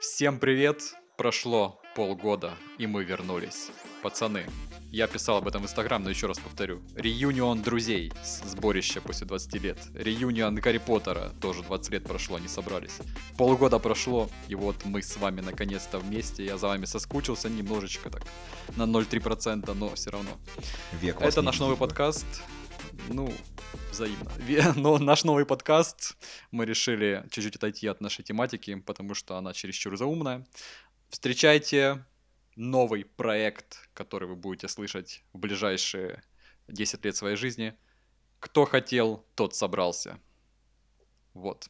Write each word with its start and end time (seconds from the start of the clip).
Всем 0.00 0.38
привет! 0.38 0.94
Прошло 1.16 1.80
полгода, 1.94 2.52
и 2.76 2.86
мы 2.86 3.02
вернулись. 3.02 3.70
Пацаны, 4.02 4.44
я 4.90 5.06
писал 5.06 5.38
об 5.38 5.48
этом 5.48 5.62
в 5.62 5.64
Инстаграм, 5.64 6.02
но 6.02 6.10
еще 6.10 6.26
раз 6.26 6.38
повторю. 6.38 6.82
Реюнион 6.94 7.62
друзей, 7.62 8.12
сборище 8.44 9.00
после 9.00 9.26
20 9.26 9.54
лет. 9.62 9.78
Реюнион 9.94 10.56
Гарри 10.56 10.76
Поттера, 10.76 11.30
тоже 11.40 11.62
20 11.62 11.92
лет 11.92 12.04
прошло, 12.04 12.36
они 12.36 12.48
собрались. 12.48 12.98
Полгода 13.38 13.78
прошло, 13.78 14.28
и 14.48 14.54
вот 14.54 14.76
мы 14.84 15.00
с 15.00 15.16
вами 15.16 15.40
наконец-то 15.40 15.98
вместе. 15.98 16.44
Я 16.44 16.58
за 16.58 16.66
вами 16.66 16.84
соскучился 16.84 17.48
немножечко 17.48 18.10
так, 18.10 18.22
на 18.76 18.82
0,3%, 18.82 19.72
но 19.72 19.94
все 19.94 20.10
равно. 20.10 20.30
Век 21.00 21.22
Это 21.22 21.40
наш 21.40 21.58
новый 21.58 21.78
подкаст. 21.78 22.26
Ну, 23.08 23.32
взаимно. 23.90 24.30
Но 24.76 24.98
наш 24.98 25.24
новый 25.24 25.46
подкаст 25.46 26.16
мы 26.50 26.64
решили 26.64 27.24
чуть-чуть 27.30 27.56
отойти 27.56 27.86
от 27.86 28.00
нашей 28.00 28.24
тематики, 28.24 28.74
потому 28.74 29.14
что 29.14 29.36
она 29.36 29.52
чересчур 29.52 29.96
заумная. 29.96 30.46
Встречайте 31.08 32.04
новый 32.56 33.04
проект, 33.04 33.88
который 33.94 34.28
вы 34.28 34.36
будете 34.36 34.68
слышать 34.68 35.22
в 35.32 35.38
ближайшие 35.38 36.22
10 36.68 37.04
лет 37.04 37.16
своей 37.16 37.36
жизни. 37.36 37.74
Кто 38.40 38.64
хотел, 38.64 39.24
тот 39.34 39.54
собрался. 39.54 40.18
Вот. 41.34 41.68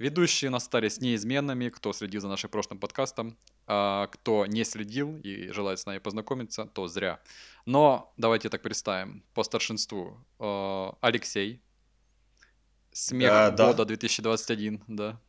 Ведущие 0.00 0.48
нас 0.48 0.62
остались 0.62 0.98
неизменными, 1.02 1.68
кто 1.68 1.92
следил 1.92 2.22
за 2.22 2.28
нашим 2.28 2.48
прошлым 2.48 2.78
подкастом, 2.78 3.36
а 3.66 4.06
кто 4.06 4.46
не 4.46 4.64
следил 4.64 5.18
и 5.18 5.48
желает 5.52 5.78
с 5.78 5.84
нами 5.84 5.98
познакомиться, 5.98 6.64
то 6.64 6.88
зря. 6.88 7.20
Но 7.66 8.10
давайте 8.16 8.48
так 8.48 8.62
представим. 8.62 9.22
По 9.34 9.42
старшинству 9.42 10.16
э, 10.38 10.90
Алексей. 11.02 11.60
Смех 12.92 13.30
Да, 13.30 13.50
да. 13.50 13.66
года 13.66 13.84
2021, 13.84 14.82
да. 14.88 15.20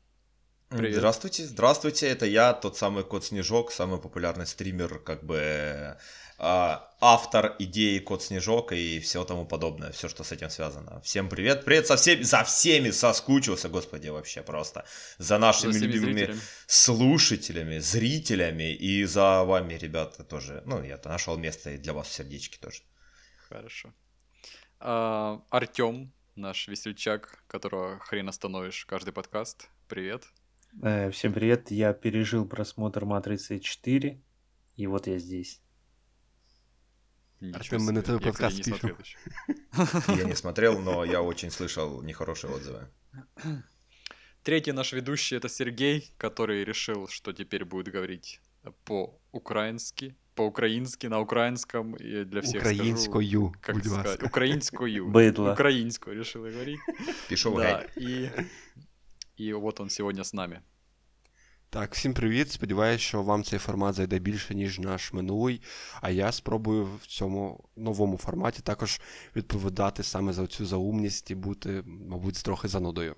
Привет. 0.78 1.00
Здравствуйте, 1.00 1.44
здравствуйте, 1.44 2.08
это 2.08 2.26
я, 2.26 2.54
тот 2.54 2.78
самый 2.78 3.04
Кот 3.04 3.26
Снежок, 3.26 3.74
самый 3.74 4.00
популярный 4.00 4.48
стример, 4.48 5.00
как 5.00 5.22
бы 5.22 5.98
а, 6.38 6.90
автор 7.02 7.58
идеи 7.60 8.00
Кот 8.00 8.24
Снежок 8.24 8.72
и 8.72 9.02
все 9.02 9.26
тому 9.26 9.46
подобное, 9.46 9.92
все, 9.92 10.08
что 10.08 10.24
с 10.24 10.32
этим 10.32 10.50
связано. 10.50 11.02
Всем 11.02 11.28
привет, 11.28 11.66
привет 11.66 11.88
со 11.88 11.98
всеми, 11.98 12.24
за 12.24 12.46
всеми 12.46 12.92
соскучился, 12.92 13.68
господи, 13.68 14.08
вообще 14.08 14.44
просто, 14.44 14.86
за 15.18 15.38
нашими 15.40 15.74
За 15.74 15.80
любимыми 15.80 16.20
зрителями. 16.20 16.40
слушателями, 16.68 17.80
зрителями 17.80 18.74
и 18.74 19.04
за 19.04 19.44
вами, 19.44 19.74
ребята, 19.74 20.24
тоже. 20.24 20.64
Ну, 20.66 20.82
я 20.84 20.98
нашел 21.04 21.38
место 21.38 21.72
и 21.72 21.78
для 21.78 21.92
вас 21.92 22.08
в 22.08 22.14
сердечке 22.14 22.58
тоже. 22.62 22.82
Хорошо. 23.50 23.94
А, 24.80 25.42
Артем, 25.50 26.14
наш 26.36 26.70
весельчак, 26.70 27.44
которого 27.48 28.00
хрен 28.00 28.30
остановишь 28.30 28.86
каждый 28.86 29.12
подкаст. 29.12 29.68
Привет. 29.90 30.24
Э, 30.80 31.10
Всем 31.12 31.34
привет, 31.34 31.72
я 31.72 31.94
пережил 31.94 32.48
просмотр 32.48 33.06
Матрицы 33.06 33.60
4, 33.60 34.22
и 34.78 34.88
вот 34.88 35.08
я 35.08 35.18
здесь. 35.20 35.62
Артем, 37.54 37.82
мы 37.84 37.92
на 37.92 38.02
твой 38.02 38.20
подкаст 38.20 38.58
не 38.58 38.64
пишем. 38.64 38.80
смотрел 38.80 38.98
еще. 39.00 39.18
Я 40.22 40.24
не 40.24 40.36
смотрел, 40.36 40.80
но 40.80 41.04
я 41.04 41.22
очень 41.22 41.52
слышал 41.52 42.02
нехорошие 42.04 42.54
отзывы. 42.54 42.88
Третий 44.44 44.72
наш 44.72 44.94
ведущий 44.94 45.36
это 45.36 45.50
Сергей, 45.50 46.14
который 46.18 46.64
решил, 46.64 47.08
что 47.08 47.34
теперь 47.34 47.66
будет 47.66 47.90
говорить 47.94 48.42
по-украински, 48.86 50.16
по-украински, 50.36 51.08
на 51.08 51.20
украинском, 51.20 51.96
и 51.96 52.24
для 52.24 52.42
всех 52.42 52.62
скажу, 52.62 52.76
Українською, 52.76 53.54
как 53.62 53.76
будь 53.76 53.86
сказать, 53.86 54.06
ласка. 54.06 54.26
украинскую. 54.26 55.10
Быдло. 55.10 55.54
Украинскую 55.54 56.16
решил 56.16 56.44
говорить. 56.44 56.80
Пішов 57.28 57.58
Да, 57.58 57.86
и, 57.98 58.30
и 59.41 59.53
вот 59.53 59.81
он 59.81 59.91
сегодня 59.91 60.23
с 60.25 60.33
нами. 60.35 60.61
Так, 61.71 61.95
всім 61.95 62.15
привіт. 62.15 62.51
Сподіваюся, 62.53 63.05
що 63.05 63.23
вам 63.23 63.45
цей 63.45 63.59
формат 63.59 63.95
зайде 63.95 64.19
більше, 64.19 64.55
ніж 64.55 64.79
наш 64.79 65.13
минулий. 65.13 65.63
А 66.01 66.11
я 66.11 66.33
спробую 66.33 66.89
в 67.03 67.07
цьому 67.07 67.65
новому 67.77 68.17
форматі 68.17 68.63
також 68.63 69.01
відповідати 69.37 70.03
саме 70.03 70.33
за 70.33 70.47
цю 70.47 70.67
заумність 70.67 71.31
і 71.31 71.35
бути, 71.35 71.83
мабуть, 71.87 72.43
трохи 72.43 72.69
занудою. 72.69 73.17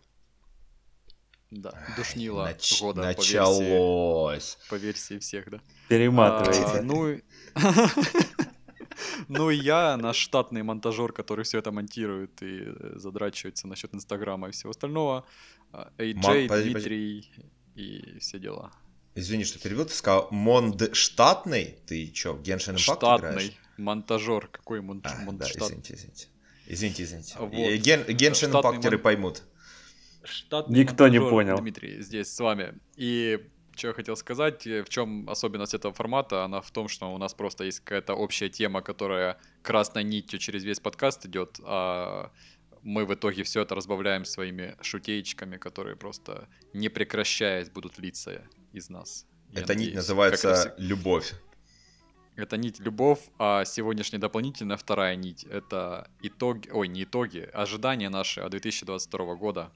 Да, 1.50 1.72
душнила 1.96 2.44
Нач- 2.44 2.82
года 2.82 3.00
по 3.00 3.06
версии, 3.06 3.36
Началось. 3.38 4.58
по 4.70 4.78
версии 4.78 5.18
всех, 5.18 5.50
да. 5.50 5.60
А, 5.88 5.92
Перематывайте. 5.94 6.82
ну, 6.82 7.08
и- 7.08 7.22
ну 9.28 9.50
и 9.50 9.56
я, 9.56 9.96
наш 9.96 10.16
штатный 10.30 10.62
монтажер, 10.62 11.12
который 11.12 11.42
все 11.44 11.58
это 11.58 11.70
монтирует 11.72 12.42
и 12.42 12.46
э, 12.46 12.98
задрачивается 12.98 13.68
насчет 13.68 13.94
Инстаграма 13.94 14.48
и 14.48 14.50
всего 14.50 14.70
остального. 14.70 15.24
AJ, 15.97 16.13
Ма- 16.15 16.47
подожди, 16.47 16.71
Дмитрий 16.73 17.31
и 17.75 18.17
все 18.19 18.39
дела. 18.39 18.71
Извини, 19.15 19.43
что 19.45 19.59
перевел. 19.59 19.85
Ты 19.85 19.93
сказал 19.93 20.27
Монд 20.31 20.95
штатный? 20.95 21.77
Ты 21.85 22.07
чё, 22.07 22.33
в 22.33 22.41
Genshin 22.41 22.75
Impact 22.75 23.17
играешь? 23.19 23.41
Штатный 23.43 23.57
монтажер. 23.77 24.47
Какой 24.47 24.81
мон- 24.81 25.01
А, 25.03 25.15
мон- 25.23 25.37
да, 25.37 25.45
извините, 25.49 25.93
извините. 25.95 26.27
Извините, 26.67 27.03
извините. 27.03 27.35
Вот. 27.39 27.51
Ген- 27.51 28.05
Genshin 28.07 28.51
Impacтеры 28.51 28.97
мон- 28.97 29.01
поймут. 29.03 29.43
Штатный 30.23 30.79
Никто 30.79 31.07
не 31.09 31.19
понял. 31.19 31.57
Дмитрий 31.57 32.01
здесь 32.01 32.27
с 32.33 32.39
вами. 32.39 32.73
И 32.95 33.39
что 33.75 33.87
я 33.89 33.93
хотел 33.93 34.15
сказать, 34.15 34.65
э, 34.67 34.83
в 34.83 34.89
чем 34.89 35.27
особенность 35.29 35.73
этого 35.73 35.93
формата, 35.93 36.43
она 36.45 36.61
в 36.61 36.69
том, 36.71 36.87
что 36.87 37.13
у 37.13 37.17
нас 37.17 37.33
просто 37.33 37.63
есть 37.65 37.79
какая-то 37.81 38.13
общая 38.13 38.47
тема, 38.49 38.81
которая 38.81 39.37
красной 39.63 40.03
нитью 40.03 40.39
через 40.39 40.63
весь 40.63 40.79
подкаст 40.79 41.25
идет, 41.25 41.59
а 41.63 42.31
мы 42.83 43.05
в 43.05 43.13
итоге 43.13 43.43
все 43.43 43.61
это 43.61 43.75
разбавляем 43.75 44.25
своими 44.25 44.75
шутеечками, 44.81 45.57
которые 45.57 45.95
просто 45.95 46.47
не 46.73 46.89
прекращаясь 46.89 47.69
будут 47.69 47.97
литься 47.99 48.43
из 48.71 48.89
нас. 48.89 49.25
Эта 49.51 49.59
нить 49.61 49.67
надеюсь. 49.69 49.95
Называется 49.95 50.53
всег- 50.53 50.73
любовь. 50.77 51.33
это 52.35 52.57
нить 52.57 52.79
любовь, 52.79 53.19
а 53.37 53.63
сегодняшняя 53.65 54.19
дополнительная 54.19 54.77
вторая 54.77 55.15
нить— 55.15 55.43
это 55.49 56.09
итоги, 56.21 56.69
ой, 56.69 56.87
не 56.87 57.03
итоги, 57.03 57.49
ожидания 57.53 58.09
наши 58.09 58.41
от 58.41 58.51
2022 58.51 59.35
года. 59.35 59.71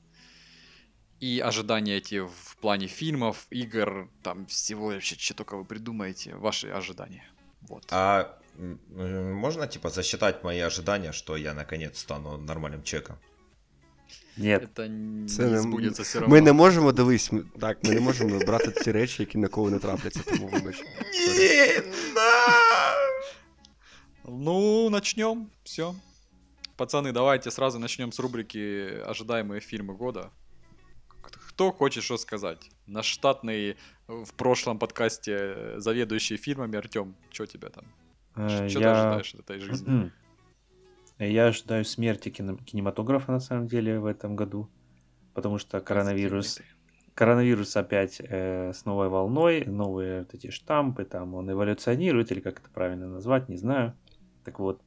И 1.19 1.39
ожидания 1.39 1.97
эти 1.97 2.19
в 2.19 2.57
плане 2.62 2.88
фильмов, 2.88 3.47
игр, 3.50 4.09
там 4.24 4.45
всего 4.47 4.88
вообще, 4.88 5.16
что 5.16 5.34
только 5.34 5.57
вы 5.57 5.66
придумаете, 5.66 6.35
ваши 6.35 6.68
ожидания. 6.69 7.28
Вот. 7.62 7.85
А 7.91 8.38
можно, 9.34 9.66
типа, 9.66 9.88
засчитать 9.91 10.44
мои 10.44 10.60
ожидания, 10.60 11.12
что 11.12 11.37
я 11.37 11.54
наконец 11.54 11.98
стану 11.98 12.37
нормальным 12.38 12.82
человеком? 12.82 13.16
Нет, 14.37 14.62
Это 14.62 14.88
не 14.88 15.28
Це 15.28 15.43
не- 15.47 15.59
сбудется 15.60 16.03
все 16.03 16.20
равно. 16.20 16.34
Ми 16.34 16.41
не 16.41 16.53
можемо 16.53 16.93
дивись, 16.93 17.32
ми- 17.32 17.44
так, 17.60 17.78
ми 17.84 17.94
не 17.94 18.00
можемо 18.00 18.38
брати 18.38 18.70
ці 18.84 18.93
речі, 18.93 19.22
які 19.22 19.38
на 19.38 19.48
кого 19.48 19.70
не 19.70 19.78
трапляться, 19.78 20.20
тому 20.26 20.48
вибач. 20.48 20.81
Не, 21.38 21.82
на! 22.15 22.94
Ну, 24.25 24.91
начнем. 24.91 25.47
Все. 25.65 25.94
Пацаны, 26.76 27.12
давайте 27.12 27.50
сразу 27.50 27.78
начнем 27.78 28.12
с 28.12 28.19
рубрики 28.20 28.59
«Ожидаемые 29.06 29.60
фильмы 29.60 29.94
года». 29.97 30.31
К- 31.20 31.31
Кто 31.48 31.72
хочет 31.72 32.04
что 32.04 32.19
сказать? 32.19 32.70
Наш 32.87 33.06
штатный 33.06 33.70
э, 33.70 33.75
в 34.25 34.32
прошлом 34.32 34.78
подкасте 34.78 35.32
э, 35.32 35.75
заведующий 35.81 36.37
фильмами 36.38 36.78
Артем, 36.78 37.15
что 37.31 37.47
тебя 37.47 37.69
там? 37.69 37.84
Э, 38.38 38.70
Что 38.70 38.80
ты 38.80 38.86
я... 38.86 38.92
ожидаешь 38.92 39.34
от 39.34 39.40
этой 39.42 39.59
жизни? 39.59 40.12
я 41.20 41.48
ожидаю 41.48 41.84
смерти 41.84 42.30
кино- 42.30 42.58
кинематографа 42.58 43.31
на 43.31 43.40
самом 43.40 43.68
деле 43.68 44.00
в 44.00 44.06
этом 44.06 44.36
году, 44.36 44.70
потому 45.34 45.58
что 45.58 45.80
коронавирус, 45.81 46.62
коронавирус 47.16 47.75
опять 47.75 48.20
э, 48.20 48.72
с 48.74 48.86
новой 48.86 49.09
волной, 49.09 49.66
новые 49.66 50.20
вот 50.20 50.34
эти 50.34 50.52
штампы, 50.52 51.06
там 51.06 51.34
он 51.34 51.52
эволюционирует, 51.52 52.31
или 52.31 52.40
как 52.40 52.59
это 52.59 52.70
правильно 52.70 53.08
назвать, 53.08 53.50
не 53.50 53.58
знаю. 53.58 53.98
Так 54.44 54.59
вот, 54.59 54.81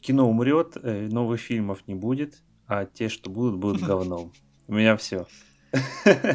кино 0.00 0.28
умрет, 0.28 0.76
э, 0.82 1.08
новых 1.08 1.40
фильмов 1.40 1.86
не 1.86 1.94
будет, 1.94 2.42
а 2.66 2.86
те, 2.86 3.08
что 3.08 3.30
будут, 3.30 3.58
будут 3.58 3.82
говном. 3.86 4.32
У 4.66 4.74
меня 4.74 4.96
все. 4.96 5.26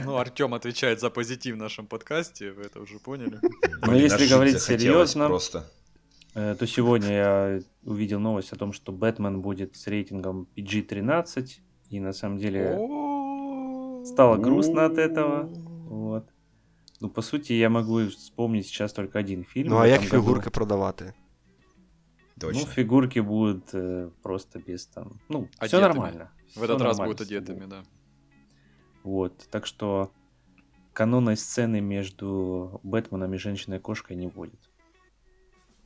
Ну, 0.05 0.17
Артем 0.17 0.53
отвечает 0.53 0.99
за 0.99 1.09
позитив 1.09 1.55
в 1.55 1.57
нашем 1.57 1.87
подкасте, 1.87 2.51
вы 2.51 2.63
это 2.63 2.79
уже 2.81 2.99
поняли. 2.99 3.39
Но 3.81 3.91
Блин, 3.91 4.03
если 4.03 4.27
говорить 4.27 4.61
серьезно, 4.61 5.27
Просто. 5.27 5.65
Э, 6.35 6.55
то 6.59 6.67
сегодня 6.67 7.11
я 7.11 7.59
увидел 7.83 8.19
новость 8.19 8.53
о 8.53 8.55
том, 8.55 8.73
что 8.73 8.91
Бэтмен 8.91 9.41
будет 9.41 9.75
с 9.75 9.87
рейтингом 9.87 10.47
PG-13, 10.55 11.47
и 11.89 11.99
на 11.99 12.13
самом 12.13 12.37
деле 12.37 12.77
стало 14.05 14.37
грустно 14.37 14.85
от 14.85 14.97
этого. 14.97 15.49
Вот. 15.89 16.25
Ну, 17.01 17.09
по 17.09 17.21
сути, 17.21 17.53
я 17.53 17.69
могу 17.69 18.07
вспомнить 18.07 18.65
сейчас 18.65 18.93
только 18.93 19.19
один 19.19 19.43
фильм. 19.43 19.69
Ну 19.69 19.77
а 19.77 19.87
як 19.87 20.01
фігурки 20.01 20.49
продавати? 20.49 21.13
Ну, 22.41 22.49
Точно. 22.49 22.65
фигурки 22.65 23.21
будут 23.21 23.73
э, 23.73 24.09
просто 24.21 24.59
без 24.59 24.85
там... 24.85 25.19
Ну, 25.29 25.47
все 25.61 25.79
нормально. 25.79 26.29
В 26.55 26.63
этот 26.63 26.81
раз 26.81 26.97
будут 26.97 27.21
одетыми, 27.21 27.67
да. 27.67 27.83
Вот, 29.03 29.47
так 29.51 29.65
что 29.65 30.11
канонной 30.93 31.37
сцены 31.37 31.81
между 31.81 32.79
Бэтменом 32.83 33.33
и 33.33 33.37
Женщиной-кошкой 33.37 34.15
не 34.15 34.27
будет. 34.27 34.59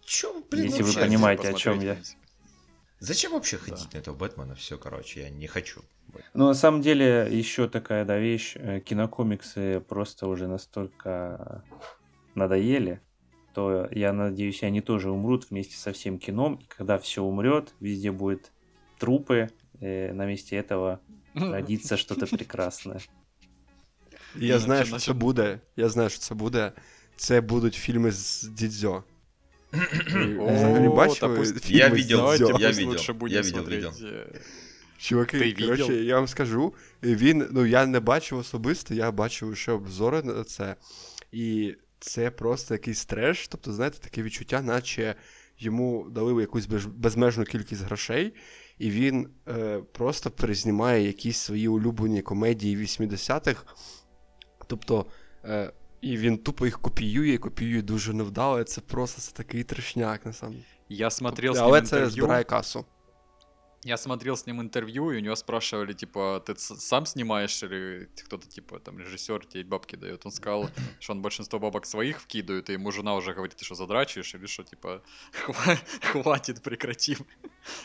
Чё, 0.04 0.42
блин, 0.50 0.66
Если 0.66 0.84
вы 0.84 0.94
понимаете, 0.94 1.50
о 1.50 1.54
чём 1.54 1.80
я. 1.80 1.98
Зачем 3.00 3.34
вообще 3.34 3.58
ходить 3.58 3.94
на 3.94 3.98
этого 3.98 4.16
Бэтмена? 4.16 4.56
Все, 4.56 4.78
короче, 4.78 5.22
я 5.22 5.30
не 5.30 5.48
хочу. 5.48 5.82
Ну, 6.34 6.48
на 6.48 6.54
самом 6.54 6.82
деле, 6.82 7.28
еще 7.30 7.68
такая, 7.68 8.06
да, 8.06 8.18
вещь, 8.18 8.54
э, 8.56 8.80
кинокомиксы 8.80 9.82
просто 9.88 10.28
уже 10.28 10.48
настолько 10.48 11.64
надоели, 12.34 13.02
то 13.54 13.88
я 13.92 14.14
надеюсь, 14.14 14.64
они 14.64 14.82
тоже 14.82 15.12
умрут 15.12 15.50
вместе 15.50 15.76
со 15.76 15.92
всем 15.92 16.18
кином, 16.18 16.56
и 16.56 16.66
когда 16.66 16.98
все 16.98 17.24
умрет, 17.24 17.74
везде 17.80 18.12
будет 18.12 18.52
трупы, 18.98 19.50
э, 19.80 20.14
на 20.14 20.26
месте 20.26 20.56
этого 20.56 21.02
родится 21.40 21.98
что-то 21.98 22.28
прекрасное. 22.28 23.00
Я 24.36 24.60
знаю, 24.60 24.86
що 24.86 24.98
це 24.98 25.14
буде. 25.14 25.60
Я 25.76 25.90
знаю, 25.90 26.10
що 26.10 26.20
це 26.20 26.36
буде. 26.36 26.72
Це 27.16 27.42
будуть 27.42 27.74
фільми 27.74 28.12
з 28.12 28.44
Дідзьо. 28.44 29.04
Взагалі 29.72 30.90
фільми 30.90 31.54
Я 31.66 31.88
видел, 31.88 32.20
я 32.20 32.70
видел, 32.70 33.28
я 33.28 33.42
видел, 33.42 33.64
видел. 33.64 33.94
Чуваки, 34.98 35.54
коротше, 35.54 35.94
я 35.94 36.16
вам 36.16 36.28
скажу, 36.28 36.74
він, 37.04 37.48
ну 37.52 37.66
я 37.66 37.86
не 37.86 38.00
бачив 38.00 38.38
особисто, 38.38 38.94
я 38.94 39.12
бачив 39.12 39.50
лише 39.50 39.72
обзори 39.72 40.24
на 40.24 40.44
це. 40.44 40.76
І 41.32 41.76
це 42.00 42.32
просто 42.32 42.74
якийсь 42.74 43.06
треш. 43.06 43.48
Тобто, 43.48 43.74
знаєте, 43.74 43.98
таке 44.00 44.24
відчуття, 44.24 44.62
наче 44.62 45.16
йому 45.60 46.08
дали 46.10 46.42
якусь 46.42 46.66
безмежну 46.88 47.44
кількість 47.44 47.82
грошей, 47.82 48.34
і 48.80 48.90
він 48.90 49.30
е, 49.48 49.80
просто 49.92 50.32
перезнімає 50.32 51.08
якісь 51.08 51.38
свої 51.38 51.68
улюблені 51.68 52.22
комедії 52.22 52.78
80-х. 52.78 53.64
Тобто. 54.68 55.06
Е, 55.46 55.72
і 56.02 56.18
він 56.18 56.38
тупо 56.38 56.66
їх 56.66 56.80
копіює 56.80 57.38
копіює 57.38 57.82
дуже 57.82 58.14
невдало. 58.14 58.64
Це 58.64 58.82
просто 58.82 59.22
це 59.22 59.32
такий 59.32 59.64
трешняк, 59.64 60.26
на 60.26 60.34
самом 60.34 60.56
Я 60.90 61.10
смотрел 61.10 61.54
тобто, 61.54 61.68
Але 61.68 61.82
це 61.82 62.10
збирає 62.10 62.44
касу 62.44 62.86
Я 63.85 63.97
смотрел 63.97 64.35
с 64.37 64.47
ним 64.47 64.61
интервью, 64.61 65.11
и 65.11 65.17
у 65.17 65.21
него 65.21 65.35
спрашивали, 65.37 65.93
типа, 65.93 66.41
ты 66.47 66.53
с- 66.57 66.81
сам 66.81 67.05
снимаешь 67.07 67.63
или 67.65 68.09
кто-то, 68.25 68.47
типа, 68.47 68.79
там, 68.79 68.99
режиссер 68.99 69.45
тебе 69.47 69.65
бабки 69.65 69.97
дает? 69.97 70.25
Он 70.27 70.33
сказал, 70.33 70.69
что 71.01 71.13
он 71.13 71.21
большинство 71.23 71.59
бабок 71.59 71.87
своих 71.87 72.21
вкидывает, 72.21 72.71
и 72.71 72.75
ему 72.75 72.93
жена 72.93 73.15
уже 73.17 73.33
говорит, 73.33 73.57
ты 73.57 73.65
что, 73.65 73.75
задрачиваешь? 73.75 74.35
Или 74.37 74.47
что, 74.47 74.63
типа, 74.63 75.01
«Хва- 75.47 75.79
хватит, 76.13 76.63
прекратим. 76.63 77.17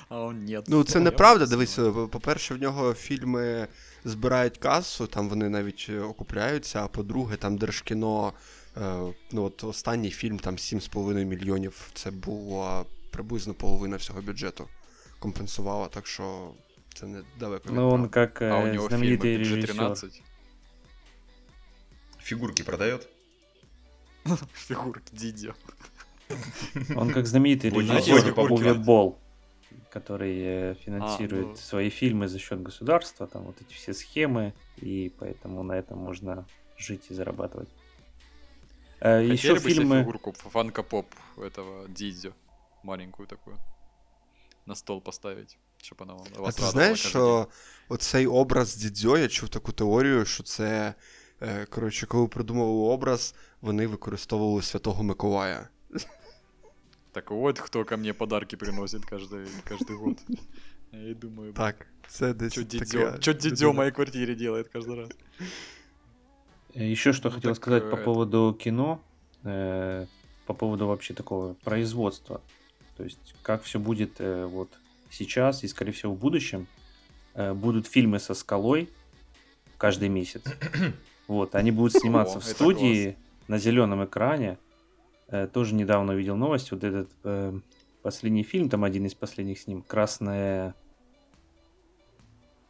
А 0.09 0.19
он 0.21 0.45
нет. 0.45 0.65
Ну, 0.68 0.83
це 0.83 1.00
Я 1.00 1.06
неправда. 1.06 1.45
буду 1.45 1.50
Дивись, 1.56 1.71
снимать». 1.74 2.12
по-перше, 2.12 2.54
в 2.54 2.62
нього 2.62 2.94
фільми 2.94 3.68
збирають 4.04 4.57
касу, 4.57 5.07
там 5.07 5.30
вони 5.30 5.50
навіть 5.50 5.86
е, 5.89 6.00
окупляються, 6.00 6.83
а 6.83 6.88
по-друге, 6.88 7.36
там 7.38 7.57
Держкіно, 7.57 8.33
е, 8.77 9.13
ну 9.31 9.44
от 9.44 9.63
останній 9.63 10.12
фільм 10.12 10.39
там 10.39 10.56
7,5 10.57 11.25
мільйонів. 11.25 11.89
Це 11.94 12.12
була 12.12 12.86
приблизно 13.12 13.54
половина 13.54 13.98
всього 13.98 14.21
бюджету. 14.21 14.68
Компенсувала, 15.22 15.88
так 15.88 16.06
що 16.06 16.50
це 16.94 17.06
не 17.06 17.22
далеко 17.38 17.69
Ну, 17.72 17.90
он 17.90 18.08
как 18.08 18.42
А 18.42 18.58
у 18.58 18.66
э, 18.66 18.72
него 18.72 18.88
знаменитый 18.88 19.36
фильмы 19.36 19.38
бюджет 19.38 19.56
режиссер. 19.56 19.76
13. 19.76 20.22
Фигурки 22.19 22.64
продает? 22.64 23.08
Фигурки 24.52 25.12
Дидио. 25.12 25.52
Он 26.96 27.12
как 27.12 27.26
знаменитый 27.26 27.70
режиссер 27.70 28.02
сегодня 28.02 28.32
Уве 28.32 28.34
покупать? 28.34 28.84
Болл, 28.84 29.19
который 29.90 30.42
э, 30.42 30.74
финансирует 30.74 31.46
ну. 31.46 31.56
свои 31.56 31.88
фильмы 31.88 32.26
за 32.26 32.40
счет 32.40 32.60
государства, 32.60 33.26
там 33.28 33.42
вот 33.42 33.56
эти 33.60 33.74
все 33.74 33.94
схемы, 33.94 34.52
и 34.78 35.12
поэтому 35.20 35.62
на 35.62 35.74
этом 35.74 35.98
можно 35.98 36.44
жить 36.76 37.10
и 37.10 37.14
зарабатывать. 37.14 37.69
Э, 38.98 39.20
Хотели 39.20 39.32
Еще 39.32 39.54
бы 39.54 39.60
себе 39.60 39.74
фильмы... 39.74 40.00
фигурку 40.00 40.32
фанка-поп 40.32 41.06
этого 41.36 41.88
Дидио? 41.88 42.32
Маленькую 42.82 43.28
такую 43.28 43.56
На 44.65 44.75
стол 44.75 45.01
поставить, 45.01 45.57
чтобы 45.81 46.04
она 46.04 46.13
вам 46.13 46.27
А 46.38 46.42
вас 46.42 46.56
ти 46.56 46.62
радовала 46.62 46.71
знаєш, 46.71 47.06
каждый 47.06 47.09
що 47.09 47.48
оцей 47.89 48.27
образ 48.27 48.75
Дідзьо, 48.75 49.18
я 49.18 49.27
чув 49.27 49.50
таку 49.50 49.71
теорію, 49.71 50.25
що 50.25 50.44
це. 50.44 50.94
е, 51.42 51.65
Коротше, 51.65 52.06
коли 52.07 52.27
придумували 52.27 52.94
образ, 52.94 53.36
вони 53.62 53.88
використовували 53.88 54.62
Святого 54.62 55.04
Миколая. 55.04 55.69
Так 57.12 57.31
вот, 57.31 57.59
кто 57.59 57.86
ко 57.86 57.98
мне 57.98 58.13
подарки 58.13 58.57
приносит 58.57 59.01
каждый, 59.06 59.48
каждый 59.69 59.95
год. 59.98 60.18
Я 60.92 61.09
и 61.09 61.13
думаю, 61.13 61.54
Так, 61.54 61.88
це 62.07 62.33
десь. 62.33 62.54
что 62.54 62.63
така 62.63 62.83
Дидзё, 62.86 63.21
что 63.21 63.31
Дидзё 63.33 63.50
людина. 63.51 63.69
в 63.71 63.75
моей 63.75 63.92
квартире 63.92 64.36
делает 64.36 64.68
каждый 64.75 64.95
раз. 64.95 65.09
Еще 66.75 67.13
что 67.13 67.30
Ну, 67.30 67.36
хотел 67.36 67.51
так, 67.51 67.56
сказать 67.57 67.83
э, 67.83 67.89
по 67.89 67.95
это- 67.95 68.04
поводу 68.04 68.54
кино, 68.63 69.00
э, 69.44 70.07
по 70.45 70.54
поводу 70.54 70.88
вообще 70.88 71.13
такого 71.13 71.56
производства. 71.63 72.42
То 73.02 73.06
есть 73.06 73.34
как 73.43 73.64
все 73.64 73.81
будет 73.81 74.20
э, 74.20 74.46
вот 74.46 74.69
сейчас 75.10 75.64
и, 75.64 75.66
скорее 75.66 75.90
всего, 75.90 76.14
в 76.14 76.19
будущем. 76.20 76.69
Э, 77.34 77.52
будут 77.52 77.88
фильмы 77.88 78.20
со 78.20 78.32
скалой 78.32 78.88
каждый 79.76 80.08
месяц. 80.08 80.43
Вот, 81.26 81.54
они 81.54 81.70
будут 81.72 81.94
сниматься 81.94 82.38
О, 82.38 82.40
в 82.40 82.44
студии 82.44 83.16
на 83.49 83.58
зеленом 83.58 84.04
экране. 84.04 84.56
Э, 85.26 85.49
тоже 85.52 85.75
недавно 85.75 86.12
увидел 86.12 86.37
новость. 86.37 86.70
Вот 86.70 86.84
этот 86.84 87.10
э, 87.25 87.58
последний 88.02 88.44
фильм, 88.44 88.69
там 88.69 88.84
один 88.84 89.06
из 89.06 89.14
последних 89.14 89.58
с 89.58 89.66
ним, 89.66 89.82
Красная... 89.82 90.76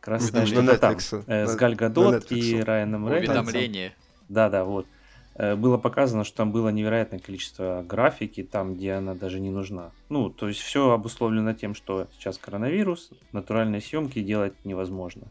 Красная 0.00 0.42
на 0.42 0.46
что-то 0.46 0.78
там. 0.78 0.96
Э, 1.26 1.46
с 1.46 1.50
На- 1.50 1.56
Галь 1.56 1.72
на 1.72 1.76
Гадот 1.76 2.32
и. 2.32 2.60
Райаном 2.62 3.06
Рейнольдсом. 3.06 3.46
Уведомление. 3.46 3.94
Да, 4.30 4.48
да, 4.48 4.64
вот. 4.64 4.86
Э, 4.86 5.01
Было 5.36 5.78
показано, 5.78 6.24
что 6.24 6.36
там 6.36 6.52
было 6.52 6.68
невероятное 6.68 7.18
количество 7.18 7.82
графики, 7.88 8.42
там, 8.42 8.74
где 8.74 8.92
она 8.92 9.14
даже 9.14 9.40
не 9.40 9.50
нужна. 9.50 9.90
Ну, 10.10 10.28
то 10.28 10.48
есть 10.48 10.60
все 10.60 10.90
обусловлено 10.90 11.54
тем, 11.54 11.74
что 11.74 12.06
сейчас 12.12 12.36
коронавирус, 12.36 13.10
натуральные 13.32 13.80
съемки 13.80 14.20
делать 14.20 14.52
невозможно. 14.64 15.28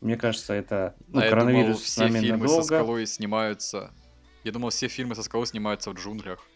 Мне 0.00 0.16
кажется, 0.16 0.52
это 0.52 0.94
ну, 1.08 1.20
а 1.20 1.24
я 1.24 1.30
коронавирус 1.30 1.66
думал, 1.66 1.78
с 1.78 1.82
все 1.82 2.00
нами 2.02 2.20
фильмы 2.20 2.48
со 2.48 2.54
надолго. 2.54 2.64
скалой 2.64 3.06
снимаются... 3.06 3.90
Я 4.44 4.52
думал, 4.52 4.70
все 4.70 4.88
фильмы 4.88 5.14
со 5.14 5.22
скалой 5.22 5.46
снимаются 5.46 5.90
в 5.90 5.94
джунглях. 5.94 6.46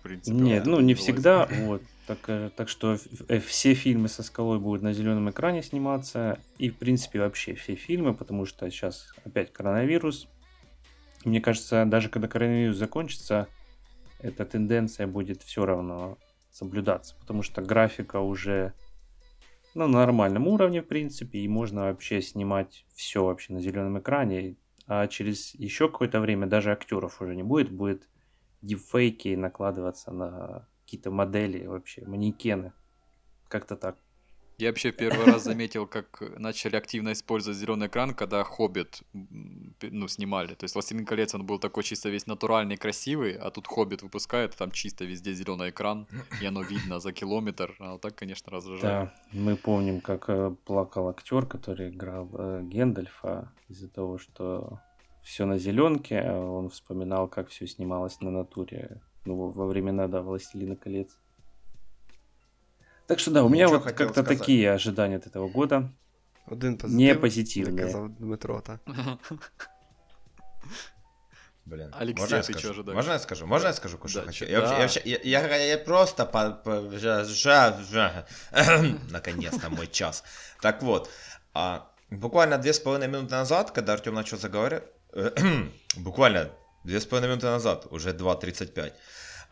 В 0.00 0.02
принципе. 0.02 0.36
Нет, 0.36 0.66
вот 0.66 0.72
ну 0.72 0.80
не 0.80 0.94
всегда, 0.94 1.48
вот. 1.60 1.82
Так, 2.06 2.18
э, 2.26 2.50
так 2.54 2.68
что 2.68 2.98
э, 3.28 3.38
все 3.38 3.74
фильмы 3.74 4.08
со 4.08 4.22
скалой 4.22 4.58
будут 4.58 4.82
на 4.82 4.92
зеленом 4.92 5.30
экране 5.30 5.62
сниматься. 5.62 6.40
И, 6.58 6.68
в 6.68 6.76
принципе, 6.76 7.20
вообще 7.20 7.54
все 7.54 7.76
фильмы, 7.76 8.12
потому 8.12 8.44
что 8.44 8.68
сейчас 8.70 9.14
опять 9.24 9.52
коронавирус. 9.52 10.28
Мне 11.24 11.40
кажется, 11.40 11.84
даже 11.86 12.08
когда 12.08 12.28
коронавирус 12.28 12.76
закончится, 12.76 13.48
эта 14.20 14.44
тенденция 14.44 15.06
будет 15.06 15.42
все 15.42 15.64
равно 15.64 16.18
соблюдаться, 16.50 17.16
потому 17.20 17.42
что 17.42 17.62
графика 17.62 18.20
уже 18.20 18.74
на 19.74 19.86
нормальном 19.86 20.46
уровне, 20.48 20.82
в 20.82 20.86
принципе, 20.86 21.38
и 21.40 21.48
можно 21.48 21.82
вообще 21.82 22.20
снимать 22.20 22.84
все 22.94 23.24
вообще 23.24 23.54
на 23.54 23.60
зеленом 23.60 23.98
экране. 23.98 24.56
А 24.86 25.06
через 25.06 25.54
еще 25.54 25.88
какое-то 25.88 26.20
время 26.20 26.46
даже 26.46 26.72
актеров 26.72 27.22
уже 27.22 27.34
не 27.34 27.42
будет, 27.42 27.70
будет 27.70 28.08
дипфейки 28.60 29.34
накладываться 29.34 30.12
на 30.12 30.68
какие-то 30.84 31.10
модели 31.10 31.66
вообще, 31.66 32.04
манекены. 32.04 32.72
Как-то 33.48 33.76
так. 33.76 33.96
Я 34.62 34.68
вообще 34.68 34.92
первый 34.92 35.26
раз 35.26 35.42
заметил, 35.42 35.88
как 35.88 36.22
начали 36.38 36.76
активно 36.76 37.14
использовать 37.14 37.58
зеленый 37.58 37.88
экран, 37.88 38.14
когда 38.14 38.44
Хоббит 38.44 39.02
ну, 39.12 40.06
снимали. 40.06 40.54
То 40.54 40.62
есть 40.62 40.76
Властелин 40.76 41.04
колец, 41.04 41.34
он 41.34 41.44
был 41.44 41.58
такой 41.58 41.82
чисто 41.82 42.10
весь 42.10 42.28
натуральный, 42.28 42.76
красивый, 42.76 43.32
а 43.32 43.50
тут 43.50 43.66
Хоббит 43.66 44.02
выпускает, 44.02 44.54
там 44.54 44.70
чисто 44.70 45.04
везде 45.04 45.32
зеленый 45.32 45.70
экран, 45.70 46.06
и 46.40 46.46
оно 46.46 46.62
видно 46.62 47.00
за 47.00 47.12
километр. 47.12 47.74
А 47.80 47.94
вот 47.94 48.02
так, 48.02 48.14
конечно, 48.14 48.52
раздражает. 48.52 48.82
Да, 49.10 49.14
мы 49.32 49.56
помним, 49.56 50.00
как 50.00 50.26
э, 50.28 50.54
плакал 50.64 51.08
актер, 51.08 51.44
который 51.44 51.88
играл 51.88 52.30
э, 52.32 52.60
Гендальфа 52.62 53.50
из-за 53.68 53.88
того, 53.88 54.18
что 54.18 54.78
все 55.24 55.44
на 55.44 55.58
зеленке. 55.58 56.20
а 56.20 56.38
Он 56.38 56.70
вспоминал, 56.70 57.26
как 57.26 57.48
все 57.48 57.66
снималось 57.66 58.20
на 58.20 58.30
натуре 58.30 59.00
ну, 59.24 59.34
во 59.34 59.66
времена 59.66 60.06
да, 60.06 60.22
Властелина 60.22 60.76
колец. 60.76 61.18
Так 63.06 63.18
что 63.18 63.30
да, 63.30 63.42
у 63.44 63.48
меня 63.48 63.64
Ничего 63.64 63.78
вот 63.78 63.84
хотел 63.84 64.06
как-то 64.06 64.22
сказать. 64.22 64.38
такие 64.38 64.72
ожидания 64.72 65.16
от 65.16 65.26
этого 65.26 65.48
года. 65.48 65.90
Один 66.46 66.78
Не 66.84 67.14
позитив, 67.14 67.66
як 67.68 67.76
позитивные. 67.76 67.84
казав 67.86 68.08
Дмитро, 68.18 68.60
та. 68.60 68.78
Блин. 71.64 71.90
Алексей, 71.92 72.20
можно 72.20 72.36
я 72.36 72.42
ты 72.42 72.52
скажу? 72.52 72.70
ожидаешь? 72.70 72.96
Можно 72.96 73.12
я 73.12 73.18
скажу? 73.20 73.46
Можно 73.46 73.66
я 73.68 73.72
скажу, 73.74 73.98
кое-что 73.98 74.20
Да, 74.20 74.26
хочу? 74.26 74.44
Я, 74.46 74.60
вообще- 74.60 74.70
да. 74.70 74.76
я, 74.76 74.82
вообще- 74.82 75.02
я, 75.04 75.18
я- 75.46 75.64
я 75.64 75.78
просто 75.78 76.26
по, 76.26 76.50
по- 76.50 76.70
жа- 76.98 77.24
жа- 77.24 77.78
жа- 77.92 78.24
наконец-то 79.10 79.70
мой 79.70 79.86
час. 79.86 80.24
Так 80.60 80.82
вот, 80.82 81.08
а, 81.54 81.86
буквально 82.10 82.58
две 82.58 82.72
с 82.72 82.80
половиной 82.80 83.08
минуты 83.08 83.34
назад, 83.36 83.70
когда 83.70 83.92
Артем 83.92 84.14
начал 84.14 84.38
заговаривать, 84.38 84.84
буквально 85.96 86.50
две 86.84 86.98
с 87.00 87.06
половиной 87.06 87.30
минуты 87.30 87.46
назад, 87.46 87.86
уже 87.90 88.10
2.35, 88.12 88.92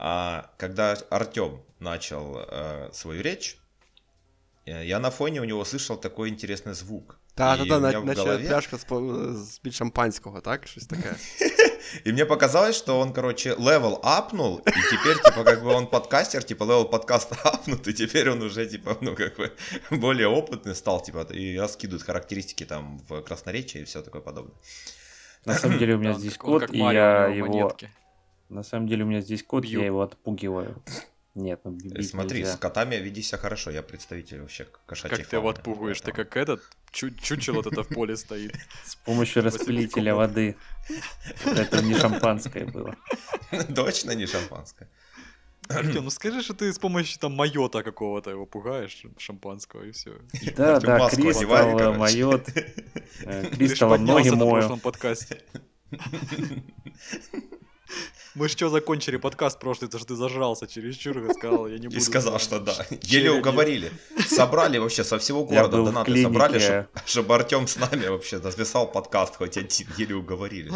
а, 0.03 0.51
когда 0.57 0.97
Артем 1.11 1.61
начал 1.79 2.39
э, 2.39 2.89
свою 2.93 3.23
речь, 3.23 3.59
э, 4.67 4.87
я 4.87 4.99
на 4.99 5.11
фоне 5.11 5.41
у 5.41 5.45
него 5.45 5.65
слышал 5.65 6.01
такой 6.01 6.31
интересный 6.31 6.73
звук. 6.73 7.19
Та, 7.35 7.57
меня 7.57 8.01
в 8.01 8.05
наче 8.05 8.21
голове- 8.21 8.49
пляшка 8.49 8.77
з, 8.79 8.85
по- 8.85 9.33
з 9.35 9.59
під 9.59 9.75
шампанського, 9.75 10.41
так? 10.41 10.67
Щось 10.67 10.87
таке. 10.87 11.15
И 12.07 12.13
мне 12.13 12.25
показалось, 12.25 12.77
что 12.77 13.01
он, 13.01 13.13
короче, 13.13 13.57
level 13.59 13.99
up 14.03 14.21
нул, 14.21 14.59
и 14.59 14.71
теперь, 14.91 15.17
типа, 15.17 15.45
как 15.45 15.65
бы 15.65 15.75
он 15.75 15.87
подкастер, 15.87 16.45
типа, 16.45 16.65
level 16.65 16.85
подкаста 16.85 17.37
up 17.45 17.59
нут, 17.59 17.89
и 17.89 17.93
теперь 17.93 18.31
он 18.31 18.43
уже, 18.43 18.67
типа, 18.67 18.97
ну, 19.01 19.17
как 19.17 19.37
бы, 19.37 19.53
более 19.91 20.29
опытный 20.29 20.75
стал, 20.75 21.03
типа, 21.03 21.27
и 21.33 21.59
раскидывает 21.59 22.07
характеристики 22.07 22.65
там 22.65 23.01
в 23.09 23.23
красноречии 23.23 23.81
и 23.81 23.85
все 23.85 24.03
такое 24.03 24.23
подобное. 24.23 24.55
На 25.45 25.55
самом 25.55 25.79
деле 25.79 25.95
у 25.95 25.99
меня 25.99 26.13
Да, 26.13 26.19
здесь 26.19 26.37
как 26.39 26.73
и 26.75 26.79
я 26.79 27.27
его... 27.27 27.49
монетки. 27.49 27.91
На 28.51 28.63
самом 28.65 28.89
деле 28.89 29.05
у 29.05 29.07
меня 29.07 29.21
здесь 29.21 29.43
кот, 29.43 29.63
Бью. 29.63 29.81
я 29.81 29.87
его 29.87 30.03
отпугиваю. 30.03 30.83
Нет, 31.37 31.61
ну 31.63 31.71
бить 31.71 32.11
Смотри, 32.11 32.41
нельзя. 32.41 32.57
с 32.57 32.59
котами 32.59 32.97
веди 32.97 33.23
себя 33.23 33.39
хорошо, 33.39 33.71
я 33.71 33.83
представитель 33.83 34.41
вообще 34.41 34.67
кошачьей 34.87 35.19
Как 35.19 35.27
ты 35.29 35.37
его 35.37 35.47
фауны, 35.47 35.59
отпугиваешь? 35.59 36.01
Ты 36.01 36.11
как 36.13 36.37
этот, 36.37 36.61
чу- 36.91 37.15
чучело 37.15 37.57
вот 37.63 37.69
это 37.69 37.85
в 37.85 37.89
поле 37.89 38.17
стоит. 38.17 38.57
С 38.85 38.97
помощью 38.97 39.45
распылителя 39.45 40.17
воды. 40.17 40.57
Это 41.45 41.83
не 41.83 41.95
шампанское 41.95 42.67
было. 42.67 42.97
Точно 43.75 44.11
не 44.11 44.27
шампанское. 44.27 44.89
Артем, 45.69 46.03
ну 46.03 46.11
скажи, 46.11 46.43
что 46.43 46.53
ты 46.55 46.73
с 46.73 46.81
помощью 46.81 47.21
там 47.21 47.33
майота 47.37 47.85
какого-то 47.85 48.31
его 48.31 48.45
пугаешь, 48.45 49.05
шампанского, 49.19 49.85
и 49.85 49.93
все. 49.93 50.19
Да, 50.57 50.81
да, 50.81 51.09
Кристалл, 51.11 51.93
майот. 51.95 52.49
э, 52.49 53.45
поднялся 53.55 53.97
ноги 53.97 54.29
на 54.31 54.37
мою. 54.37 54.51
прошлом 54.51 54.81
подкасте. 54.81 55.43
Мы 58.35 58.49
что 58.49 58.69
закончили 58.69 59.17
подкаст 59.17 59.59
прошлый, 59.59 59.91
то 59.91 59.99
что 59.99 60.09
ты 60.09 60.15
зажрался 60.17 60.67
чересчур 60.67 61.19
и 61.19 61.33
сказал, 61.35 61.67
я 61.67 61.79
не 61.79 61.89
буду. 61.89 61.97
И 61.97 62.01
сказал, 62.01 62.39
что 62.39 62.61
да. 62.61 62.75
Еле 63.03 63.33
уговорили. 63.33 63.93
Собрали 64.27 64.79
вообще 64.79 65.03
со 65.03 65.19
всего 65.19 65.45
города 65.45 65.83
донаты 65.83 66.23
собрали, 66.23 66.89
чтобы 67.07 67.35
Артем 67.35 67.67
с 67.67 67.77
нами 67.77 68.07
вообще 68.07 68.39
записал 68.39 68.91
подкаст 68.91 69.37
хоть 69.37 69.57
один. 69.57 69.89
Еле 69.97 70.15
уговорили. 70.15 70.73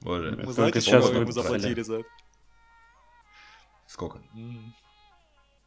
Боже. 0.00 0.42
Мы 0.44 0.52
знаете, 0.52 0.80
сейчас 0.80 1.08
выписали. 1.08 1.30
заплатили 1.42 1.82
за 1.82 1.94
это? 2.00 2.08
Сколько? 3.86 4.20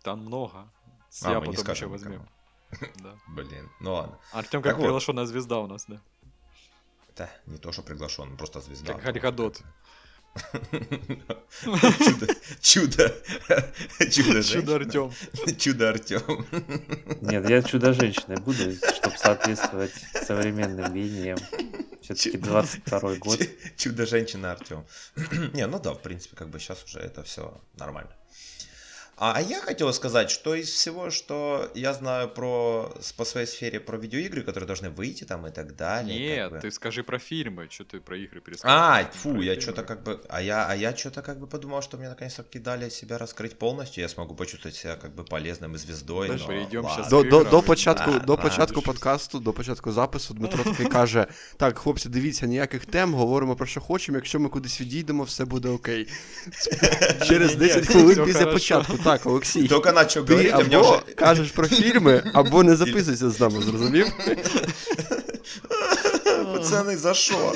Там 0.03 0.19
много. 0.19 0.69
С 1.09 1.23
А, 1.25 1.29
мы 1.29 1.33
я 1.33 1.39
потом 1.41 1.73
еще 1.73 1.87
возьмем. 1.87 2.27
Да. 3.03 3.17
Блин, 3.27 3.69
ну 3.81 3.93
ладно. 3.93 4.17
Артем 4.31 4.61
Так 4.61 4.71
как 4.71 4.77
вот. 4.77 4.83
приглашенная 4.85 5.25
звезда 5.25 5.59
у 5.59 5.67
нас, 5.67 5.85
да. 5.87 5.99
Да, 7.17 7.29
не 7.45 7.57
то, 7.57 7.71
что 7.73 7.81
приглашен, 7.81 8.37
просто 8.37 8.61
звезда. 8.61 8.93
Как 8.93 9.03
Галь 9.03 9.19
Гадот. 9.19 9.61
Чудо, 11.61 12.27
чудо, 12.61 13.13
чудо, 14.11 14.43
Чудо 14.43 14.75
Артем. 14.75 15.11
чудо 15.57 15.89
Артем. 15.89 16.45
Нет, 17.21 17.49
я 17.49 17.61
чудо-женщиной 17.61 18.37
буду, 18.37 18.73
чтобы 18.95 19.17
соответствовать 19.17 19.93
современным 20.25 20.93
веяниям. 20.93 21.37
Все-таки 22.01 22.37
22 22.37 23.15
год. 23.15 23.39
Чудо 23.77 24.05
женщина 24.05 24.51
Артем. 24.51 24.85
Не, 25.53 25.67
ну 25.67 25.79
да, 25.79 25.93
в 25.93 26.01
принципе, 26.01 26.35
как 26.35 26.49
бы 26.49 26.59
сейчас 26.59 26.83
уже 26.85 26.99
это 26.99 27.23
все 27.23 27.59
нормально. 27.77 28.11
А, 29.20 29.32
а 29.36 29.40
я 29.40 29.60
хотел 29.60 29.90
сказать, 29.94 30.30
что 30.30 30.54
из 30.54 30.68
всего, 30.70 31.10
что 31.10 31.70
я 31.74 31.94
знаю 31.94 32.28
про 32.28 32.92
с- 33.00 33.12
по 33.12 33.24
своей 33.24 33.46
сфере 33.46 33.80
про 33.80 33.96
видеоигры, 33.98 34.42
которые 34.42 34.66
должны 34.66 34.90
выйти 34.90 35.24
там 35.24 35.46
и 35.46 35.50
так 35.50 35.74
далее. 35.76 36.18
как 36.36 36.36
Нет, 36.36 36.50
бы. 36.52 36.60
ты 36.60 36.70
скажи 36.70 37.02
про 37.02 37.18
фильмы, 37.18 37.66
что 37.70 37.84
ты 37.84 38.00
про 38.00 38.16
игры 38.18 38.40
пересказываешь. 38.42 39.06
А, 39.06 39.10
Про 39.10 39.18
фу, 39.18 39.40
я 39.40 39.54
фильмы. 39.54 39.60
что-то 39.62 39.82
как 39.84 40.02
бы, 40.02 40.20
а 40.28 40.42
я, 40.42 40.66
а 40.68 40.74
я 40.76 40.94
что-то 40.96 41.22
как 41.22 41.38
бы 41.40 41.46
подумал, 41.46 41.80
что 41.82 41.96
мне 41.96 42.08
наконец-таки 42.10 42.58
дали 42.58 42.90
себя 42.90 43.16
раскрыть 43.18 43.58
полностью, 43.58 44.02
я 44.02 44.08
смогу 44.08 44.34
почувствовать 44.34 44.76
себя 44.76 44.96
как 44.96 45.14
бы 45.14 45.24
полезным 45.24 45.74
и 45.74 45.78
звездой. 45.78 46.28
Дальше 46.28 46.44
но 46.44 46.50
перейдем 46.52 46.84
ладно. 46.84 47.02
щас 47.02 47.10
До, 47.10 47.22
до, 47.22 47.30
до 47.30 47.40
Іграми. 47.46 47.62
початку, 47.66 48.10
Да, 48.10 48.18
до 48.18 48.36
да. 48.36 48.42
початку 48.42 48.82
подкасту, 48.82 49.40
до 49.40 49.52
початку 49.52 49.92
запису 49.92 50.34
Дмитро 50.34 50.64
такий 50.64 50.86
каже: 50.86 51.26
Так, 51.56 51.78
хлопці, 51.78 52.08
дивіться, 52.08 52.46
ніяких 52.46 52.86
тем, 52.86 53.14
говоримо 53.14 53.56
про 53.56 53.66
що 53.66 53.80
хочемо. 53.80 54.18
Якщо 54.18 54.40
ми 54.40 54.48
кудись 54.48 54.80
відійдемо, 54.80 55.24
все 55.24 55.44
буде 55.44 55.68
окей. 55.68 56.08
Через 57.28 57.50
Ні-ні, 57.54 57.66
10 57.66 57.84
всё 57.84 57.92
хвилин 57.92 58.24
після 58.24 58.38
хорошо. 58.40 58.52
початку. 58.52 58.98
Так, 59.10 59.26
Олексій. 59.26 59.68
Только 59.68 59.92
начал 59.92 60.24
Ти 60.24 60.32
говорить, 60.32 60.52
а 60.54 60.58
мне 60.64 60.76
або 60.76 60.90
уже... 60.90 61.14
кажеш 61.14 61.50
про 61.50 61.68
фільми, 61.68 62.22
або 62.34 62.62
не 62.62 62.76
записуйся 62.76 63.30
з 63.30 63.40
нами, 63.40 63.62
зрозумів? 63.62 64.06
Пацаны, 66.52 66.96
за 66.96 67.14
что? 67.14 67.54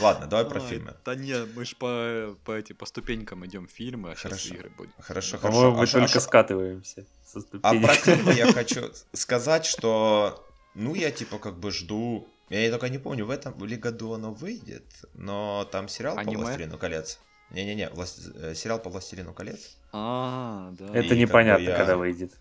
Ладно, 0.00 0.26
давай 0.26 0.44
про 0.48 0.60
Ай, 0.60 0.66
фильмы. 0.68 0.92
Да 1.04 1.14
не, 1.14 1.34
мы 1.56 1.64
ж 1.64 1.74
по, 1.78 2.34
по, 2.44 2.52
эти, 2.52 2.72
по 2.72 2.86
ступенькам 2.86 3.44
идем 3.44 3.66
фильмы, 3.68 4.12
а 4.12 4.14
сейчас 4.14 4.22
Хорошо. 4.32 4.54
игры 4.54 4.70
будем. 4.78 4.92
Хорошо, 5.00 5.38
По-моему, 5.38 5.74
хорошо. 5.74 5.76
мы 5.76 5.82
А 5.82 5.86
шо- 5.86 5.98
а 5.98 6.00
только 6.00 6.20
шо- 6.20 6.20
скатываемся 6.20 7.04
со 7.26 7.40
А 7.62 7.74
про 7.74 7.94
ступенек. 7.94 8.04
фильмы 8.04 8.32
я 8.32 8.52
хочу 8.52 8.80
сказать, 9.12 9.66
что, 9.66 10.42
ну, 10.74 10.94
я 10.94 11.10
типа 11.10 11.38
как 11.38 11.58
бы 11.58 11.70
жду... 11.70 12.26
Я 12.50 12.70
только 12.70 12.88
не 12.88 12.98
помню, 12.98 13.26
в 13.26 13.30
этом 13.30 13.52
ли 13.66 13.76
году 13.76 14.12
оно 14.14 14.32
выйдет, 14.32 14.84
но 15.14 15.68
там 15.70 15.88
сериал 15.88 16.14
по 16.14 16.20
Аниме? 16.22 16.36
«Властелину 16.42 16.78
колец». 16.78 17.18
Не-не-не, 17.51 17.89
влас- 17.89 18.31
э, 18.41 18.55
сериал 18.55 18.79
по 18.79 18.89
«Властелину 18.89 19.33
колец». 19.33 19.77
А, 19.93 20.71
да. 20.79 20.85
Это 20.85 20.99
И 20.99 21.01
как 21.01 21.09
бы 21.09 21.15
непонятно, 21.15 21.63
я- 21.69 21.77
когда 21.77 21.95
выйдет. 21.95 22.31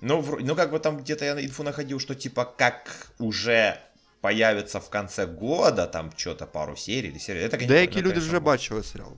Ну, 0.00 0.20
вро- 0.20 0.40
ну, 0.42 0.54
как 0.54 0.70
бы 0.70 0.78
там 0.78 0.96
где-то 0.98 1.24
я 1.24 1.32
инфу 1.44 1.62
находил, 1.62 1.98
что 2.00 2.14
типа 2.14 2.44
как 2.44 3.06
уже 3.18 3.78
появится 4.20 4.78
в 4.80 4.88
конце 4.90 5.26
года, 5.26 5.86
там 5.86 6.10
что-то 6.16 6.46
пару 6.46 6.76
серий 6.76 7.08
или 7.10 7.18
серий. 7.18 7.42
Это, 7.42 7.58
не 7.58 7.66
Деякі 7.66 7.98
люди 7.98 8.08
конечно, 8.08 8.28
вже 8.28 8.40
бачили 8.40 8.82
серіал. 8.82 9.12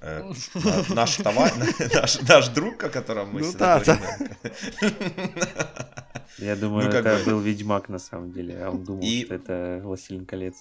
Э, 0.00 0.22
на- 0.64 0.94
наш 0.94 1.16
товар, 1.16 1.52
наш, 1.94 2.22
наш 2.22 2.48
друг, 2.48 2.84
о 2.84 2.88
котором 2.88 3.28
мы 3.34 3.40
Ну 3.40 3.48
всегда 3.48 3.78
да, 3.80 3.94
говорим. 3.94 4.28
Я 6.38 6.56
думаю, 6.56 6.86
Ну, 6.86 6.92
как 6.92 7.06
это 7.06 7.16
бы- 7.18 7.24
был 7.24 7.40
Ведьмак 7.40 7.88
на 7.88 7.98
самом 7.98 8.32
деле, 8.32 8.54
а 8.64 8.70
он 8.70 8.84
думал, 8.84 9.02
И- 9.02 9.24
что 9.24 9.34
это 9.34 9.80
Властелин 9.82 10.24
колец. 10.26 10.54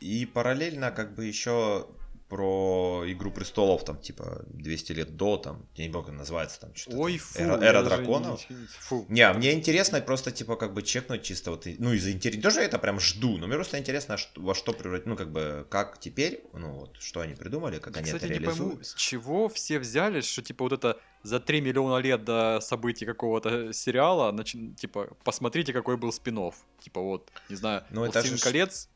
И 0.00 0.26
параллельно 0.26 0.90
как 0.92 1.14
бы 1.14 1.24
еще 1.28 1.86
про 2.28 3.04
Игру 3.06 3.30
престолов, 3.30 3.84
там, 3.84 3.98
типа, 3.98 4.44
200 4.48 4.92
лет 4.92 5.16
до, 5.16 5.36
там, 5.36 5.66
я 5.76 5.86
не 5.86 5.92
помню, 5.92 6.06
как 6.08 6.14
называется, 6.16 6.60
там, 6.60 6.74
что-то. 6.74 6.96
Ой, 6.96 7.18
фу. 7.18 7.38
Эра, 7.38 7.56
Эра 7.62 7.82
драконов. 7.82 8.48
не- 8.50 8.56
Фу. 8.80 9.06
Не, 9.08 9.32
мне 9.34 9.52
интересно 9.52 10.00
просто, 10.00 10.30
типа, 10.30 10.56
как 10.56 10.72
бы 10.74 10.82
чекнуть 10.82 11.22
чисто 11.22 11.50
вот, 11.50 11.66
ну, 11.78 11.92
из-за 11.92 12.12
интереса. 12.12 12.36
Не 12.38 12.42
то, 12.42 12.50
что 12.50 12.60
я 12.60 12.66
это 12.66 12.78
прям 12.78 12.98
жду, 13.00 13.36
но 13.38 13.46
мне 13.46 13.56
просто 13.56 13.78
интересно, 13.78 14.16
во 14.36 14.54
что 14.54 14.72
превратить, 14.72 15.06
ну, 15.06 15.16
как 15.16 15.30
бы, 15.30 15.66
как 15.70 15.98
теперь, 16.00 16.42
ну, 16.52 16.72
вот, 16.72 16.96
что 17.00 17.20
они 17.20 17.34
придумали, 17.34 17.78
как 17.78 17.94
Я, 17.94 18.00
они 18.00 18.06
кстати, 18.06 18.24
это 18.24 18.32
не 18.32 18.38
пойму, 18.46 18.62
реализуют. 18.64 18.86
с 18.86 18.94
чего 18.94 19.48
все 19.48 19.78
взялись, 19.78 20.24
что 20.26 20.42
типа 20.42 20.64
вот 20.64 20.72
это 20.72 20.98
за 21.22 21.40
3 21.40 21.60
миллиона 21.60 21.98
лет 22.02 22.24
до 22.24 22.58
событий 22.60 23.06
какого-то 23.06 23.72
сериала, 23.72 24.32
нач- 24.32 24.74
типа, 24.74 25.08
посмотрите, 25.24 25.72
какой 25.72 25.96
был 25.96 26.12
спин 26.12 26.52
Типа 26.80 27.00
вот, 27.00 27.30
не 27.48 27.56
знаю, 27.56 27.84
Ну, 27.90 28.04
это 28.04 28.12
«Властелин 28.14 28.38
же 28.38 28.44
колец» 28.44 28.88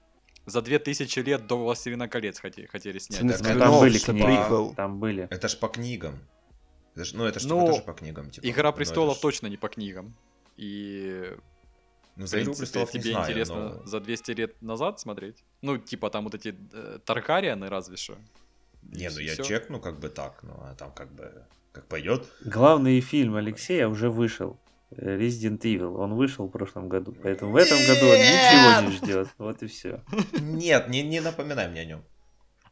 за 0.49 0.63
2000 0.63 1.19
лет 1.21 1.47
до 1.47 1.57
«Властелина 1.59 2.09
колец» 2.09 2.41
хотели, 2.41 2.67
хотели 2.67 2.99
снять. 2.99 3.23
Не 3.23 3.31
Так, 3.33 3.41
Ну, 3.43 3.49
это 3.51 3.59
там 3.59 3.69
спин-офф, 3.73 3.81
были 3.81 3.99
книги, 3.99 4.75
там 4.75 4.99
были. 5.01 5.29
Это 5.31 5.49
ж 5.49 5.59
по 5.59 5.69
книгам. 5.69 6.19
Это 6.95 7.05
ж- 7.05 7.15
ну, 7.15 7.25
это 7.25 7.39
ж 7.41 7.45
Ну, 7.47 7.61
типа 7.61 7.67
тоже 7.73 7.83
по 7.85 7.93
книгам. 7.93 8.31
Типа, 8.31 8.47
«Игра 8.49 8.71
Ну, 8.71 8.77
престолов» 8.77 9.17
ж- 9.17 9.21
точно 9.21 9.47
не 9.49 9.57
по 9.57 9.69
книгам. 9.69 10.15
И, 10.57 11.33
Ну, 12.17 12.27
за 12.27 12.43
«Игру 12.43 12.55
престолов» 12.55 12.93
не 12.95 13.01
тебе 13.01 13.13
знаю, 13.13 13.25
интересно 13.27 13.55
но- 13.79 13.87
за 13.87 14.01
200 14.01 14.33
лет 14.33 14.61
назад 14.63 14.99
смотреть? 15.01 15.45
Ну, 15.63 15.79
типа 15.79 16.11
там 16.11 16.25
вот 16.25 16.35
эти 16.35 16.55
э, 16.73 16.99
Таркарианы 17.05 17.69
разве 17.69 17.97
что. 17.97 18.17
Не, 18.83 19.11
ну 19.11 19.19
я 19.21 19.33
всё. 19.35 19.43
чекну 19.45 19.81
как 19.81 19.99
бы 20.01 20.09
так, 20.09 20.43
ну, 20.43 20.55
а 20.61 20.75
там 20.75 20.91
как 20.93 21.13
бы, 21.13 21.45
как 21.73 21.87
пойдет. 21.87 22.27
Главный 22.45 23.01
фильм 23.01 23.37
Алексея 23.37 23.87
уже 23.89 24.09
вышел. 24.11 24.57
Resident 24.91 25.61
Evil. 25.61 25.97
Он 25.99 26.15
вышел 26.15 26.47
в 26.47 26.51
прошлом 26.51 26.89
году. 26.89 27.15
Поэтому 27.23 27.53
в 27.53 27.57
этом 27.57 27.79
году 27.79 28.07
он 28.07 28.19
ничего 28.19 28.91
не 28.91 28.97
ждет. 28.97 29.29
Вот 29.39 29.63
и 29.63 29.67
все. 29.67 30.03
Нет, 30.41 30.89
не, 30.89 31.03
не 31.03 31.21
напоминай 31.21 31.69
мне 31.69 31.83
о 31.83 31.85
нем. 31.85 32.05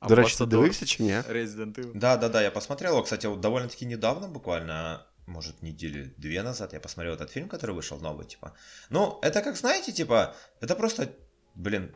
А 0.01 0.09
До 0.09 0.15
речі, 0.15 0.37
ти 0.39 0.47
дивився 0.47 0.87
чи 0.87 1.03
ні? 1.03 1.13
Resident 1.13 1.75
Evil. 1.75 1.93
Да, 1.95 2.17
да, 2.17 2.29
да, 2.29 2.43
я 2.43 2.51
посмотрел 2.51 2.93
его, 2.93 3.03
кстати, 3.03 3.29
вот 3.29 3.41
довольно-таки 3.41 3.87
недавно, 3.87 4.29
буквально, 4.29 5.07
может, 5.27 5.63
недели 5.63 6.15
две 6.19 6.43
назад 6.43 6.73
я 6.73 6.81
посмотрел 6.81 7.15
этот 7.15 7.31
фильм, 7.31 7.49
который 7.49 7.75
вышел 7.75 7.99
новый, 8.01 8.27
типа. 8.27 8.53
Ну, 8.91 9.19
это 9.23 9.43
как, 9.43 9.57
знаете, 9.57 9.93
типа, 9.93 10.35
это 10.61 10.77
просто, 10.77 11.09
блин, 11.55 11.95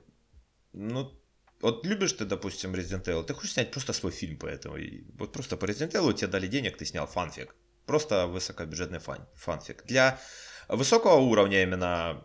ну, 0.72 1.12
вот 1.60 1.86
любишь 1.86 2.12
ты, 2.12 2.24
допустим, 2.24 2.74
Resident 2.74 3.04
Evil, 3.04 3.22
ты 3.22 3.34
хочешь 3.34 3.52
снять 3.52 3.70
просто 3.70 3.92
свой 3.92 4.12
фильм 4.12 4.38
по 4.38 4.46
этому, 4.46 4.76
и 4.76 5.04
вот 5.18 5.32
просто 5.32 5.56
по 5.56 5.66
Resident 5.66 5.92
Evil 5.92 6.14
тебе 6.14 6.28
дали 6.28 6.46
денег, 6.48 6.78
ты 6.78 6.86
снял 6.86 7.06
фанфик. 7.06 7.54
Просто 7.90 8.28
высокобюджетный 8.28 9.00
фан, 9.00 9.26
фанфик. 9.34 9.84
Для 9.84 10.16
высокого 10.68 11.16
уровня 11.16 11.64
именно 11.64 12.24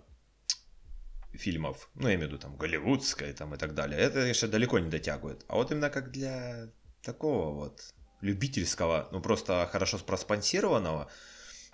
фильмов, 1.34 1.90
ну, 1.96 2.08
я 2.08 2.14
имею 2.14 2.30
в 2.30 2.34
виду 2.34 2.38
там 2.38 2.56
голливудское 2.56 3.34
там 3.34 3.56
и 3.56 3.58
так 3.58 3.74
далее, 3.74 4.00
это 4.00 4.20
еще 4.20 4.46
далеко 4.46 4.78
не 4.78 4.92
дотягивает. 4.92 5.44
А 5.48 5.56
вот 5.56 5.72
именно 5.72 5.90
как 5.90 6.12
для 6.12 6.68
такого 7.02 7.56
вот 7.56 7.82
любительского, 8.22 9.10
ну, 9.12 9.22
просто 9.22 9.68
хорошо 9.72 9.98
проспонсированного 9.98 11.10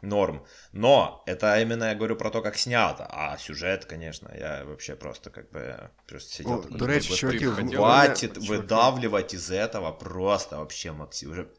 норм. 0.01 0.45
Но 0.71 1.21
это 1.25 1.59
именно 1.59 1.89
я 1.89 1.95
говорю 1.95 2.15
про 2.15 2.29
то, 2.31 2.41
как 2.41 2.57
снято. 2.57 3.05
А 3.09 3.37
сюжет, 3.37 3.83
конечно, 3.83 4.31
я 4.33 4.63
вообще 4.63 4.95
просто 4.95 5.31
как 5.31 5.51
бы 5.51 5.91
просто 6.07 6.33
сидел 6.33 6.59
О, 6.59 6.61
такой, 6.61 6.79
до 6.79 6.85
«Господи, 6.85 7.39
чуваки, 7.39 7.75
хватит 7.75 8.33
чуваки. 8.35 8.49
выдавливать 8.49 9.33
из 9.33 9.51
этого 9.51 9.91
просто 9.91 10.59
вообще 10.59 10.91
макси- 10.91 11.25
уже 11.27 11.51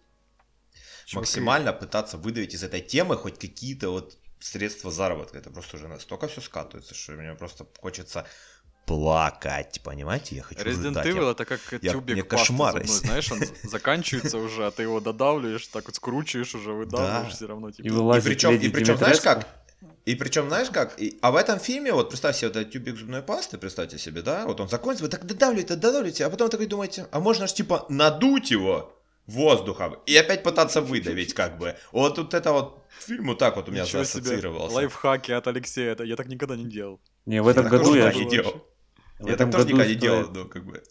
максимально 1.12 1.72
пытаться 1.72 2.16
выдавить 2.16 2.54
из 2.54 2.62
этой 2.62 2.80
темы 2.80 3.16
хоть 3.16 3.38
какие-то 3.38 3.90
вот 3.90 4.16
средства 4.40 4.90
заработка. 4.90 5.38
Это 5.38 5.50
просто 5.50 5.76
уже 5.76 5.88
настолько 5.88 6.26
все 6.28 6.40
скатывается, 6.40 6.94
что 6.94 7.12
мне 7.12 7.34
просто 7.34 7.66
хочется 7.80 8.26
плакать, 8.86 9.80
понимаете? 9.84 10.36
Я 10.36 10.42
хочу 10.42 10.60
Resident 10.60 10.88
рыдать. 10.88 11.06
Evil 11.06 11.24
Я- 11.26 11.30
это 11.32 11.44
как 11.44 11.60
я- 11.80 11.92
тюбик 11.92 12.14
мне 12.14 12.24
пасты 12.24 12.36
кошмары 12.36 12.84
зубной, 12.84 12.98
знаешь, 13.06 13.32
он 13.32 13.40
заканчивается 13.62 14.38
уже, 14.38 14.66
а 14.66 14.70
ты 14.70 14.82
его 14.82 15.00
додавливаешь, 15.00 15.66
так 15.68 15.86
вот 15.86 15.94
скручиваешь 15.94 16.54
уже, 16.54 16.72
выдавливаешь 16.72 17.28
Да. 17.30 17.36
все 17.36 17.46
равно. 17.46 17.68
И 17.68 17.72
Типа. 17.72 17.86
И 17.86 17.90
вылазит 17.90 18.24
причем, 18.24 18.50
леди 18.50 18.66
и 18.66 18.68
причем, 18.70 18.96
знаешь 18.98 19.20
как? 19.20 19.46
И 20.04 20.16
причем, 20.16 20.48
знаешь 20.48 20.68
как? 20.70 21.00
И- 21.00 21.16
а 21.22 21.30
в 21.30 21.36
этом 21.36 21.60
фильме, 21.60 21.92
вот 21.92 22.08
представь 22.08 22.36
себе, 22.36 22.48
вот 22.48 22.56
этот 22.56 22.72
тюбик 22.72 22.96
зубной 22.96 23.22
пасты, 23.22 23.56
представьте 23.56 23.98
себе, 23.98 24.22
да, 24.22 24.46
вот 24.46 24.60
он 24.60 24.68
закончится, 24.68 25.04
вы 25.04 25.10
так 25.10 25.24
додавливаете, 25.26 25.76
додавливаете, 25.76 26.26
а 26.26 26.30
потом 26.30 26.50
такой 26.50 26.66
думаете, 26.66 27.06
а 27.12 27.20
можно 27.20 27.46
ж 27.46 27.52
типа 27.52 27.86
надуть 27.88 28.50
его 28.50 28.92
воздухом 29.26 29.96
и 30.06 30.16
опять 30.16 30.42
пытаться 30.42 30.80
выдавить, 30.80 31.34
как 31.34 31.58
бы. 31.58 31.76
Вот, 31.92 32.18
вот 32.18 32.34
это 32.34 32.52
вот 32.52 32.84
фильм 32.90 33.26
вот 33.28 33.38
так 33.38 33.56
вот 33.56 33.68
у 33.68 33.72
меня 33.72 33.82
Ничего 33.82 34.04
себе, 34.04 34.20
ассоциировался. 34.20 34.74
лайфхаки 34.76 35.32
от 35.32 35.46
Алексея, 35.46 35.92
это 35.92 36.04
я 36.04 36.16
так 36.16 36.26
никогда 36.28 36.56
не 36.56 36.64
делал. 36.66 37.00
Не, 37.26 37.42
в 37.42 37.48
этом 37.48 37.64
так 37.64 37.72
году 37.72 37.94
я... 37.94 38.12
не 38.12 38.28
делал. 38.28 38.66
в 39.18 39.26
Я 39.26 39.34
этом 39.34 39.50
так 39.50 39.60
тоже 39.60 39.64
году 39.74 39.76
никогда 39.76 39.84
не 39.92 39.98
стоит- 39.98 40.00
делал, 40.00 40.30
ну, 40.44 40.48
как 40.48 40.64
бы. 40.66 40.82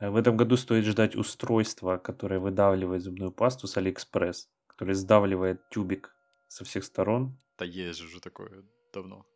В 0.00 0.14
этом 0.16 0.36
году 0.36 0.56
стоит 0.56 0.84
ждать 0.84 1.16
устройства, 1.16 1.96
которое 1.96 2.38
выдавливает 2.38 3.02
зубную 3.02 3.32
пасту 3.32 3.66
с 3.66 3.76
Алиэкспресс, 3.76 4.48
которое 4.68 4.94
сдавливает 4.94 5.68
тюбик 5.70 6.14
со 6.46 6.64
всех 6.64 6.84
сторон. 6.84 7.36
Да 7.58 7.64
есть 7.64 7.98
же 7.98 8.06
уже 8.06 8.20
такое 8.20 8.62
давно. 8.94 9.26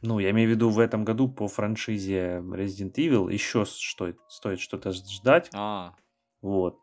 Ну, 0.00 0.18
я 0.18 0.30
имею 0.30 0.48
в 0.48 0.52
виду, 0.52 0.70
в 0.70 0.78
этом 0.78 1.04
году 1.04 1.28
по 1.28 1.48
франшизе 1.48 2.38
Resident 2.38 2.94
Evil 2.94 3.30
еще 3.30 3.66
стоит, 3.66 4.16
стоит 4.28 4.60
что-то 4.60 4.92
ждать. 4.92 5.50
А, 5.52 5.94
Вот. 6.40 6.78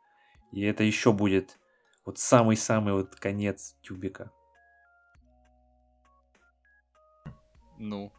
И 0.54 0.62
это 0.62 0.84
еще 0.84 1.12
будет 1.12 1.60
вот 2.06 2.18
самый-самый 2.20 2.94
вот 2.94 3.16
конец 3.16 3.76
тюбика. 3.82 4.32
ну. 7.84 8.12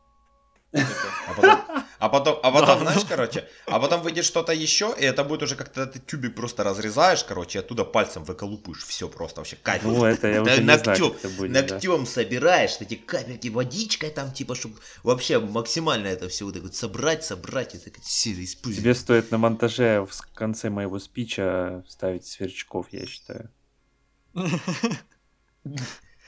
Это- 0.75 0.85
А 1.27 1.35
потом, 1.35 1.85
а 2.01 2.09
потом, 2.09 2.39
а 2.43 2.51
потом, 2.53 2.81
знаешь, 2.81 3.05
короче, 3.09 3.49
а 3.67 3.79
потом 3.81 4.03
выйдет 4.03 4.25
что-то 4.25 4.53
еще, 4.53 4.95
и 4.99 5.05
это 5.05 5.25
будет 5.25 5.43
уже 5.43 5.57
как-то 5.57 5.87
ты 5.87 5.99
тюбик 6.01 6.35
просто 6.35 6.65
разрезаешь, 6.65 7.25
короче, 7.25 7.59
и 7.59 7.63
оттуда 7.63 7.85
пальцем 7.85 8.25
выколупываешь, 8.25 8.85
все 8.85 9.09
просто 9.09 9.41
вообще 9.41 9.57
кайф. 9.57 9.83
Ну, 9.85 10.05
это 10.05 10.29
я 10.29 10.43
Да 10.43 10.53
уже 10.53 10.63
не 10.63 10.77
знаю, 10.77 10.83
ногтем- 10.99 11.11
как 11.13 11.19
это 11.25 11.29
будет. 11.31 11.53
да. 11.53 11.61
Ногтем 11.63 12.07
собираешь 12.07 12.77
эти 12.81 12.97
капельки 12.97 13.49
водичкой 13.49 14.11
там, 14.11 14.33
типа, 14.33 14.55
чтобы 14.55 14.77
вообще 15.03 15.39
максимально 15.39 16.09
это 16.09 16.29
все 16.29 16.45
вот 16.45 16.55
так 16.55 16.63
вот 16.65 16.75
собрать, 16.75 17.25
собрать, 17.25 17.75
и 17.75 17.79
так 17.79 17.95
сильно 18.03 18.45
использовать. 18.45 18.83
Тебе 18.83 18.95
стоит 18.95 19.31
на 19.31 19.39
монтаже 19.39 20.05
в 20.05 20.35
конце 20.35 20.69
моего 20.71 20.99
спича 20.99 21.85
ставить 21.89 22.27
сверчков, 22.27 22.89
я 22.91 23.07
считаю. 23.07 23.51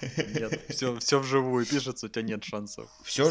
Нет, 0.03 0.61
все, 0.69 0.95
все 0.97 1.19
вживую 1.19 1.65
пишется, 1.65 2.07
у 2.07 2.09
тебя 2.09 2.23
нет 2.23 2.45
шансов. 2.45 2.91
Все 3.03 3.23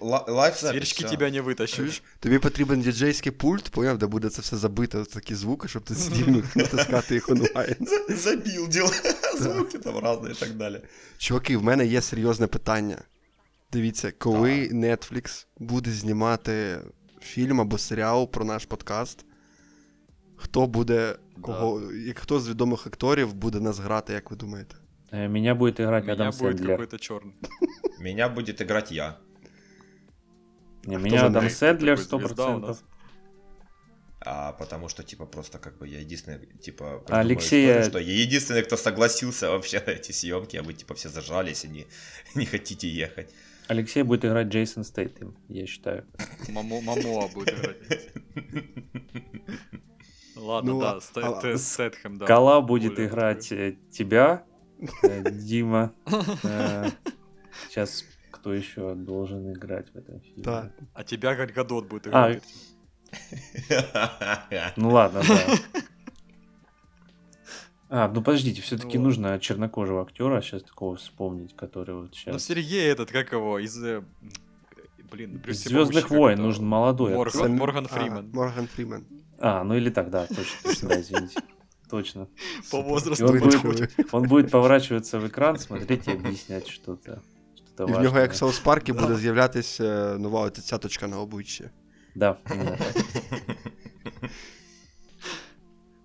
ла- 0.00 0.24
лайф 0.28 0.56
Сверчки 0.56 1.04
тебя 1.04 1.30
не 1.30 1.40
вытащишь. 1.40 2.02
Тобі 2.20 2.38
потрібен 2.38 2.80
діджейський 2.80 3.32
пульт, 3.32 3.68
поняв, 3.68 3.98
де 3.98 4.06
буде 4.06 4.28
це 4.28 4.42
все 4.42 4.56
забито, 4.56 5.04
такі 5.04 5.34
звуки, 5.34 5.68
щоб 5.68 5.82
ти 5.82 5.94
сидів 5.94 6.56
натискати 6.56 7.14
їх 7.14 7.28
онлайн. 7.28 7.76
Забил 8.08 8.68
дел, 8.68 8.90
звуки 9.38 9.78
там 9.78 9.98
разные 9.98 10.32
и 10.32 10.34
так 10.34 10.56
далее. 10.56 10.82
Чуваки, 11.18 11.56
в 11.56 11.62
мене 11.64 11.86
є 11.86 12.00
серйозне 12.00 12.46
питання. 12.46 13.02
Дивіться, 13.72 14.12
коли 14.18 14.68
Netflix 14.68 15.46
буде 15.58 15.90
знімати 15.90 16.80
фільм 17.20 17.60
або 17.60 17.78
серіал 17.78 18.30
про 18.30 18.44
наш 18.44 18.64
подкаст, 18.64 19.24
хто 20.36 20.66
буде, 20.66 21.16
кого, 21.40 21.82
хто 22.14 22.40
з 22.40 22.48
відомих 22.48 22.86
акторів 22.86 23.34
буде 23.34 23.60
нас 23.60 23.78
грати, 23.78 24.12
як 24.12 24.30
ви 24.30 24.36
думаєте? 24.36 24.76
Э, 25.14 25.28
Меня 25.28 25.54
будет 25.54 25.80
играть 25.80 26.02
Меня 26.04 26.14
Адам 26.14 26.30
будет 26.30 26.38
Сэндлер. 26.56 26.70
какой-то 26.72 26.98
черный. 26.98 27.34
Меня 28.00 28.28
будет 28.28 28.60
играть 28.60 28.90
я. 28.90 29.18
Не, 30.84 30.96
А 30.96 30.98
меня 30.98 31.26
Адам? 31.26 31.48
Сэндлер 31.48 31.96
Такой 31.98 32.26
звезда 32.26 32.48
у 32.48 32.58
100%. 32.58 32.66
нас. 32.66 32.84
А 34.26 34.52
потому 34.52 34.88
что, 34.88 35.02
типа, 35.02 35.26
просто 35.26 35.58
как 35.58 35.78
бы 35.78 35.86
я 35.86 36.00
единственный, 36.00 36.46
типа, 36.60 37.04
А 37.08 37.20
Алексея- 37.20 37.80
историю, 37.80 37.90
что 37.90 37.98
я 37.98 38.22
единственный, 38.22 38.62
кто 38.62 38.76
согласился 38.76 39.50
вообще 39.50 39.80
на 39.86 39.90
эти 39.90 40.12
съемки, 40.12 40.56
а 40.56 40.62
вы, 40.62 40.72
типа, 40.74 40.94
все 40.94 41.08
зажались 41.10 41.64
и 41.64 41.68
не, 41.68 41.86
не 42.34 42.46
хотите 42.46 42.88
ехать. 42.88 43.30
Алексей 43.68 44.02
будет 44.02 44.24
играть 44.24 44.48
Джейсон 44.48 44.84
Стейтем, 44.84 45.36
я 45.48 45.66
считаю. 45.66 46.04
Мамоа 46.48 47.28
будет 47.28 47.48
играть. 47.54 48.10
Ладно, 50.36 50.72
Ну, 50.72 50.80
да, 50.80 50.92
а- 50.96 51.00
Сте- 51.00 51.20
а- 51.20 51.56
Стэтхэм, 51.58 52.18
да. 52.18 52.26
Кала 52.26 52.60
будет 52.60 52.98
играть 52.98 53.52
э, 53.52 53.76
тебя, 53.90 54.44
э, 54.46 54.53
Дима. 55.30 55.92
Э, 56.42 56.90
Сейчас 57.68 58.04
кто 58.30 58.52
еще 58.52 58.94
должен 58.94 59.52
играть 59.52 59.90
в 59.92 59.96
этом 59.96 60.20
фильме? 60.20 60.42
Так. 60.42 60.72
А 60.92 61.04
тебя 61.04 61.34
Галь 61.34 61.52
Гадот 61.52 61.86
будет 61.86 62.06
А, 62.12 62.32
играть. 62.32 62.42
ну 64.76 64.90
ладно, 64.90 65.22
да. 65.26 65.82
А, 67.88 68.08
ну 68.08 68.22
подождите, 68.22 68.60
все-таки 68.60 68.98
Ну 68.98 69.04
нужно 69.04 69.38
чернокожего 69.38 70.02
актера 70.02 70.40
сейчас 70.40 70.64
такого 70.64 70.96
вспомнить, 70.96 71.54
который 71.54 71.94
вот 71.94 72.06
Ну, 72.06 72.12
сейчас. 72.12 72.44
Сергей 72.44 72.90
этот, 72.90 73.10
как 73.12 73.32
его, 73.32 73.58
из... 73.60 73.80
э, 73.82 74.02
Блин, 75.10 75.36
Из 75.36 75.42
Брюс 75.42 75.56
Звездных 75.58 76.10
войн 76.10 76.40
нужен 76.42 76.66
молодой 76.66 77.14
Морган. 77.14 77.54
Морган 77.56 77.84
А, 77.84 77.88
Фриман. 77.88 78.30
Морган 78.32 78.66
Фримен. 78.66 79.06
А, 79.38 79.62
ну 79.62 79.74
или 79.76 79.90
так, 79.90 80.10
да, 80.10 80.26
точно, 80.26 80.44
точно, 80.64 80.88
да, 80.88 81.00
извините. 81.00 81.40
Точно. 81.90 82.26
По 82.70 82.80
возрасту 82.82 83.26
он 83.26 83.38
будет, 83.38 83.90
он 84.12 84.22
будет 84.28 84.50
поворачиваться 84.50 85.18
в 85.18 85.26
экран, 85.26 85.58
смотреть 85.58 86.08
и 86.08 86.12
объяснять 86.12 86.68
что-то. 86.68 87.20
Что-то 87.56 87.82
І 87.82 87.86
в 87.86 87.90
нього, 87.90 88.02
важное. 88.04 88.22
як 88.22 88.32
в 88.32 88.36
Саус 88.36 88.58
Паркі, 88.58 88.92
Да. 88.92 89.00
буде 89.00 89.16
з'являтись 89.16 89.80
е, 89.80 90.16
нова 90.18 90.40
оця 90.40 90.62
цяточка 90.62 91.06
на 91.08 91.20
обличчі. 91.20 91.70
Да, 92.14 92.36
именно 92.50 92.76
так. 92.76 92.94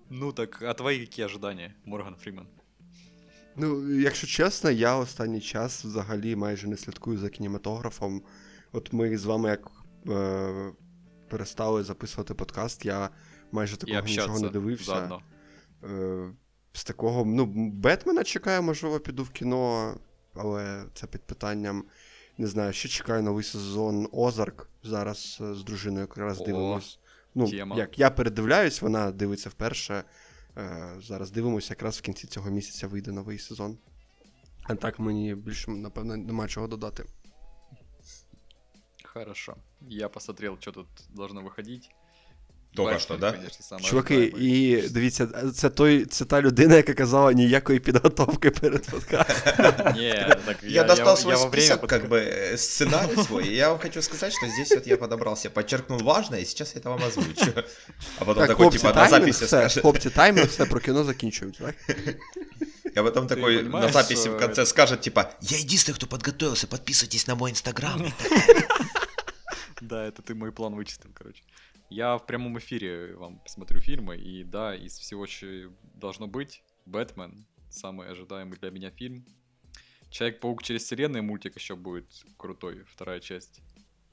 Ну 0.09 0.31
так, 0.31 0.61
а 0.61 0.73
твои 0.73 0.99
какие 1.05 1.25
ожидания, 1.25 1.75
Морган 1.85 2.15
Фриман? 2.15 2.47
Ну, 3.55 3.89
якщо 3.99 4.27
чесно, 4.27 4.71
я 4.71 4.95
останній 4.95 5.41
час 5.41 5.85
взагалі 5.85 6.35
майже 6.35 6.67
не 6.67 6.77
слідкую 6.77 7.17
за 7.17 7.29
кінематографом. 7.29 8.21
От 8.71 8.93
ми 8.93 9.17
з 9.17 9.25
вами 9.25 9.49
як 9.49 9.71
е, 10.09 10.71
перестали 11.29 11.83
записувати 11.83 12.33
подкаст, 12.33 12.85
я 12.85 13.09
майже 13.51 13.77
такого 13.77 14.01
нічого 14.01 14.39
не 14.39 14.49
дивився. 14.49 14.85
заодно. 14.85 15.21
Е, 15.83 16.31
з 16.73 16.83
такого, 16.83 17.25
ну, 17.25 17.45
Бетмена 17.73 18.23
чекаю, 18.23 18.63
можливо, 18.63 18.99
піду 18.99 19.23
в 19.23 19.29
кіно, 19.29 19.95
але 20.33 20.85
це 20.93 21.07
під 21.07 21.21
питанням. 21.21 21.85
Не 22.37 22.47
знаю, 22.47 22.73
ще 22.73 22.89
чекаю 22.89 23.23
новий 23.23 23.43
сезон 23.43 24.07
Озарк. 24.11 24.69
Зараз 24.83 25.37
е, 25.41 25.53
з 25.53 25.63
дружиною 25.63 26.01
якраз 26.01 26.41
О, 26.41 26.45
дивимось. 26.45 26.99
Ну, 27.35 27.49
тема. 27.49 27.75
як 27.75 27.99
я 27.99 28.09
передивляюсь, 28.09 28.81
вона 28.81 29.11
дивиться 29.11 29.49
вперше. 29.49 30.03
Е, 30.57 30.95
зараз 31.01 31.31
дивимося, 31.31 31.67
якраз 31.69 31.97
в 31.97 32.01
кінці 32.01 32.27
цього 32.27 32.49
місяця 32.49 32.87
вийде 32.87 33.11
новий 33.11 33.39
сезон. 33.39 33.77
А 34.63 34.75
так 34.75 34.99
мені 34.99 35.35
більше, 35.35 35.71
напевно, 35.71 36.17
нема 36.17 36.47
чого 36.47 36.67
додати. 36.67 37.05
Хорошо. 39.03 39.55
Я 39.81 40.09
посмотрел, 40.09 40.57
что 40.59 40.71
тут 40.71 40.87
должно 41.09 41.41
выходить. 41.41 41.89
Только 42.76 42.92
Бэтмен, 42.94 43.00
что, 43.00 43.16
да? 43.16 43.32
конечно, 43.32 43.62
самое 43.62 43.86
Чуваки, 43.86 44.16
ожидаемое. 44.18 44.78
і 44.84 44.88
дивіться, 44.88 45.26
це 45.54 45.70
той, 45.70 46.04
це 46.06 46.24
та 46.24 46.40
людина, 46.42 46.76
яка 46.76 46.94
казала 46.94 47.32
ніякої 47.32 47.80
підготовки 47.80 48.50
перед 48.50 48.86
подкастом. 48.86 49.54
Не, 49.96 50.36
так 50.46 50.56
Я 50.62 50.84
достал 50.84 51.16
свой 51.16 51.34
я 51.34 51.38
во 51.40 51.46
время 51.48 51.66
список, 51.66 51.82
подка- 51.82 51.86
как 52.00 52.08
бы, 52.10 52.16
э, 52.18 52.56
сценарий 52.56 53.16
свой, 53.24 53.48
и 53.48 53.54
я 53.54 53.68
вам 53.68 53.78
хочу 53.78 54.02
сказать, 54.02 54.32
что 54.32 54.46
здесь 54.48 54.70
вот 54.74 54.86
я 54.86 54.96
подобрал 54.96 55.36
себе, 55.36 55.54
подчеркнул 55.54 55.98
важное, 56.02 56.40
и 56.40 56.44
сейчас 56.44 56.74
я 56.74 56.80
это 56.80 56.88
вам 56.88 57.04
озвучу. 57.04 57.52
А 58.18 58.24
потом 58.24 58.34
Так, 58.34 58.48
такой, 58.48 58.56
хлопці, 58.64 58.78
типа, 58.78 58.88
на 58.88 58.94
таймінг, 58.94 59.20
записи 59.20 59.44
все, 59.44 59.46
скажет. 59.46 59.82
хлопці, 59.82 60.10
таймінг, 60.10 60.46
все 60.48 60.64
про 60.66 60.80
кіно 60.80 61.04
закінчують, 61.04 61.58
так? 61.58 61.74
А 62.96 63.02
потом 63.02 63.24
Ты 63.26 63.28
такой 63.28 63.52
на 63.54 63.58
понимаешь, 63.62 63.92
записи 63.92 64.28
в 64.28 64.32
что 64.32 64.38
конце 64.38 64.62
это- 64.62 64.66
скажет, 64.66 65.00
типа, 65.00 65.30
я 65.42 65.58
единственный, 65.58 65.94
кто 65.94 66.06
подготовился, 66.06 66.66
подписывайтесь 66.66 67.26
на 67.28 67.34
мой 67.34 67.50
инстаграм. 67.50 68.12
Да, 69.80 70.06
это 70.08 70.22
ты 70.22 70.34
мой 70.34 70.50
план 70.52 70.74
вычислил, 70.74 71.10
короче. 71.14 71.42
Я 71.89 72.17
в 72.17 72.25
прямом 72.25 72.57
эфире 72.59 73.15
вам 73.15 73.39
посмотрю 73.39 73.81
фильмы, 73.81 74.17
и 74.17 74.43
да, 74.43 74.75
из 74.75 74.97
всего, 74.97 75.25
что 75.25 75.73
должно 75.95 76.27
быть, 76.27 76.63
Бэтмен, 76.85 77.47
самый 77.69 78.09
ожидаемый 78.09 78.57
для 78.59 78.69
меня 78.69 78.91
фильм. 78.91 79.25
Человек-паук 80.11 80.63
через 80.63 80.83
вселенную 80.83 81.23
мультик 81.23 81.55
еще 81.55 81.75
будет 81.75 82.07
крутой, 82.37 82.83
вторая 82.83 83.19
часть. 83.19 83.61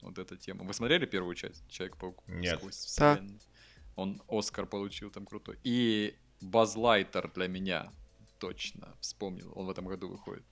Вот 0.01 0.17
эта 0.17 0.37
тема. 0.37 0.63
Вы 0.63 0.73
смотрели 0.73 1.05
первую 1.05 1.35
часть? 1.35 1.67
Человек-паук 1.69 2.23
Нет. 2.27 2.57
сквозь 2.57 2.95
Да. 2.97 3.15
вселенную? 3.15 3.39
Он 3.95 4.21
Оскар 4.27 4.65
получил 4.67 5.09
там 5.09 5.25
крутой. 5.25 5.59
И 5.63 6.15
Баз 6.41 6.75
Лайтер 6.75 7.31
для 7.33 7.47
меня 7.47 7.91
точно 8.39 8.95
вспомнил. 9.01 9.51
Он 9.55 9.65
в 9.65 9.69
этом 9.69 9.85
году 9.85 10.07
выходит. 10.07 10.45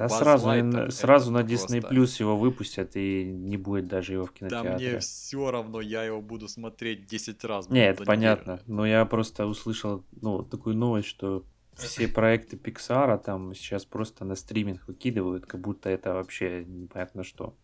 Да 0.00 0.06
Buzz 0.06 0.18
сразу, 0.18 0.48
на- 0.48 0.90
сразу 0.90 1.30
на 1.30 1.42
Disney 1.42 1.82
просто- 1.82 1.94
Plus 1.94 2.20
его 2.20 2.36
выпустят, 2.38 2.96
и 2.96 3.22
не 3.24 3.58
будет 3.58 3.86
даже 3.86 4.14
его 4.14 4.24
в 4.24 4.32
Да 4.32 4.48
кинотеатре. 4.48 4.90
мне 4.92 4.98
все 5.00 5.50
равно, 5.50 5.82
я 5.82 6.04
его 6.04 6.22
буду 6.22 6.48
смотреть 6.48 7.06
10 7.06 7.44
раз. 7.44 7.68
Не, 7.68 7.80
это 7.80 7.92
неделю. 8.00 8.06
понятно. 8.06 8.62
Но 8.66 8.86
я 8.86 9.04
просто 9.04 9.44
услышал 9.44 10.02
ну, 10.22 10.42
такую 10.42 10.74
новость, 10.74 11.06
что 11.08 11.44
все 11.76 12.08
проекты 12.08 12.56
Pixar 12.56 13.22
там 13.22 13.54
сейчас 13.54 13.84
просто 13.84 14.24
на 14.24 14.36
стриминг 14.36 14.88
выкидывают, 14.88 15.44
как 15.44 15.60
будто 15.60 15.90
это 15.90 16.14
вообще 16.14 16.64
непонятно 16.64 17.22
что. 17.22 17.54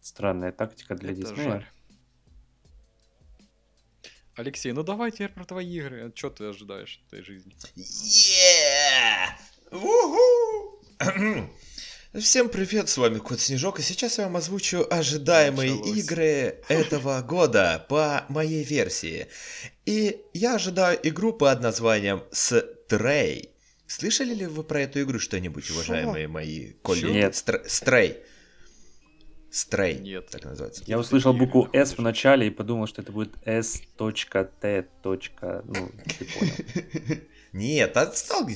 Странная 0.00 0.50
тактика 0.52 0.94
для 0.94 1.12
Диснея. 1.12 1.68
Алексей, 4.34 4.72
ну 4.72 4.82
давай 4.82 5.10
теперь 5.10 5.28
про 5.28 5.44
твои 5.44 5.76
игры. 5.76 6.10
Что 6.14 6.30
ты 6.30 6.44
ожидаешь 6.46 7.02
от 7.06 7.12
этой 7.12 7.22
жизни? 7.22 7.54
Yeah! 7.76 9.36
Всем 12.20 12.50
привет, 12.50 12.90
с 12.90 12.98
вами 12.98 13.16
Кот 13.16 13.40
Снежок, 13.40 13.78
и 13.78 13.82
сейчас 13.82 14.18
я 14.18 14.24
вам 14.24 14.36
озвучу 14.36 14.86
ожидаемые 14.90 15.76
Началось. 15.76 15.98
игры 15.98 16.58
этого 16.68 17.22
года 17.22 17.86
по 17.88 18.26
моей 18.28 18.64
версии. 18.64 19.28
И 19.86 20.20
я 20.34 20.56
ожидаю 20.56 20.98
игру 21.08 21.32
под 21.32 21.62
названием 21.62 22.22
Stray. 22.30 23.48
Слышали 23.86 24.34
ли 24.34 24.46
вы 24.46 24.62
про 24.62 24.82
эту 24.82 25.00
игру 25.00 25.18
что-нибудь, 25.18 25.64
Шо? 25.64 25.72
уважаемые 25.72 26.28
мои 26.28 26.72
коллеги? 26.82 27.12
Нет. 27.12 27.34
Стр- 27.34 27.64
Stray. 27.64 28.18
Stray. 29.50 29.98
Нет. 29.98 30.28
Так 30.28 30.44
называется. 30.44 30.84
Я 30.86 30.98
услышал 30.98 31.32
букву 31.32 31.70
S 31.72 31.96
в 31.96 32.02
начале 32.02 32.48
и 32.48 32.50
подумал, 32.50 32.86
что 32.88 33.00
это 33.00 33.10
будет 33.10 33.32
S.T. 33.46 33.88
Ну, 35.64 35.90
ты 36.18 36.24
понял. 36.26 37.20
Нет, 37.54 37.96
а 37.96 38.12
стал... 38.12 38.46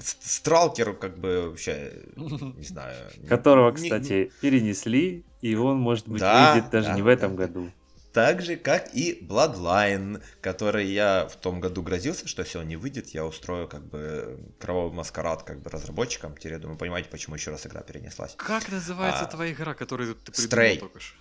Стралкер. 0.00 0.02
С- 0.02 0.36
Стралкер, 0.36 0.92
как 0.94 1.18
бы, 1.18 1.48
вообще, 1.50 1.92
не 2.16 2.64
знаю. 2.64 2.94
Которого, 3.28 3.72
кстати, 3.72 4.30
перенесли, 4.40 5.24
и 5.42 5.54
он, 5.54 5.78
может 5.78 6.08
быть, 6.08 6.20
Да, 6.20 6.52
выйдет 6.54 6.70
даже 6.70 6.88
да, 6.88 6.94
не 6.94 7.02
в 7.02 7.06
этом 7.06 7.36
да. 7.36 7.46
году. 7.46 7.70
Так 8.12 8.42
же, 8.42 8.56
как 8.56 8.94
и 8.94 9.26
Bloodline, 9.28 10.22
который 10.40 10.86
я 10.86 11.26
в 11.26 11.34
том 11.34 11.58
году 11.60 11.82
грозился, 11.82 12.28
что 12.28 12.42
если 12.42 12.58
он 12.58 12.68
не 12.68 12.76
выйдет, 12.76 13.08
я 13.08 13.24
устрою 13.26 13.66
как 13.66 13.84
бы 13.88 14.38
кровавый 14.60 14.92
маскарад 14.92 15.42
как 15.42 15.60
бы 15.62 15.68
разработчикам. 15.70 16.36
Теперь, 16.36 16.52
я 16.52 16.58
думаю, 16.60 16.78
понимаете, 16.78 17.08
почему 17.10 17.34
еще 17.34 17.50
раз 17.50 17.66
игра 17.66 17.80
перенеслась. 17.82 18.34
Как 18.36 18.70
называется 18.70 19.24
А, 19.24 19.26
твоя 19.26 19.52
игра, 19.52 19.74
которую 19.74 20.14
ты 20.14 20.30
Stray. 20.30 20.48
придумал 20.48 20.90
только 20.92 21.00
что? 21.00 21.16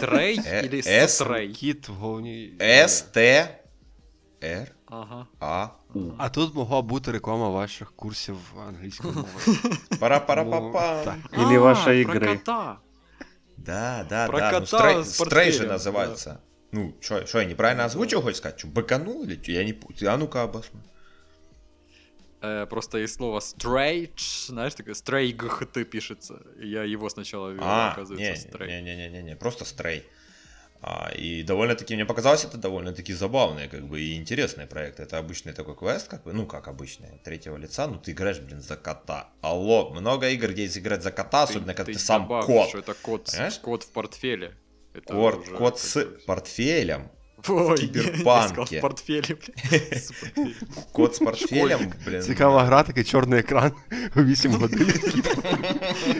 Трей 0.00 0.40
Э, 0.46 0.64
или. 0.64 1.06
Стрей? 1.06 1.52
Кіт 1.52 1.88
в 4.87 4.87
головній. 4.87 4.87
С, 4.87 4.87
Т, 4.87 4.87
Р, 4.87 4.87
Ага. 4.87 5.27
А, 5.39 5.67
У. 5.93 6.11
А 6.17 6.29
тут 6.29 6.55
могла 6.55 6.81
бути 6.81 7.11
реклама 7.11 7.49
ваших 7.49 7.91
курсів 7.91 8.37
англійської 8.67 9.13
мови. 9.13 9.29
пара 9.99 10.19
пара 10.19 10.43
па 10.45 10.61
па 10.61 11.03
так. 11.03 11.15
Или 11.33 11.55
А, 11.55 11.59
ваша 11.59 11.83
про 11.83 11.93
игры. 11.93 12.37
кота. 12.37 12.77
Да, 13.57 14.05
да, 14.09 14.27
Про 14.27 14.39
да. 14.39 14.51
Ну, 14.51 14.59
кота 14.59 14.65
стрей, 14.65 15.03
с 15.03 15.15
стрей 15.15 15.51
же 15.51 15.67
портфелем, 15.67 15.71
называется. 15.71 16.35
Ну, 16.71 16.93
что, 16.99 17.39
я 17.39 17.45
неправильно 17.45 17.85
озвучил, 17.85 18.21
хочешь 18.21 18.37
сказать? 18.37 18.59
Что, 18.59 18.67
быканул 18.67 19.23
или 19.23 19.35
чё? 19.35 19.51
Я 19.51 19.63
не 19.63 19.73
путаю. 19.73 20.11
А 20.11 20.17
ну-ка, 20.17 20.43
обоснуй. 20.43 20.81
Э, 22.41 22.65
просто 22.65 22.97
есть 22.97 23.13
слово 23.15 23.39
straight, 23.39 24.47
знаешь, 24.47 24.73
такое 24.75 24.93
стрейгхт 24.95 25.89
пишется. 25.89 26.41
И 26.61 26.67
Я 26.67 26.83
его 26.83 27.09
сначала 27.09 27.49
ввел, 27.51 27.63
А, 27.63 27.91
оказывается, 27.91 28.49
стрей. 28.49 28.81
не-не-не-не, 28.81 29.35
просто 29.35 29.65
стрей. 29.65 30.03
А, 30.80 31.10
и 31.12 31.42
довольно-таки, 31.42 31.94
мне 31.94 32.04
показалось, 32.06 32.44
это 32.44 32.56
довольно-таки 32.56 33.12
забавный, 33.12 33.68
как 33.68 33.86
бы, 33.88 34.00
и 34.00 34.16
интересный 34.16 34.66
проект. 34.66 35.00
Это 35.00 35.18
обычный 35.18 35.52
такой 35.52 35.74
квест, 35.76 36.06
как 36.08 36.22
бы, 36.22 36.32
ну, 36.32 36.46
как 36.46 36.68
обычный, 36.68 37.20
третьего 37.24 37.56
лица, 37.56 37.86
ну, 37.88 37.98
ты 37.98 38.12
играешь, 38.12 38.38
блин, 38.38 38.60
за 38.60 38.76
кота. 38.76 39.28
Алло, 39.40 39.90
много 39.90 40.28
игр, 40.30 40.52
где 40.52 40.62
есть 40.62 40.78
играть 40.78 41.02
за 41.02 41.10
кота, 41.10 41.42
особенно, 41.42 41.74
когда 41.74 41.92
ты, 41.92 41.98
сам 41.98 42.22
добавь, 42.22 42.46
кот. 42.46 42.68
что 42.68 42.78
это 42.78 42.94
кот, 42.94 43.24
Понимаешь? 43.30 43.58
кот 43.58 43.82
в 43.82 43.90
портфеле. 43.90 44.54
Это 44.94 45.12
Кот, 45.12 45.38
уже 45.38 45.56
кот 45.56 45.78
с 45.80 46.04
портфелем, 46.26 47.10
Ой, 47.47 47.77
киберпанке. 47.77 48.23
я 48.25 48.47
сказал 48.47 48.65
в 48.65 48.81
портфеле, 48.81 49.21
блин. 49.35 49.81
С 49.91 50.11
портфелем. 50.11 50.55
кот 50.91 51.15
с 51.15 51.19
портфелем, 51.19 51.93
блин. 52.05 52.21
Цікава 52.21 52.63
гра, 52.63 52.83
такий 52.83 53.03
чорний 53.03 53.39
екран 53.39 53.71
у 54.15 54.21
8 54.23 54.51
годин. 54.55 54.91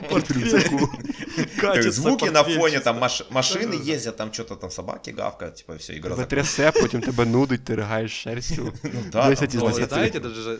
Кіт 0.10 0.30
в 0.30 0.32
рюкзаку. 0.32 0.90
Так, 1.36 1.50
Катится 1.62 1.92
Звуки 1.92 2.26
на 2.32 2.44
портфель 2.44 2.60
фоне, 2.60 2.72
чисто. 2.76 2.84
там 2.94 3.04
маш- 3.04 3.32
машины 3.32 3.72
Да-да-да. 3.72 3.92
ездят, 3.94 4.18
там 4.18 4.34
что-то 4.34 4.56
там 4.56 4.70
собаки 4.72 5.12
гавкают, 5.12 5.56
типа 5.56 5.76
все, 5.76 5.94
игра 5.94 6.10
Тебе 6.16 6.16
закончилась. 6.24 6.56
трясе, 6.56 6.72
потім 6.82 7.02
тебе 7.02 7.26
нудить, 7.26 7.64
ти 7.64 7.76
ригаєш 7.76 8.12
шерстю. 8.24 8.74
Ну 8.84 9.04
да, 9.12 9.30
10 9.30 9.40
там 9.40 9.48
из 9.48 9.54
Ну, 9.54 9.60
тоже- 9.62 9.74
вы 9.74 9.80
10. 9.80 9.90
знаете, 9.94 10.20
даже 10.20 10.42
же 10.42 10.60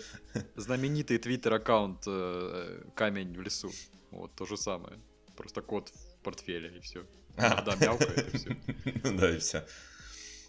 знаменитый 0.58 1.18
твиттер-аккаунт 1.18 2.08
э, 2.08 2.82
«Камень 2.96 3.36
в 3.38 3.42
лесу». 3.42 3.72
Вот, 4.12 4.36
то 4.36 4.46
же 4.46 4.58
самое. 4.58 4.96
Просто 5.36 5.62
кот 5.62 5.90
в 5.90 6.24
портфеле, 6.24 6.72
и 6.78 6.80
все. 6.80 7.00
А. 7.38 7.62
Да, 7.62 7.76
мяукает, 7.86 8.34
и 8.34 8.38
все. 8.38 8.56
Да, 9.20 9.30
и 9.30 9.38
все. 9.38 9.62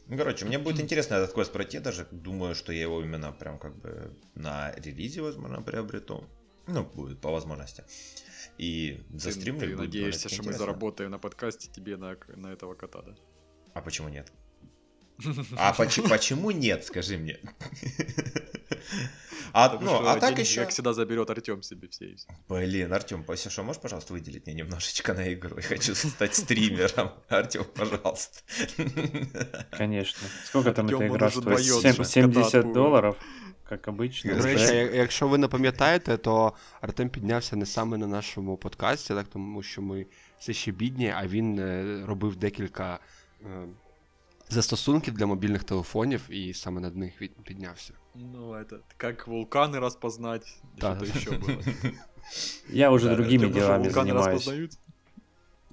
Ну, 0.09 0.17
короче, 0.17 0.45
мне 0.45 0.57
будет 0.57 0.79
интересно 0.79 1.15
этот 1.15 1.33
квест 1.33 1.51
пройти, 1.51 1.79
даже 1.79 2.07
думаю, 2.09 2.55
что 2.55 2.73
я 2.73 2.81
его 2.81 3.03
именно 3.03 3.31
прям 3.31 3.59
как 3.59 3.75
бы 3.75 4.11
на 4.33 4.73
релизе, 4.75 5.21
возможно, 5.21 5.61
приобрету. 5.61 6.23
Ну, 6.65 6.83
будет 6.83 7.21
по 7.21 7.31
возможности. 7.31 7.83
И 8.57 9.03
застримлю. 9.13 9.61
Ты 9.61 9.67
будет 9.67 9.79
надеешься, 9.79 10.27
что 10.27 10.37
мы 10.37 10.49
интересно. 10.49 10.65
заработаем 10.65 11.11
на 11.11 11.19
подкасте 11.19 11.69
тебе 11.71 11.95
на, 11.95 12.17
на 12.35 12.47
этого 12.47 12.73
кота, 12.73 13.03
да? 13.03 13.15
А 13.73 13.81
почему 13.81 14.09
нет? 14.09 14.31
А 15.56 15.72
поч- 15.72 16.08
почему 16.08 16.50
нет, 16.50 16.84
скажи 16.84 17.16
мне? 17.18 17.38
А, 19.52 19.68
Потому 19.68 19.90
ну, 19.90 19.96
что 19.98 20.10
а 20.10 20.14
так 20.18 20.30
деньги, 20.34 20.40
еще... 20.40 20.60
как 20.60 20.70
всегда, 20.70 20.92
заберет 20.92 21.30
Артем 21.30 21.62
себе 21.62 21.86
все. 21.88 22.04
и 22.06 22.14
всё. 22.16 22.26
Блин, 22.48 22.92
Артем, 22.92 23.24
если 23.28 23.50
что, 23.50 23.62
можешь, 23.62 23.80
пожалуйста, 23.82 24.12
выделить 24.12 24.46
мне 24.46 24.54
немножечко 24.56 25.14
на 25.14 25.32
игру? 25.32 25.56
Я 25.56 25.62
хочу 25.62 25.94
стать 25.94 26.34
стримером. 26.34 27.10
Артем, 27.28 27.64
пожалуйста. 27.76 28.40
Конечно. 29.70 30.28
Сколько 30.44 30.72
там 30.72 30.86
Артём, 30.86 31.00
эта 31.02 31.10
он 31.10 31.16
игра 31.16 31.26
уже 31.28 31.40
стоит? 31.40 31.44
двоёт 31.56 31.82
Сем- 31.82 31.94
же. 31.96 32.04
70 32.04 32.52
Кота 32.52 32.72
долларов, 32.74 33.16
как 33.68 33.88
обычно. 33.88 34.36
До 34.36 34.42
речі, 34.42 34.66
Да. 34.66 34.72
я- 34.72 34.90
якщо 34.90 35.28
ви 35.28 35.38
не 35.38 35.48
пам'ятаєте, 35.48 36.16
то 36.16 36.52
Артем 36.80 37.08
піднявся 37.08 37.56
не 37.56 37.66
саме 37.66 37.96
на 37.98 38.06
нашому 38.06 38.56
подкасті, 38.56 39.14
так 39.14 39.26
тому 39.32 39.62
що 39.62 39.82
ми 39.82 40.06
все 40.40 40.52
ще 40.52 40.72
бідні, 40.72 41.12
а 41.16 41.26
він 41.26 41.58
е, 41.58 42.02
робив 42.06 42.36
декілька 42.36 42.98
е, 43.42 43.46
застосунків 44.48 45.14
для 45.14 45.26
мобільних 45.26 45.64
телефонів, 45.64 46.20
і 46.30 46.54
саме 46.54 46.80
над 46.80 46.96
них 46.96 47.22
він 47.22 47.30
піднявся. 47.44 47.92
Ну, 48.14 48.52
это 48.52 48.76
как 48.96 49.28
вулканы 49.28 49.80
распознать, 49.80 50.46
и 50.46 50.80
Да. 50.80 50.96
что-то 50.96 51.18
еще 51.18 51.30
было. 51.30 51.62
Я 52.68 52.90
уже 52.90 53.08
Да, 53.08 53.14
другими 53.14 53.44
Артём, 53.44 53.48
ну 53.48 53.52
что, 53.52 53.60
делами 53.60 53.88
вулканы 53.88 53.92
занимаюсь. 53.92 54.26
распознают? 54.26 54.72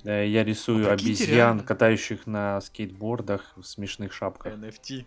Э, 0.06 0.26
Я 0.28 0.44
рисую 0.44 0.78
Ну, 0.78 0.84
прикиньте, 0.86 1.24
обезьян, 1.24 1.38
реально. 1.38 1.64
катающих 1.64 2.28
на 2.28 2.62
скейтбордах 2.62 3.54
в 3.58 3.62
смешных 3.66 4.12
шапках. 4.12 4.54
NFT. 4.54 5.06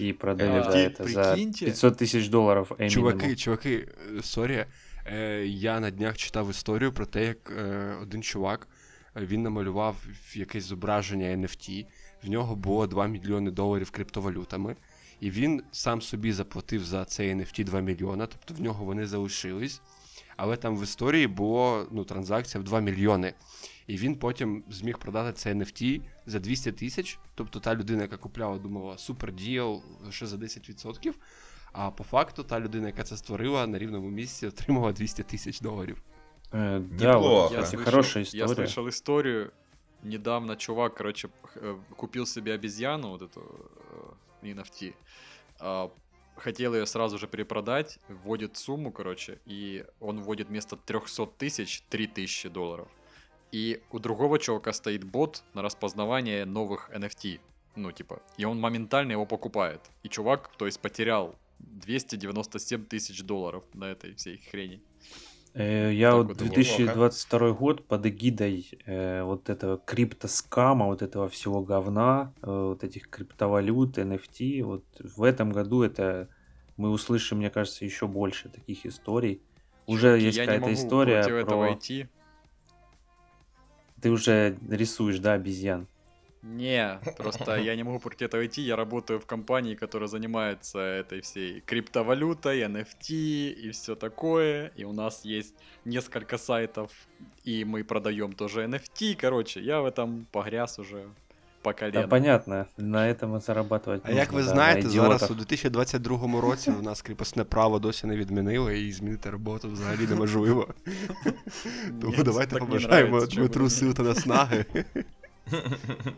И 0.00 0.12
продаю 0.12 0.62
А, 0.62 0.70
за 0.72 0.78
это 0.78 1.08
за 1.08 1.22
прикиньте. 1.32 1.66
500 1.66 2.02
тысяч 2.02 2.28
долларов 2.30 2.72
Эминему. 2.72 2.90
Чуваки, 2.90 3.36
чуваки, 3.36 3.88
е, 4.18 4.22
сорі. 4.22 4.66
Е, 5.06 5.44
я 5.46 5.80
на 5.80 5.90
днях 5.90 6.16
читав 6.16 6.50
історію 6.50 6.92
про 6.92 7.06
те, 7.06 7.24
як 7.24 7.50
е, 7.50 7.96
один 8.02 8.22
чувак 8.22 8.68
е, 9.16 9.20
він 9.26 9.42
намалював 9.42 9.96
якесь 10.34 10.64
зображення 10.64 11.26
NFT. 11.36 11.86
В 12.22 12.28
нього 12.28 12.56
було 12.56 12.86
2 12.86 13.06
мільйони 13.06 13.50
доларів 13.50 13.90
криптовалютами. 13.90 14.76
І 15.20 15.30
він 15.30 15.62
сам 15.72 16.02
собі 16.02 16.32
заплатив 16.32 16.84
за 16.84 17.04
цей 17.04 17.34
NFT 17.34 17.64
2 17.64 17.80
мільйона, 17.80 18.26
тобто 18.26 18.54
в 18.54 18.60
нього 18.60 18.84
вони 18.84 19.06
залишились. 19.06 19.80
Але 20.36 20.56
там 20.56 20.76
в 20.76 20.82
історії 20.82 21.26
було 21.26 21.86
ну, 21.90 22.04
транзакція 22.04 22.60
в 22.60 22.64
2 22.64 22.80
мільйони. 22.80 23.34
І 23.86 23.96
він 23.96 24.16
потім 24.16 24.64
зміг 24.70 24.98
продати 24.98 25.32
це 25.32 25.54
NFT 25.54 26.00
за 26.26 26.38
200 26.38 26.72
тисяч. 26.72 27.18
Тобто 27.34 27.60
та 27.60 27.74
людина, 27.74 28.02
яка 28.02 28.16
купляла, 28.16 28.58
думала, 28.58 28.98
супер 28.98 29.32
діл 29.32 29.82
лише 30.04 30.26
за 30.26 30.36
10%. 30.36 31.12
А 31.72 31.90
по 31.90 32.04
факту 32.04 32.42
та 32.42 32.60
людина, 32.60 32.86
яка 32.86 33.02
це 33.02 33.16
створила, 33.16 33.66
на 33.66 33.78
рівному 33.78 34.10
місці 34.10 34.46
отримала 34.46 34.92
200 34.92 35.22
тисяч 35.22 35.60
доларів. 35.60 36.02
Э, 36.52 36.80
да, 36.80 37.16
вот, 37.16 37.24
Неплохо. 37.24 37.54
Я 37.54 37.62
кстати, 37.62 37.76
слышал, 37.76 37.84
хорошая 37.84 38.24
я 38.32 38.44
история. 38.44 38.66
слышал 38.66 38.88
историю. 38.88 39.52
Недавно 40.03 40.55
чувак, 40.55 40.95
короче, 40.95 41.29
э, 41.55 41.77
купил 41.95 42.25
себе 42.25 42.53
обезьяну, 42.53 43.09
вот 43.09 43.21
эту 43.21 43.71
э, 44.41 44.47
NFT. 44.47 44.93
а, 45.59 45.91
Хотел 46.37 46.75
ее 46.75 46.85
сразу 46.85 47.17
же 47.17 47.27
перепродать, 47.27 47.97
вводит 48.07 48.57
сумму, 48.57 48.91
короче, 48.91 49.39
и 49.45 49.85
он 49.99 50.21
вводит 50.21 50.49
вместо 50.49 50.77
300 50.77 51.25
тысяч 51.37 51.81
3000 51.89 52.49
долларов. 52.49 52.87
И 53.51 53.81
у 53.91 53.97
другого 53.97 54.37
чувака 54.37 54.71
стоит 54.71 55.03
бот 55.03 55.43
на 55.55 55.63
распознавание 55.63 56.45
новых 56.45 56.91
NFT. 56.91 57.39
Ну, 57.75 57.91
типа, 57.91 58.21
и 58.37 58.45
он 58.45 58.59
моментально 58.59 59.13
его 59.13 59.25
покупает. 59.25 59.81
И 60.03 60.09
чувак, 60.09 60.51
то 60.57 60.67
есть, 60.67 60.79
потерял 60.79 61.35
297 61.59 62.85
тысяч 62.85 63.23
долларов 63.23 63.63
на 63.73 63.85
этой 63.85 64.13
всей 64.13 64.37
хрени. 64.37 64.81
Э, 65.57 65.91
Я 65.91 66.11
Так 66.11 66.17
вот 66.17 66.27
вот, 66.27 66.37
2022 66.37 67.51
год 67.53 67.87
под 67.87 68.05
эгидой 68.05 68.69
э, 68.85 69.23
вот 69.23 69.49
этого 69.49 69.79
криптоскама, 69.79 70.85
вот 70.85 71.01
этого 71.01 71.27
всего 71.29 71.63
говна, 71.63 72.31
э, 72.43 72.47
вот 72.47 72.83
этих 72.83 73.09
криптовалют, 73.09 73.97
NFT, 73.97 74.63
вот 74.63 74.83
в 74.99 75.23
этом 75.23 75.51
году 75.51 75.81
это 75.81 76.29
мы 76.77 76.91
услышим, 76.91 77.39
мне 77.39 77.49
кажется, 77.49 77.85
еще 77.85 78.07
больше 78.07 78.49
таких 78.49 78.85
историй. 78.85 79.41
Уже 79.87 80.19
есть 80.19 80.37
какая-то 80.37 80.71
история 80.73 81.23
про... 81.43 81.79
Ты 83.99 84.11
уже 84.11 84.55
рисуешь, 84.69 85.17
да, 85.17 85.33
обезьян? 85.33 85.87
Не, 86.42 86.98
просто 87.16 87.56
я 87.56 87.76
не 87.76 87.84
могу 87.84 87.98
против 88.00 88.28
этого 88.28 88.44
идти. 88.44 88.62
Я 88.62 88.76
работаю 88.76 89.20
в 89.20 89.26
компании, 89.26 89.76
которая 89.76 90.08
занимается 90.08 90.78
этой 90.80 91.20
всей 91.20 91.60
криптовалютой, 91.60 92.62
NFT 92.62 93.10
и 93.52 93.70
все 93.70 93.94
такое. 93.94 94.72
И 94.78 94.84
у 94.84 94.92
нас 94.92 95.24
есть 95.24 95.54
несколько 95.84 96.38
сайтов, 96.38 96.90
и 97.44 97.64
мы 97.64 97.84
продаем 97.84 98.32
тоже 98.32 98.64
NFT. 98.64 99.14
Короче, 99.20 99.60
я 99.60 99.80
в 99.80 99.86
этом 99.86 100.26
погряз 100.32 100.78
уже 100.80 101.04
по 101.62 101.72
Да, 101.72 101.78
колено. 101.78 102.08
понятно, 102.08 102.66
на 102.76 103.08
этом 103.08 103.36
и 103.36 103.40
зарабатывать 103.40 104.00
А 104.04 104.10
як 104.12 104.32
ви 104.32 104.38
нужно, 104.38 104.50
да, 104.50 104.54
знаєте, 104.56 104.82
на 104.84 104.90
зараз 104.90 105.22
у 105.22 105.24
идиотах. 105.26 105.36
2022 105.36 106.40
році 106.40 106.70
у 106.70 106.82
нас 106.82 107.02
кріпосне 107.02 107.44
право 107.44 107.78
досі 107.78 108.06
не 108.06 108.16
відмінили, 108.16 108.80
і 108.80 108.92
змінити 108.92 109.30
роботу 109.30 109.68
взагалі 109.70 110.06
неможливо. 110.06 110.68
Тому 112.00 112.14
Ні, 112.18 112.22
давайте 112.22 112.50
так 112.50 112.60
не 112.60 112.66
побажаємо 112.66 113.06
нравиться, 113.08 113.34
чому 113.34 113.46
Дмитру 113.46 113.64
ні? 113.64 113.70
сил 113.70 113.94
та 113.94 114.02
наснаги. 114.02 114.64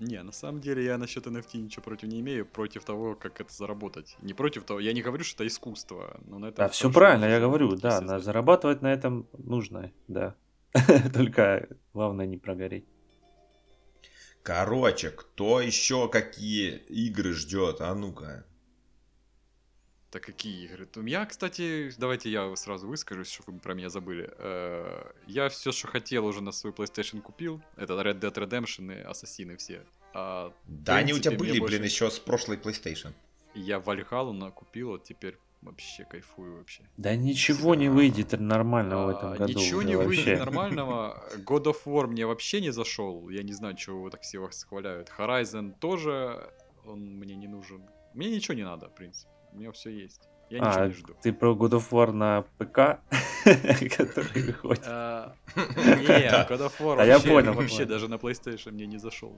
Не, 0.00 0.22
на 0.22 0.32
самом 0.32 0.60
деле 0.60 0.84
я 0.84 0.98
насчет 0.98 1.26
NFT 1.26 1.58
ничего 1.58 1.82
против 1.82 2.08
не 2.08 2.20
имею, 2.20 2.44
против 2.46 2.84
того, 2.84 3.14
как 3.14 3.40
это 3.40 3.52
заработать. 3.52 4.16
Не 4.22 4.34
против 4.34 4.64
того, 4.64 4.80
я 4.80 4.92
не 4.92 5.02
говорю, 5.02 5.22
что 5.22 5.44
это 5.44 5.46
искусство, 5.46 6.20
но 6.26 6.38
на 6.38 6.46
этом 6.46 6.64
Да, 6.64 6.68
все 6.68 6.90
правильно, 6.90 7.26
я 7.26 7.38
говорю, 7.38 7.76
да, 7.76 8.00
на- 8.00 8.18
зарабатывать 8.18 8.82
на 8.82 8.92
этом 8.92 9.28
нужно, 9.38 9.92
да. 10.08 10.34
Только 11.14 11.68
главное 11.92 12.26
не 12.26 12.38
прогореть. 12.38 12.84
Короче, 14.42 15.10
кто 15.10 15.60
еще 15.60 16.08
какие 16.08 16.76
игры 16.88 17.32
ждет? 17.32 17.80
А 17.80 17.94
ну-ка. 17.94 18.44
Так 20.14 20.22
какие 20.22 20.66
игры? 20.66 20.86
Там 20.86 21.06
Я, 21.06 21.26
кстати, 21.26 21.92
давайте 21.98 22.30
я 22.30 22.54
сразу 22.54 22.86
выскажусь, 22.86 23.28
чтобы 23.32 23.54
вы 23.54 23.58
про 23.58 23.74
меня 23.74 23.88
забыли. 23.90 24.30
Э, 24.38 25.10
Я 25.26 25.48
все, 25.48 25.72
что 25.72 25.88
хотел, 25.88 26.24
уже 26.24 26.40
на 26.40 26.52
свой 26.52 26.72
PlayStation 26.72 27.20
купил. 27.20 27.60
Это 27.76 27.94
Red 27.94 28.20
Dead 28.20 28.32
Redemption 28.32 28.96
и 28.96 29.02
Ассасины 29.02 29.56
все. 29.56 29.82
А 30.12 30.52
Да 30.66 30.96
они 30.98 31.12
у 31.14 31.18
тебя 31.18 31.30
принципе, 31.32 31.36
были, 31.38 31.50
мне 31.50 31.60
блин, 31.66 31.80
больше- 31.80 31.92
еще 31.94 32.10
с 32.12 32.20
прошлой 32.20 32.58
PlayStation. 32.58 33.12
я 33.56 33.80
Вальхалу 33.80 34.32
накупил, 34.32 34.90
вот 34.90 35.02
теперь 35.02 35.36
вообще 35.62 36.04
кайфую 36.04 36.58
вообще. 36.58 36.82
Да 36.96 37.16
ничего 37.16 37.74
не 37.74 37.88
выйдет 37.88 38.38
нормального 38.38 39.06
в 39.06 39.08
этом 39.16 39.32
А, 39.32 39.36
году. 39.36 39.52
Ничего 39.52 39.82
не 39.82 39.96
выйдет 39.96 40.26
вообще. 40.26 40.38
нормального. 40.38 41.28
God 41.44 41.64
of 41.64 41.78
War 41.86 42.06
мне 42.06 42.24
вообще 42.24 42.60
не 42.60 42.70
зашел. 42.70 43.28
Я 43.30 43.42
не 43.42 43.52
знаю, 43.52 43.74
чего 43.74 44.02
вы 44.02 44.10
так 44.12 44.22
все 44.22 44.38
восхваляют. 44.38 45.10
Horizon 45.18 45.74
тоже, 45.80 46.48
он 46.84 47.00
мне 47.18 47.34
не 47.34 47.48
нужен. 47.48 47.82
Мне 48.14 48.30
ничего 48.30 48.54
не 48.54 48.62
надо, 48.64 48.88
в 48.88 48.94
принципе. 48.94 49.32
У 49.54 49.58
меня 49.58 49.72
все 49.72 49.90
есть. 49.90 50.28
Я 50.50 50.58
ничего 50.58 50.82
А, 50.82 50.86
не 50.88 50.92
жду. 50.92 51.14
ты 51.22 51.32
про 51.32 51.52
God 51.54 51.70
of 51.70 51.90
War 51.90 52.12
на 52.12 52.42
ПК, 52.58 53.00
который 53.96 54.42
выходит. 54.42 54.84
А, 54.86 55.32
Не, 55.56 56.28
God 56.48 56.48
of 56.60 56.72
War 56.80 56.96
вообще- 56.96 57.28
понял, 57.28 57.54
вообще 57.54 57.76
понял. 57.78 57.88
даже 57.88 58.08
на 58.08 58.14
PlayStation 58.16 58.72
мне 58.72 58.86
не 58.86 58.98
зашел. 58.98 59.36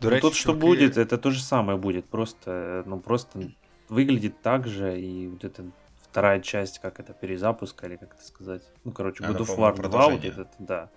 Ну, 0.00 0.20
Тут 0.20 0.34
что 0.34 0.52
будет, 0.54 0.96
это 0.96 1.16
то 1.16 1.30
же 1.30 1.40
самое 1.40 1.78
будет. 1.78 2.06
Просто, 2.06 2.82
ну, 2.86 2.98
просто 2.98 3.52
выглядит 3.88 4.40
так 4.42 4.66
же, 4.66 4.98
и 5.00 5.28
вот 5.28 5.44
эта 5.44 5.64
вторая 6.00 6.40
часть, 6.40 6.80
как 6.80 6.98
это, 6.98 7.12
перезапуска, 7.12 7.86
или 7.86 7.96
как 7.96 8.14
это 8.14 8.24
сказать. 8.24 8.62
Ну, 8.84 8.90
короче, 8.90 9.22
God 9.22 9.38
of 9.38 9.56
War 9.56 9.76
2, 9.80 10.08
вот 10.08 10.24
этот, 10.24 10.48
да. 10.58 10.90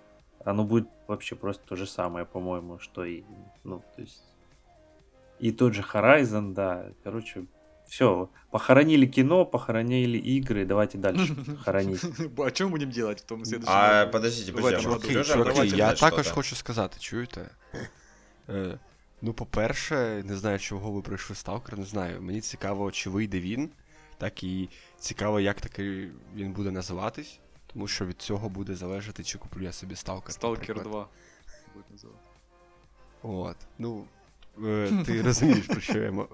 Оно 0.44 0.64
будет 0.64 0.88
вообще 1.06 1.36
просто 1.36 1.64
то 1.66 1.76
же 1.76 1.86
самое, 1.86 2.26
по-моему, 2.26 2.78
что 2.78 3.04
и, 3.04 3.22
ну, 3.64 3.82
то 3.94 4.00
есть... 4.02 4.22
И 5.38 5.52
тот 5.52 5.74
же 5.74 5.82
Horizon, 5.82 6.54
да. 6.54 6.86
Короче, 7.04 7.46
все. 7.87 8.27
Похоронили 8.51 9.05
кино, 9.05 9.45
похоронили 9.45 10.17
игры, 10.17 10.65
давайте 10.65 10.97
дальше 10.97 11.35
хоронить. 11.63 12.03
А 12.37 12.49
что 12.49 12.65
мы 12.65 12.69
будем 12.69 12.89
делать 12.91 13.19
в 13.21 13.25
том 13.25 13.45
следующем 13.45 13.73
А, 13.75 13.99
году? 14.01 14.11
подождите, 14.11 14.51
Давай, 14.51 14.63
подождите, 14.73 14.79
а 14.79 14.83
чуваки, 14.83 15.07
может, 15.07 15.11
Сережа 15.11 15.33
чуваки, 15.33 15.49
хочет 15.51 15.69
Чуваки, 15.71 15.77
я 15.77 15.85
сказать 15.95 15.99
також 16.11 16.25
что-то? 16.25 16.35
хочу 16.35 16.55
сказати, 16.55 16.97
чуєте? 16.99 17.49
Е, 18.49 18.79
ну, 19.21 19.33
по-перше, 19.33 20.23
не 20.25 20.37
знаю, 20.37 20.59
чого 20.59 20.91
ви 20.91 21.01
прийшли 21.01 21.35
Сталкер, 21.35 21.77
не 21.79 21.85
знаю. 21.85 22.21
Мені 22.21 22.41
цікаво, 22.41 22.91
чи 22.91 23.09
вийде 23.09 23.39
він, 23.39 23.69
так 24.17 24.43
і 24.43 24.69
цікаво, 24.99 25.39
як 25.39 25.61
таки 25.61 26.09
він 26.35 26.53
буде 26.53 26.71
називатись, 26.71 27.39
тому 27.73 27.87
що 27.87 28.05
від 28.05 28.21
цього 28.21 28.49
буде 28.49 28.75
залежати, 28.75 29.23
чи 29.23 29.37
куплю 29.37 29.63
я 29.63 29.71
собі 29.71 29.95
Сталкер. 29.95 30.33
Сталкер 30.33 30.75
наприклад. 30.75 31.07
2 31.73 31.73
будет 31.75 31.85
называться. 31.91 32.27
От. 33.23 33.57
Ну, 33.79 34.05
е, 34.65 35.03
ти 35.05 35.21
розумієш, 35.21 35.65
про 35.65 35.81
що 35.81 35.97
я 35.99 36.09
м- 36.09 36.27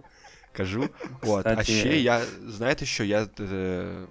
кажу. 0.53 0.89
От. 1.23 1.47
А 1.47 1.65
ще 1.65 2.01
я, 2.01 2.23
знаєте 2.47 2.87
що, 2.87 3.05
я 3.05 3.29
е, 3.41 4.07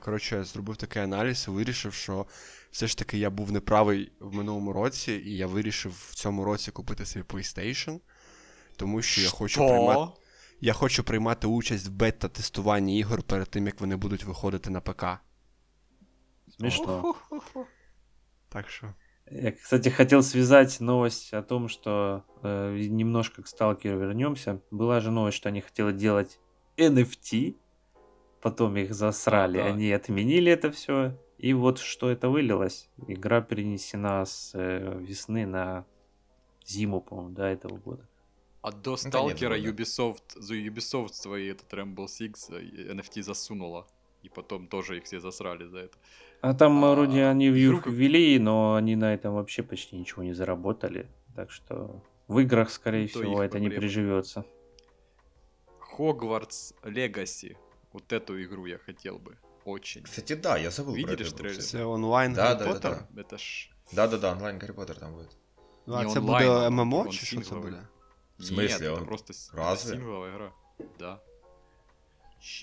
коротше, 0.00 0.44
зробив 0.44 0.76
такий 0.76 1.02
аналіз 1.02 1.44
і 1.48 1.50
вирішив, 1.50 1.94
що 1.94 2.26
все 2.70 2.86
ж 2.86 2.98
таки 2.98 3.18
я 3.18 3.30
був 3.30 3.52
неправий 3.52 4.12
в 4.20 4.34
минулому 4.34 4.72
році, 4.72 5.12
і 5.12 5.36
я 5.36 5.46
вирішив 5.46 5.92
в 6.10 6.14
цьому 6.14 6.44
році 6.44 6.70
купити 6.70 7.06
собі 7.06 7.24
PlayStation, 7.24 8.00
тому 8.76 9.02
що 9.02 9.20
я 9.20 9.28
хочу 9.28 9.68
приймати. 9.68 10.12
Я 10.60 10.72
хочу 10.72 11.04
приймати 11.04 11.46
участь 11.46 11.86
в 11.86 11.90
бета-тестуванні 11.90 12.98
ігор 12.98 13.22
перед 13.22 13.48
тим, 13.48 13.66
як 13.66 13.80
вони 13.80 13.96
будуть 13.96 14.24
виходити 14.24 14.70
на 14.70 14.80
ПК. 14.80 15.04
Смешно. 16.56 17.14
Так 18.48 18.68
що. 18.70 18.94
Я, 19.34 19.52
кстати, 19.52 19.88
хотел 19.88 20.22
связать 20.22 20.78
новость 20.80 21.32
о 21.32 21.42
том, 21.42 21.68
что 21.68 22.24
э, 22.42 22.76
немножко 22.76 23.42
к 23.42 23.46
сталкеру 23.46 23.98
вернемся. 23.98 24.60
Была 24.70 25.00
же 25.00 25.10
новость, 25.10 25.38
что 25.38 25.48
они 25.48 25.62
хотели 25.62 25.92
делать 25.92 26.38
NFT, 26.76 27.56
потом 28.42 28.76
их 28.76 28.92
засрали, 28.94 29.58
да. 29.58 29.66
они 29.66 29.90
отменили 29.90 30.52
это 30.52 30.70
все. 30.70 31.18
И 31.38 31.54
вот 31.54 31.78
что 31.78 32.10
это 32.10 32.28
вылилось. 32.28 32.90
Игра 33.08 33.40
перенесена 33.40 34.24
с 34.26 34.52
э, 34.54 34.98
весны 35.00 35.46
на 35.46 35.86
зиму, 36.64 37.00
по-моему, 37.00 37.34
до 37.34 37.44
этого 37.44 37.78
года. 37.78 38.06
А 38.60 38.70
до 38.70 38.92
нет, 38.92 39.00
Сталкера 39.00 39.56
ну. 39.56 39.70
Ubisoft, 39.70 40.22
за 40.36 40.54
Ubisoft 40.54 41.14
свои 41.14 41.48
этот 41.48 41.72
Rainbow 41.72 42.06
Six 42.06 42.54
э, 42.54 42.92
NFT 42.92 43.22
засунула. 43.22 43.86
И 44.22 44.28
потом 44.28 44.68
тоже 44.68 44.98
их 44.98 45.04
все 45.04 45.20
засрали 45.20 45.64
за 45.66 45.78
это. 45.78 45.98
А 46.42 46.54
там 46.54 46.84
А, 46.84 46.90
вроде 46.94 47.24
они 47.30 47.50
в 47.50 47.80
как- 47.80 47.86
ввели, 47.92 48.38
но 48.38 48.74
они 48.74 48.96
на 48.96 49.14
этом 49.14 49.34
вообще 49.34 49.62
почти 49.62 49.96
ничего 49.96 50.22
не 50.24 50.34
заработали. 50.34 51.06
Так 51.36 51.50
что 51.50 52.02
в 52.28 52.38
играх, 52.40 52.70
скорее 52.70 53.02
Ну, 53.02 53.08
то 53.08 53.18
всего, 53.20 53.42
это 53.42 53.58
не 53.60 53.68
проблема. 53.68 53.80
приживется. 53.80 54.44
Хогвартс 55.78 56.74
Легаси. 56.84 57.56
Вот 57.92 58.12
эту 58.12 58.42
игру 58.42 58.66
я 58.66 58.78
хотел 58.78 59.18
бы. 59.18 59.36
Очень. 59.64 60.02
Кстати, 60.02 60.34
да, 60.34 60.58
я 60.58 60.70
забыл 60.70 60.94
Видели 60.94 61.16
про 61.16 61.24
это. 61.24 61.36
трейлер? 61.36 61.62
Це 61.62 61.84
онлайн 61.84 62.32
Да, 62.32 62.42
Гаррі 62.42 62.58
да, 62.58 62.64
да, 62.64 62.72
Поттер? 62.72 63.04
да. 63.10 63.22
Это 63.22 63.38
ж... 63.38 63.70
Да-да-да, 63.92 64.32
онлайн 64.32 64.58
Гарри 64.58 64.72
Поттер 64.72 64.96
там 64.96 65.12
будет. 65.14 65.36
Ну, 65.86 65.94
а 65.94 66.02
Не 66.04 66.10
це 66.12 66.18
онлайн, 66.18 66.48
буде 66.48 66.66
а 66.66 66.70
ММО, 66.70 67.08
чи 67.08 67.26
що 67.26 67.40
це 67.40 67.54
буде? 67.54 67.86
В 68.38 68.42
смысле, 68.42 68.56
Нет, 68.62 68.82
это 68.82 68.96
он- 68.98 69.04
просто 69.06 69.32
это 69.32 69.56
Разве? 69.56 69.90
сингловая 69.90 70.30
игра. 70.32 70.52
Да. 70.98 71.20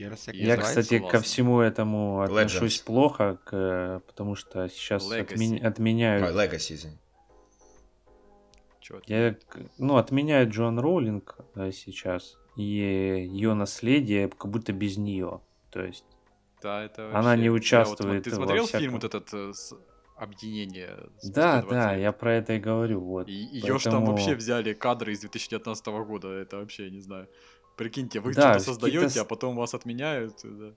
Раз 0.10 0.28
Я 0.34 0.58
кстати, 0.58 1.00
ко 1.00 1.20
всему 1.22 1.62
этому 1.62 2.22
отношусь 2.22 2.80
Legends. 2.80 2.86
плохо, 2.86 3.40
к- 3.46 4.02
потому 4.08 4.36
что 4.36 4.68
сейчас 4.68 5.10
Legacy. 5.10 5.34
отмен- 5.36 5.64
А, 5.64 5.68
отменяют. 5.70 6.36
Legacy, 6.36 6.74
извини. 6.76 6.98
Я, 9.06 9.36
ну, 9.78 9.98
отменяют 9.98 10.50
Джоан 10.50 10.80
Роулинг 10.80 11.38
э, 11.56 11.72
сейчас 11.72 12.38
и 12.58 12.64
ее 12.64 13.54
наследие, 13.54 14.28
как 14.30 14.50
будто 14.52 14.74
без 14.74 14.98
нее. 14.98 15.42
То 15.72 15.84
есть, 15.84 16.04
Да, 16.62 16.84
это 16.84 17.06
Она 17.12 17.22
вообще- 17.22 17.38
не 17.40 17.46
Я 17.46 17.52
вот 17.52 17.58
участвует 17.62 18.24
Ты 18.26 18.32
смотрел 18.36 18.64
всяком- 18.66 18.80
фильм 18.82 18.94
вот 18.96 19.04
этот 19.06 19.34
э, 19.34 19.54
с 19.54 19.74
объединение? 20.18 20.98
спустя 21.20 21.34
да, 21.34 21.62
20 21.62 21.70
да, 21.72 21.94
лет? 21.94 22.02
я 22.02 22.12
про 22.12 22.34
это 22.34 22.54
и 22.54 22.60
говорю. 22.60 23.00
Вот. 23.00 23.30
И 23.30 23.32
ее 23.32 23.80
ж 23.80 23.84
там 23.84 23.94
Поэтому- 23.94 24.12
вообще 24.12 24.36
взяли 24.36 24.74
кадры 24.74 25.14
из 25.14 25.22
2019 25.22 26.04
года, 26.04 26.28
это 26.28 26.58
вообще, 26.58 26.86
я 26.86 26.90
не 26.92 27.00
знаю. 27.00 27.30
Прикиньте, 27.80 28.20
вы 28.20 28.34
Да, 28.34 28.60
что-то 28.60 28.66
создаете, 28.66 29.22
а 29.22 29.24
потом 29.24 29.56
вас 29.56 29.74
отменяют. 29.74 30.34
да. 30.44 30.74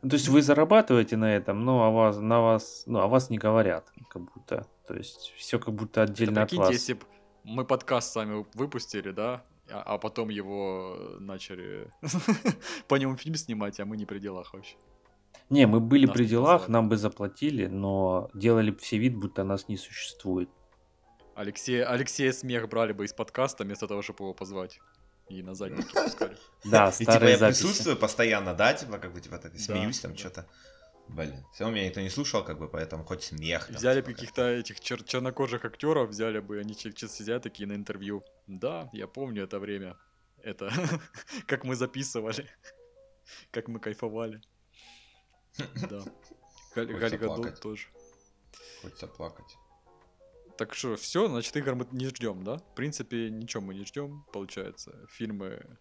То 0.00 0.14
есть 0.14 0.26
вы 0.26 0.42
зарабатываете 0.42 1.16
на 1.16 1.32
этом, 1.32 1.64
но 1.64 1.84
о 1.84 1.90
вас, 1.90 2.18
на 2.18 2.40
вас, 2.40 2.82
ну, 2.86 2.98
о 2.98 3.06
вас 3.06 3.30
не 3.30 3.38
говорят, 3.38 3.92
как 4.10 4.22
будто. 4.34 4.66
То 4.88 4.94
есть 4.94 5.32
все 5.36 5.60
как 5.60 5.72
будто 5.72 6.02
Это 6.02 6.12
отдельно 6.12 6.42
от 6.42 6.48
прикиньте, 6.48 6.64
вас. 6.64 6.72
если 6.72 6.94
бы 6.94 7.06
мы 7.44 7.64
подкаст 7.64 8.12
с 8.12 8.16
вами 8.16 8.44
выпустили, 8.54 9.12
да, 9.12 9.44
а, 9.70 9.82
а 9.94 9.98
потом 9.98 10.28
его 10.28 10.96
начали 11.20 11.88
по 12.88 12.96
нему 12.96 13.16
фильм 13.16 13.36
снимать, 13.36 13.78
а 13.78 13.84
мы 13.84 13.96
не 13.96 14.04
при 14.04 14.18
делах 14.18 14.54
вообще. 14.54 14.74
Не, 15.50 15.68
мы 15.68 15.78
были 15.78 16.06
Нас 16.06 16.16
при 16.16 16.24
делах, 16.24 16.68
нам 16.68 16.88
бы 16.88 16.96
заплатили, 16.96 17.66
но 17.66 18.28
делали 18.34 18.72
бы 18.72 18.78
все 18.78 18.98
вид, 18.98 19.14
будто 19.16 19.44
нас 19.44 19.68
не 19.68 19.76
существует. 19.76 20.48
Алексея, 21.36 21.88
Алексея 21.88 22.32
смех 22.32 22.68
брали 22.68 22.92
бы 22.92 23.04
из 23.04 23.12
подкаста 23.12 23.62
вместо 23.62 23.86
того, 23.86 24.02
чтобы 24.02 24.24
его 24.24 24.34
позвать. 24.34 24.80
И 25.28 25.42
на 25.42 25.54
задники 25.54 25.88
пускали. 25.92 26.36
Да, 26.64 26.88
И 26.88 26.92
типа 26.92 27.12
старые 27.12 27.32
я 27.38 27.46
присутствую 27.46 27.96
постоянно, 27.96 28.54
да, 28.54 28.74
типа 28.74 28.98
как 28.98 29.12
бы 29.12 29.20
типа 29.20 29.38
так, 29.38 29.58
смеюсь 29.58 30.00
там 30.00 30.16
что-то. 30.16 30.46
Блин, 31.08 31.44
все 31.52 31.68
меня 31.68 31.86
никто 31.86 32.00
не 32.00 32.08
слушал, 32.10 32.42
как 32.44 32.58
бы, 32.58 32.66
поэтому 32.68 33.04
хоть 33.04 33.22
смех. 33.24 33.66
там, 33.66 33.76
Взяли 33.76 34.00
типа, 34.00 34.08
бы 34.08 34.14
каких-то 34.14 34.42
этих 34.48 34.80
чер- 34.80 35.04
чернокожих 35.04 35.64
актеров, 35.64 36.08
взяли 36.08 36.38
бы, 36.40 36.58
они 36.58 36.74
че- 36.74 36.92
че- 36.92 37.08
сидят 37.08 37.42
такие 37.42 37.66
на 37.68 37.74
интервью. 37.74 38.24
Да, 38.46 38.88
я 38.94 39.06
помню 39.06 39.44
это 39.44 39.58
время. 39.58 39.96
Это 40.42 40.70
как 41.46 41.64
мы 41.64 41.74
записывали, 41.76 42.48
как 43.50 43.68
мы 43.68 43.80
кайфовали. 43.80 44.40
Да. 45.90 46.02
Галь 46.74 47.16
Гадот 47.18 47.60
тоже. 47.60 47.88
Хочется 48.82 49.06
плакать. 49.06 49.56
Так 50.56 50.74
что, 50.74 50.94
все, 50.96 51.26
значит, 51.28 51.56
игр 51.56 51.74
мы 51.74 51.86
не 51.92 52.06
ждем, 52.06 52.44
да? 52.44 52.58
В 52.58 52.74
принципе, 52.74 53.30
ничего 53.30 53.62
мы 53.62 53.74
не 53.74 53.84
ждем, 53.84 54.24
получается. 54.32 55.06
Фильмы. 55.10 55.78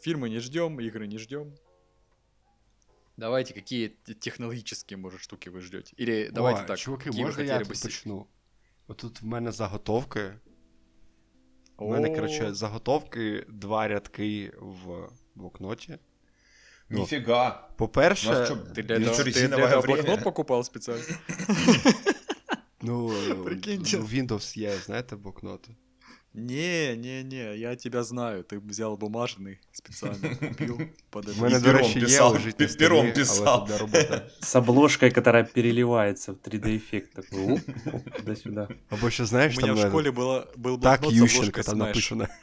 Фильмы 0.00 0.30
не 0.30 0.38
ждем, 0.38 0.78
игры 0.80 1.06
не 1.06 1.18
ждем. 1.18 1.54
Давайте, 3.16 3.54
какие 3.54 3.88
технологические, 4.20 4.96
может, 4.96 5.20
штуки 5.20 5.48
вы 5.48 5.60
ждете? 5.60 5.94
Или 5.96 6.30
давайте 6.32 6.62
О, 6.62 6.66
так, 6.66 6.78
чуваки, 6.78 7.10
можна 7.10 7.42
я 7.42 7.60
тут 7.60 7.76
се- 7.76 7.88
почну? 7.88 8.28
Отут 8.86 9.22
в 9.22 9.24
мене 9.24 9.52
заготовки. 9.52 10.38
У 11.76 11.92
мене, 11.92 12.14
коротше, 12.14 12.54
заготовки, 12.54 13.44
два 13.48 13.88
рядки 13.88 14.52
в 14.56 15.10
блокноті. 15.34 15.98
Ну, 16.88 16.98
Нифига. 17.00 17.68
По-перше, 17.76 18.28
У 18.28 18.32
нас 18.32 18.48
чё, 18.48 18.54
Ты 18.54 18.82
для 18.82 19.12
что, 19.12 19.22
ты 19.24 19.48
для 19.48 19.56
время? 19.56 19.82
блокнот 19.82 20.24
покупал 20.24 20.64
специально? 20.64 21.02
ну, 22.83 23.11
е, 23.29 23.33
Прикиньте. 23.35 23.97
у 23.97 24.01
Windows 24.03 24.59
є, 24.59 24.71
знаєте, 24.85 25.15
блокноти. 25.15 25.69
Не, 26.33 26.95
не, 26.95 27.23
не, 27.23 27.57
я 27.57 27.75
тебя 27.75 28.03
знаю. 28.03 28.43
Ты 28.43 28.59
взял 28.69 28.95
бумажный 28.95 29.57
специально, 29.71 30.35
купил 30.39 30.79
под 31.09 31.27
У 31.27 31.31
это. 31.31 31.41
мене, 31.41 31.55
І 31.57 31.59
до 31.59 31.65
пером 31.65 31.81
речі, 31.81 31.99
є 31.99 32.05
писав, 32.05 32.33
лежить 32.33 32.59
на 32.59 32.65
пі- 32.65 32.77
пером 32.79 32.99
столі, 32.99 33.11
писав. 33.13 33.47
але 33.47 33.67
це 33.67 33.73
для 33.73 33.77
роботи. 33.77 34.21
С 34.43 34.55
обложкой, 34.55 35.11
которая 35.11 35.43
переливается 35.43 36.31
в 36.31 36.35
3D-эффект. 36.35 37.07
Такой, 37.13 37.53
оп, 37.53 37.59
оп, 37.93 38.09
туда-сюда. 38.17 38.67
Або 38.89 39.09
ще 39.09 39.23
У 39.23 39.25
знаєш, 39.25 39.55
меня 39.57 39.67
там 39.67 39.75
в 39.75 39.79
е, 39.79 39.87
школе 39.89 40.09
было, 40.11 40.45
был 40.57 40.79
так 40.81 41.01
блокнот 41.01 41.11
с 41.13 41.15
Ющенко 41.33 41.39
обложкой 41.39 41.63
там 41.63 41.75
Smash. 41.75 41.87
написано. 41.87 42.27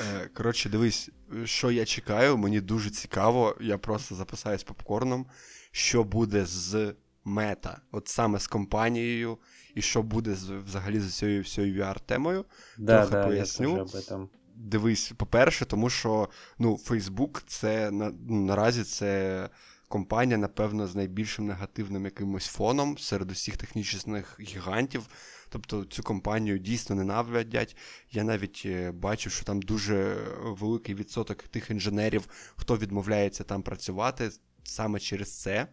Е, 0.00 0.28
Коротше, 0.34 0.68
дивись, 0.68 1.10
що 1.44 1.70
я 1.70 1.84
чекаю, 1.84 2.36
мені 2.36 2.60
дуже 2.60 2.90
цікаво. 2.90 3.56
Я 3.60 3.78
просто 3.78 4.14
записаюсь 4.14 4.62
попкорном, 4.62 5.26
Що 5.75 6.03
буде 6.03 6.45
з 6.45 6.93
мета, 7.25 7.81
от 7.91 8.07
саме 8.07 8.39
з 8.39 8.47
компанією, 8.47 9.37
і 9.75 9.81
що 9.81 10.03
буде 10.03 10.35
з, 10.35 10.49
взагалі 10.49 10.99
з 10.99 11.17
цією 11.17 11.41
всією 11.41 11.83
VR-темою. 11.83 12.45
Да, 12.77 12.97
Трохи 12.97 13.11
да, 13.11 13.27
поясню. 13.27 13.77
тоже 13.77 13.81
об 13.81 13.87
этом. 13.87 14.27
Дивись, 14.55 15.13
по-перше, 15.17 15.65
тому 15.65 15.89
що 15.89 16.29
ну, 16.59 16.79
Facebook 16.85 17.43
це 17.47 17.91
на, 17.91 18.13
ну, 18.27 18.45
наразі 18.45 18.83
це 18.83 19.49
компанія, 19.87 20.37
напевно, 20.37 20.87
з 20.87 20.95
найбільшим 20.95 21.45
негативним 21.45 22.05
якимось 22.05 22.47
фоном 22.47 22.97
серед 22.97 23.31
усіх 23.31 23.57
технічних 23.57 24.39
гігантів. 24.39 25.07
Тобто 25.49 25.85
цю 25.85 26.03
компанію 26.03 26.57
дійсно 26.57 26.95
ненавидять. 26.95 27.77
Я 28.11 28.23
навіть 28.23 28.61
е, 28.65 28.91
бачив, 28.91 29.31
що 29.31 29.45
там 29.45 29.61
дуже 29.61 30.17
великий 30.43 30.95
відсоток 30.95 31.43
тих 31.43 31.71
інженерів, 31.71 32.27
хто 32.55 32.77
відмовляється 32.77 33.43
там 33.43 33.61
працювати 33.61 34.31
саме 34.65 34.99
через 34.99 35.41
це. 35.41 35.67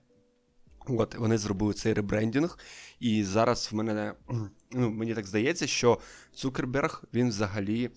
От, 0.87 1.15
вони 1.15 1.39
зробили 1.39 1.75
цей 1.75 1.93
ребрендінг, 1.93 2.59
і 3.01 3.25
зараз 3.25 3.69
в 3.73 3.75
мене 3.75 4.15
ну, 4.71 4.91
мені 4.91 5.15
так 5.15 5.27
здається, 5.27 5.67
що 5.67 5.99
Цукерберг 6.35 7.05
він 7.15 7.29
взагалі 7.29 7.91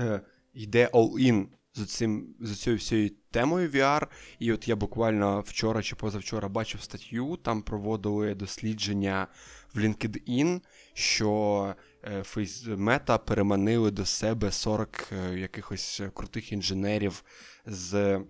е, 0.00 0.20
йде 0.54 0.90
all-in 0.92 1.46
з, 1.74 1.86
цим, 1.86 2.34
з 2.40 2.56
цією 2.56 2.78
всією 2.78 3.10
темою 3.30 3.68
VR. 3.70 4.06
І 4.38 4.52
от 4.52 4.68
я 4.68 4.76
буквально 4.76 5.40
вчора 5.40 5.82
чи 5.82 5.96
позавчора 5.96 6.48
бачив 6.48 6.82
статтю, 6.82 7.36
там 7.36 7.62
проводили 7.62 8.34
дослідження 8.34 9.26
в 9.74 9.78
LinkedIn, 9.78 10.60
що 10.94 11.74
е, 12.02 12.22
Meta 12.66 13.18
переманили 13.18 13.90
до 13.90 14.04
себе 14.04 14.52
40 14.52 15.08
е, 15.12 15.38
якихось 15.38 16.02
крутих 16.14 16.52
інженерів 16.52 17.24
з 17.66 18.20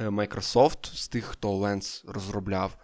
Microsoft, 0.00 0.94
з 0.94 1.08
тих, 1.08 1.24
хто 1.24 1.58
Lens 1.58 2.12
розробляв. 2.12 2.76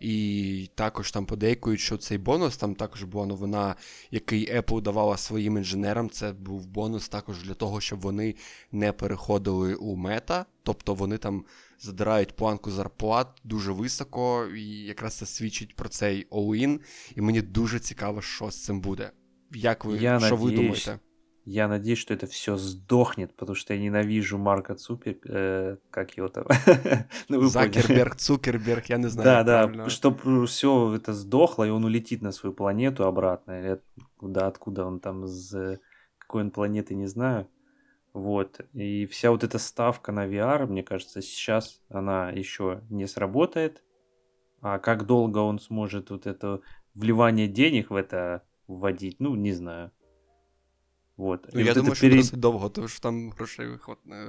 І 0.00 0.70
також 0.74 1.10
там 1.10 1.26
подейкують, 1.26 1.80
що 1.80 1.96
цей 1.96 2.18
бонус, 2.18 2.56
там 2.56 2.74
також 2.74 3.02
була 3.02 3.26
новина, 3.26 3.76
який 4.10 4.52
Apple 4.54 4.82
давала 4.82 5.16
своїм 5.16 5.56
інженерам. 5.56 6.10
Це 6.10 6.32
був 6.32 6.66
бонус 6.66 7.08
також 7.08 7.42
для 7.42 7.54
того, 7.54 7.80
щоб 7.80 8.00
вони 8.00 8.34
не 8.72 8.92
переходили 8.92 9.74
у 9.74 9.96
мета. 9.96 10.46
Тобто 10.62 10.94
вони 10.94 11.18
там 11.18 11.44
задирають 11.80 12.36
планку 12.36 12.70
зарплат 12.70 13.28
дуже 13.44 13.72
високо, 13.72 14.46
і 14.46 14.64
якраз 14.64 15.14
це 15.14 15.26
свідчить 15.26 15.76
про 15.76 15.88
цей 15.88 16.26
all-in. 16.26 16.80
І 17.16 17.20
мені 17.20 17.42
дуже 17.42 17.80
цікаво, 17.80 18.22
що 18.22 18.50
з 18.50 18.64
цим 18.64 18.80
буде. 18.80 19.10
Як 19.54 19.84
ви, 19.84 19.98
Я 19.98 20.20
що 20.20 20.36
ви 20.36 20.50
думаєте? 20.50 20.98
Я 21.44 21.66
надеюсь, 21.66 21.98
что 21.98 22.14
это 22.14 22.26
все 22.26 22.56
сдохнет, 22.56 23.34
потому 23.34 23.56
что 23.56 23.74
я 23.74 23.80
ненавижу 23.80 24.38
Марка 24.38 24.76
Цупер, 24.76 25.16
э, 25.24 25.76
как 25.90 26.16
его 26.16 26.28
там. 26.28 26.46
Ну. 27.28 27.42
Закерберг, 27.42 28.16
Цукерберг, 28.16 28.86
я 28.86 28.98
не 28.98 29.08
знаю. 29.08 29.24
Да, 29.24 29.42
да, 29.42 29.62
правильно. 29.64 29.90
чтобы 29.90 30.46
все 30.46 30.94
это 30.94 31.12
сдохло, 31.12 31.64
и 31.64 31.70
он 31.70 31.84
улетит 31.84 32.22
на 32.22 32.30
свою 32.30 32.54
планету 32.54 33.06
обратно, 33.06 33.60
или 33.60 33.80
куда, 34.18 34.46
откуда 34.46 34.84
он 34.84 35.00
там, 35.00 35.26
с 35.26 35.80
какой 36.18 36.42
он 36.42 36.50
планеты, 36.52 36.94
не 36.94 37.06
знаю. 37.06 37.48
Вот, 38.12 38.60
и 38.74 39.06
вся 39.06 39.30
вот 39.30 39.42
эта 39.42 39.58
ставка 39.58 40.12
на 40.12 40.26
VR, 40.26 40.66
мне 40.66 40.82
кажется, 40.82 41.22
сейчас 41.22 41.80
она 41.88 42.30
еще 42.30 42.82
не 42.90 43.06
сработает. 43.06 43.82
А 44.60 44.78
как 44.78 45.06
долго 45.06 45.38
он 45.38 45.58
сможет 45.58 46.10
вот 46.10 46.26
это 46.26 46.60
вливание 46.94 47.48
денег 47.48 47.90
в 47.90 47.96
это 47.96 48.42
вводить, 48.68 49.18
ну, 49.18 49.34
не 49.34 49.52
знаю. 49.52 49.90
Вот. 51.22 51.48
Ну, 51.54 51.60
И 51.60 51.64
я 51.64 51.68
вот 51.68 51.76
это 51.76 51.80
думаю, 51.80 51.94
що 51.94 52.06
пере- 52.06 52.16
досить 52.16 52.40
довго, 52.40 52.68
тому 52.68 52.88
що 52.88 53.00
там 53.00 53.30
грошей 53.30 53.68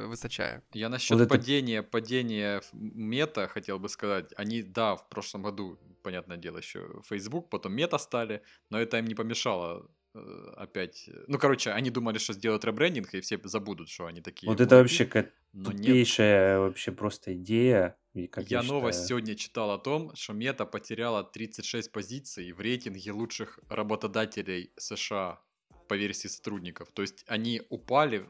вистачає. 0.08 0.62
Я 0.74 0.90
насчет 0.90 1.18
Вот 1.18 1.22
это- 1.28 1.30
падения, 1.30 1.82
падения 1.84 2.58
ф- 2.58 2.74
мета 2.96 3.48
хотел 3.48 3.78
бы 3.78 3.88
сказать. 3.90 4.34
Они, 4.40 4.64
да, 4.64 4.94
в 4.94 5.10
прошлом 5.10 5.44
году, 5.44 5.78
понятное 6.02 6.38
дело, 6.38 6.58
еще 6.60 6.80
Facebook, 7.10 7.50
потом 7.50 7.74
мета 7.74 8.00
стали, 8.00 8.40
но 8.72 8.78
это 8.80 8.98
им 9.00 9.06
не 9.06 9.16
помешало 9.16 9.86
э, 10.16 10.20
опять. 10.64 11.10
Ну, 11.28 11.38
короче, 11.40 11.72
они 11.72 11.90
думали, 11.90 12.20
что 12.20 12.34
сделают 12.34 12.66
ребрендинг, 12.66 13.16
и 13.16 13.20
все 13.20 13.40
забудут, 13.44 13.90
что 13.90 14.06
они 14.06 14.22
такие. 14.22 14.48
Вот 14.52 14.62
это 14.62 14.70
дураки. 14.70 14.82
вообще 14.84 15.06
какая 15.06 15.32
Но 15.54 15.72
нет. 15.72 15.82
тупейшая 15.82 16.60
вообще 16.60 16.92
просто 16.92 17.32
идея. 17.34 17.96
как 18.32 18.52
Я 18.52 18.62
я 18.62 18.64
новость 18.64 19.00
считаю. 19.00 19.08
сегодня 19.08 19.36
читал 19.36 19.72
о 19.72 19.78
том, 19.78 20.12
что 20.16 20.34
Мета 20.34 20.66
потеряла 20.66 21.24
36 21.24 21.92
позиций 21.92 22.52
в 22.54 22.60
рейтинге 22.60 23.12
лучших 23.12 23.60
работодателей 23.70 24.72
США 24.78 25.40
по 25.88 25.96
версии 25.98 26.30
сотрудников. 26.30 26.91
То 26.93 27.02
есть 27.02 27.26
они 27.28 27.62
упали 27.69 28.30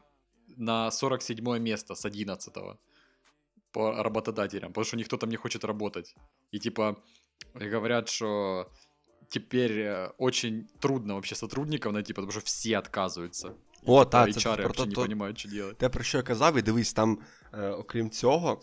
на 0.56 0.90
47 0.90 1.58
место 1.58 1.94
с 1.94 2.04
11 2.04 2.54
по 3.72 4.02
работодателям, 4.02 4.72
потому 4.72 4.84
что 4.84 4.96
никто 4.96 5.16
там 5.16 5.30
не 5.30 5.36
хочет 5.36 5.64
работать. 5.64 6.14
И 6.52 6.58
типа 6.58 6.96
говорят, 7.54 8.08
что 8.08 8.70
теперь 9.28 9.78
э, 9.80 10.12
очень 10.18 10.68
трудно 10.80 11.14
вообще 11.14 11.34
сотрудников 11.34 11.92
найти, 11.92 12.12
потому 12.12 12.32
что 12.32 12.40
все 12.40 12.78
отказываются. 12.78 13.54
О, 13.86 14.04
типа, 14.04 14.26
та, 14.26 14.32
це 14.32 14.50
HR 14.50 14.62
про 14.62 14.72
то- 14.72 14.86
не 14.86 14.94
то- 14.94 15.02
понимают, 15.02 15.38
что 15.38 15.48
делать. 15.48 15.78
Те, 15.78 15.88
про 15.88 16.04
що 16.04 16.18
я 16.18 16.22
казав, 16.22 16.56
і 16.56 16.62
дивись, 16.62 16.92
там, 16.92 17.18
е, 17.52 17.68
окрім 17.68 18.10
цього, 18.10 18.60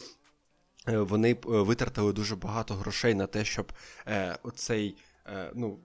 е, 0.88 0.98
вони 0.98 1.38
витратили 1.44 2.14
дуже 2.14 2.36
багато 2.36 2.74
грошей 2.74 3.14
на 3.14 3.28
те, 3.28 3.46
щоб 3.46 3.74
е, 4.08 4.38
оцей, 4.44 4.98
ну, 5.54 5.80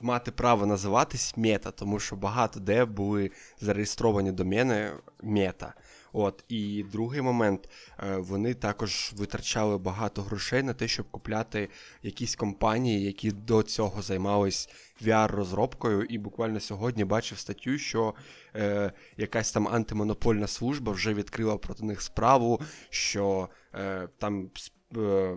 мати 0.00 0.30
право 0.30 0.66
називатись 0.66 1.36
мета, 1.36 1.70
тому 1.70 2.00
що 2.00 2.16
багато 2.16 2.60
де 2.60 2.84
були 2.84 3.30
зареєстровані 3.60 4.32
домени 4.32 4.90
мета. 5.22 5.74
От, 6.12 6.44
і 6.48 6.84
другий 6.92 7.20
момент, 7.20 7.70
е, 7.98 8.16
вони 8.16 8.54
також 8.54 9.12
витрачали 9.16 9.78
багато 9.78 10.22
грошей 10.22 10.62
на 10.62 10.74
те, 10.74 10.88
щоб 10.88 11.10
купляти 11.10 11.68
якісь 12.02 12.36
компанії, 12.36 13.04
які 13.04 13.30
до 13.30 13.62
цього 13.62 14.02
займались 14.02 14.68
VR-розробкою. 15.02 16.04
І 16.04 16.18
буквально 16.18 16.60
сьогодні 16.60 17.04
бачив 17.04 17.38
статтю, 17.38 17.78
що 17.78 18.14
е, 18.56 18.92
якась 19.16 19.52
там 19.52 19.68
антимонопольна 19.68 20.46
служба 20.46 20.92
вже 20.92 21.14
відкрила 21.14 21.56
проти 21.56 21.84
них 21.84 22.02
справу, 22.02 22.60
що 22.90 23.48
е, 23.74 24.08
там 24.18 24.50
е, 24.96 25.36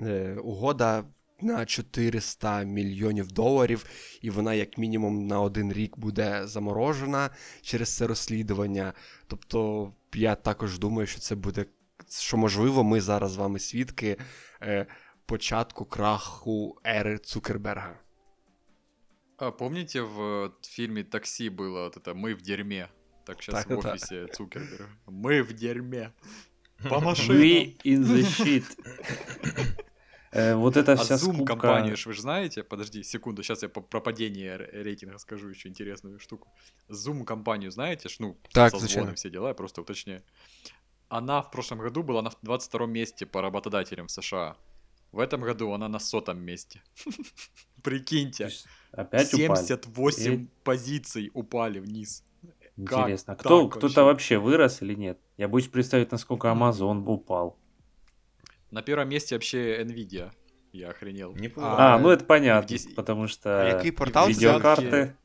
е, 0.00 0.34
угода 0.34 1.04
на 1.41 1.65
400 1.65 2.63
мільйонів 2.63 3.31
доларів, 3.31 3.85
і 4.21 4.29
вона, 4.29 4.53
як 4.53 4.77
мінімум, 4.77 5.27
на 5.27 5.41
один 5.41 5.73
рік 5.73 5.97
буде 5.97 6.47
заморожена 6.47 7.29
через 7.61 7.95
це 7.95 8.07
розслідування. 8.07 8.93
Тобто, 9.27 9.93
я 10.13 10.35
також 10.35 10.79
думаю, 10.79 11.07
що 11.07 11.19
це 11.19 11.35
буде. 11.35 11.65
Що 12.09 12.37
можливо, 12.37 12.83
ми 12.83 13.01
зараз 13.01 13.31
з 13.31 13.35
вами 13.35 13.59
свідки 13.59 14.17
е, 14.61 14.85
початку 15.25 15.85
краху 15.85 16.77
ери 16.87 17.17
Цукерберга. 17.17 17.99
А 19.37 19.51
помните 19.51 20.01
в 20.01 20.19
э, 20.21 20.51
фильме 20.61 21.03
«Такси» 21.03 21.49
было 21.49 21.83
вот 21.83 21.97
это 21.97 22.13
«Мы 22.13 22.33
в 22.35 22.41
дерьме»? 22.41 22.87
Так 23.25 23.43
сейчас 23.43 23.65
в 23.65 23.67
Так-то-так. 23.67 23.93
офисе 23.95 24.27
Цукерберга. 24.27 24.89
Мы 25.07 25.41
в 25.43 25.53
дерьме. 25.53 26.11
По 26.89 26.95
We 26.99 27.03
машинам. 27.03 27.41
in 27.83 28.03
the 28.03 28.23
shit. 28.23 28.77
Э, 30.32 30.54
Вот 30.54 30.76
эта 30.76 30.92
А 30.92 30.96
вся 30.96 31.14
Zoom 31.16 31.34
скупка... 31.34 31.44
компанию, 31.56 31.96
вы 32.06 32.12
же 32.12 32.20
знаете? 32.22 32.62
Подожди, 32.62 33.02
секунду, 33.02 33.42
сейчас 33.42 33.62
я 33.62 33.68
по- 33.68 33.80
про 33.80 34.00
падение 34.00 34.56
рейтинга 34.56 35.18
скажу 35.18 35.48
еще 35.48 35.68
интересную 35.68 36.18
штуку. 36.20 36.48
Zoom 36.88 37.24
компанию 37.24 37.70
знаете? 37.70 38.08
ж, 38.08 38.16
Ну, 38.20 38.36
Так, 38.52 38.72
созвоны, 38.72 38.80
звичайно. 38.88 39.14
все 39.14 39.30
дела, 39.30 39.48
я 39.48 39.54
просто 39.54 39.80
уточняю. 39.82 40.22
Она 41.08 41.42
в 41.42 41.50
прошлом 41.50 41.78
году 41.78 42.02
была 42.04 42.22
на 42.22 42.30
22 42.42 42.86
месте 42.86 43.26
по 43.26 43.42
работодателям 43.42 44.06
в 44.06 44.10
США. 44.12 44.56
В 45.12 45.18
этом 45.18 45.40
году 45.40 45.72
она 45.72 45.88
на 45.88 45.98
сотом 45.98 46.38
месте. 46.38 46.82
Прикиньте, 47.82 48.50
Опять 48.92 49.34
упали. 49.34 49.46
78 49.56 50.32
И- 50.34 50.48
позиций 50.62 51.30
упали 51.34 51.80
вниз. 51.80 52.22
Интересно, 52.76 53.34
Как 53.34 53.40
кто, 53.44 53.62
так 53.68 53.78
кто-то 53.78 54.04
вообще 54.04 54.38
вырос 54.38 54.82
или 54.82 54.94
нет? 54.94 55.18
Я 55.36 55.48
боюсь 55.48 55.66
представить, 55.68 56.12
насколько 56.12 56.48
Amazon 56.48 57.04
упал. 57.04 57.58
На 58.70 58.82
первом 58.82 59.08
месте 59.08 59.34
вообще 59.34 59.82
Nvidia. 59.82 60.32
Я 60.72 60.90
охренел. 60.90 61.34
Неплохо. 61.34 61.94
А, 61.94 61.98
ну 61.98 62.10
это 62.10 62.24
понятно, 62.24 62.74
дес- 62.74 62.94
потому 62.94 63.28
что 63.28 63.60
А 63.60 63.64
який 63.64 63.90
портал 63.92 64.28
видеокарты. 64.28 65.16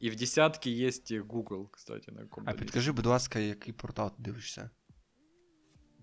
И 0.00 0.10
в 0.10 0.14
десятке 0.16 0.70
есть 0.70 1.10
и 1.10 1.20
Google, 1.20 1.68
кстати, 1.70 2.10
на 2.10 2.20
А 2.20 2.24
каком-то 2.24 2.52
підкажи, 2.52 2.92
будь 2.92 3.06
ласка, 3.06 3.38
який 3.38 3.72
портал 3.72 4.10
ти 4.10 4.22
дивишся? 4.22 4.70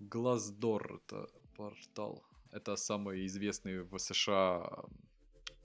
Glassdoor 0.00 0.98
это 0.98 1.26
портал. 1.56 2.22
Это 2.52 2.76
самый 2.76 3.26
известный 3.26 3.82
в 3.82 3.98
США 3.98 4.70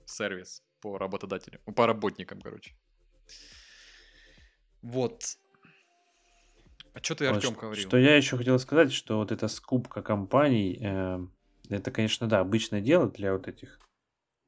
сервис 0.04 0.62
по 0.80 0.98
работодателям, 0.98 1.60
по 1.74 1.86
работникам, 1.86 2.40
короче. 2.42 2.72
Вот. 4.82 5.38
А 6.94 7.02
что 7.02 7.16
ты, 7.16 7.28
Вот 7.28 7.36
Артем, 7.36 7.54
говорил? 7.54 7.88
Что 7.88 7.98
я 7.98 8.16
еще 8.16 8.36
хотел 8.36 8.58
сказать, 8.58 8.92
что 8.92 9.18
вот 9.18 9.32
эта 9.32 9.48
скупка 9.48 10.00
компаний, 10.00 10.78
э, 10.80 11.26
это, 11.68 11.90
конечно, 11.90 12.28
да, 12.28 12.40
обычное 12.40 12.80
дело 12.80 13.10
для 13.10 13.32
вот 13.32 13.48
этих 13.48 13.80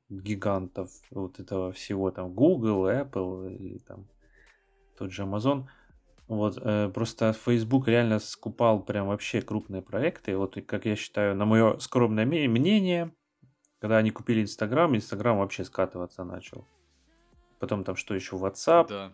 гигантов 0.09 0.91
вот 1.11 1.41
этого 1.41 1.73
всего, 1.73 2.13
там, 2.13 2.33
Google, 2.33 2.89
Apple 2.89 3.53
или 3.53 3.79
там 3.79 4.07
тот 4.97 5.11
же 5.11 5.23
Amazon. 5.23 5.67
Вот, 6.29 6.59
э, 6.61 6.89
просто 6.95 7.33
Facebook 7.33 7.89
реально 7.89 8.21
скупал 8.21 8.83
прям 8.83 9.09
вообще 9.09 9.43
крупные 9.43 9.83
проекты. 9.83 10.37
Вот, 10.37 10.57
как 10.67 10.85
я 10.87 10.95
считаю, 10.95 11.35
на 11.35 11.47
мое 11.47 11.79
скромное 11.79 12.27
мнение, 12.27 13.13
когда 13.81 13.99
они 13.99 14.13
купили 14.13 14.43
Инстаграм, 14.43 14.95
Инстаграм 14.95 15.39
вообще 15.39 15.65
скатываться 15.65 16.23
начал. 16.23 16.67
Потом 17.59 17.83
там 17.83 17.97
что 17.97 18.15
еще, 18.15 18.37
WhatsApp, 18.37 18.89
Да. 18.89 19.13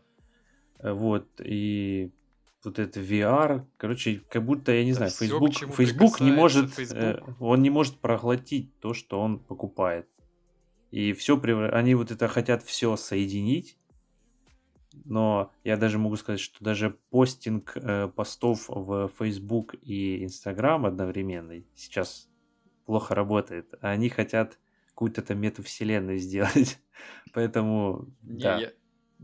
Э, 0.81 0.93
Вот, 0.93 1.29
и 1.39 2.13
вот 2.65 2.79
это 2.79 3.01
VR, 3.01 3.65
короче, 3.77 4.23
как 4.29 4.45
будто, 4.45 4.73
я 4.73 4.85
не 4.85 4.93
Да 4.93 4.97
знаю, 4.97 5.11
Facebook, 5.11 5.55
чему 5.55 5.73
Facebook 5.73 6.21
не 6.21 6.33
может, 6.33 6.71
Facebook. 6.73 6.99
э, 6.99 7.35
он 7.41 7.63
не 7.63 7.71
может 7.71 7.99
проглотить 7.99 8.79
то, 8.81 8.95
что 8.95 9.21
он 9.21 9.39
покупает. 9.39 10.09
И 10.91 11.13
все, 11.15 11.41
они 11.41 11.95
вот 11.95 12.11
это 12.11 12.29
хотят 12.29 12.63
все 12.63 12.97
соединить, 12.97 13.79
но 15.05 15.51
я 15.65 15.77
даже 15.77 15.99
могу 15.99 16.17
сказать, 16.17 16.41
что 16.41 16.63
даже 16.63 16.91
постинг 17.11 17.73
э, 17.77 18.09
постов 18.09 18.69
в 18.69 19.11
Facebook 19.19 19.75
и 19.83 20.23
Instagram 20.25 20.87
одновременный 20.87 21.67
сейчас 21.75 22.29
плохо 22.85 23.15
работает. 23.15 23.75
А 23.81 23.91
Они 23.91 24.09
хотят 24.09 24.59
какую-то 24.89 25.23
там 25.23 25.41
метавселенную 25.41 26.19
сделать. 26.21 26.79
Поэтому, 27.33 28.09
Не, 28.23 28.43
да. 28.43 28.59
я, 28.59 28.73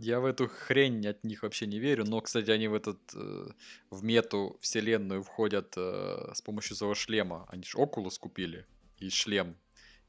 я 0.01 0.21
в 0.21 0.25
эту 0.25 0.49
хрень 0.49 1.07
от 1.09 1.25
них 1.25 1.43
вообще 1.43 1.67
не 1.67 1.79
верю, 1.79 2.05
но, 2.05 2.21
кстати, 2.21 2.51
они 2.51 2.69
в 2.69 2.75
этот, 2.75 2.99
э, 3.15 3.49
в 3.91 4.05
мету 4.05 4.57
вселенную 4.61 5.23
входят 5.23 5.75
э, 5.77 6.31
с 6.35 6.41
помощью 6.41 6.77
своего 6.77 6.95
шлема. 6.95 7.47
Они 7.49 7.65
же 7.65 7.79
Oculus 7.79 8.19
купили 8.21 8.65
и 8.99 9.11
шлем. 9.11 9.57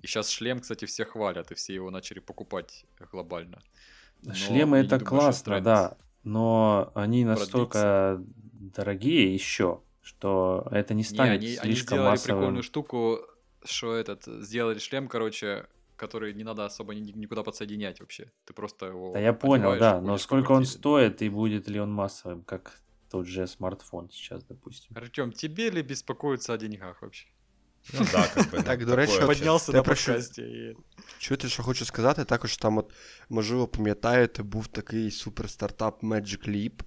И 0.02 0.08
сейчас 0.08 0.30
шлем, 0.30 0.60
кстати, 0.60 0.86
все 0.86 1.06
хвалят, 1.06 1.52
и 1.52 1.56
все 1.56 1.74
его 1.74 1.90
начали 1.90 2.20
покупать 2.20 2.86
глобально. 3.12 3.62
Но 4.22 4.34
Шлемы 4.34 4.78
не 4.80 4.86
это 4.86 4.98
думаю, 4.98 5.06
классно, 5.06 5.62
да, 5.62 5.98
но 6.24 6.92
они 6.94 7.24
продлится. 7.24 7.52
настолько 7.52 8.24
дорогие 8.54 9.34
еще, 9.34 9.82
что 10.02 10.68
это 10.72 10.94
не 10.94 11.00
Не, 11.00 11.04
станет 11.04 11.42
они, 11.42 11.48
они 11.48 11.56
слишком 11.56 11.98
сделали 11.98 12.10
массовым. 12.12 12.40
прикольную 12.40 12.64
штуку, 12.64 13.20
что 13.64 13.96
этот, 13.96 14.26
сделали 14.44 14.80
шлем, 14.80 15.08
короче, 15.08 15.68
который 15.99 16.35
не 16.35 16.45
надо 16.45 16.65
особо 16.65 16.95
ни- 16.95 17.13
никуда 17.13 17.43
подсоединять 17.43 18.01
вообще. 18.01 18.25
Ты 18.47 18.53
просто 18.55 18.87
его 18.87 19.13
Да 19.15 19.21
я 19.21 19.33
понял, 19.33 19.71
одеваешь 19.73 19.77
и 19.77 19.81
да, 19.81 20.01
но 20.01 20.07
ходишь 20.07 20.21
по 20.21 20.25
сколько 20.25 20.53
он 20.53 20.65
квартире. 20.65 20.79
стоит 20.79 21.23
и 21.23 21.29
будет 21.29 21.69
ли 21.69 21.81
он 21.81 21.91
массовым, 21.93 22.43
как 22.45 22.81
тот 23.11 23.27
же 23.27 23.47
смартфон 23.47 24.11
сейчас, 24.11 24.45
допустим. 24.45 24.97
Артем, 24.97 25.33
тебе 25.33 25.71
ли 25.71 25.83
беспокоиться 25.83 26.53
о 26.53 26.57
деньгах 26.57 27.03
вообще? 27.03 27.27
Ну 27.93 28.01
да, 28.13 28.27
как 28.35 28.51
бы. 28.51 28.63
Так, 28.63 28.81
ну, 28.81 28.87
до 28.87 28.97
речі, 28.97 29.13
такое. 29.13 29.27
Поднялся 29.35 29.73
я 29.73 29.79
на 29.79 29.83
прошу- 29.83 30.07
подкасте. 30.13 30.43
и- 30.43 30.77
Чуєте, 31.19 31.49
що 31.49 31.63
хочу 31.63 31.85
сказати? 31.85 32.25
Також 32.25 32.57
там, 32.57 32.79
от, 32.79 32.93
можливо, 33.29 33.69
пам'ятаєте, 33.69 34.43
був 34.43 34.67
такий 34.67 35.11
супер 35.11 35.51
стартап 35.51 36.03
Magic 36.03 36.49
Leap. 36.49 36.83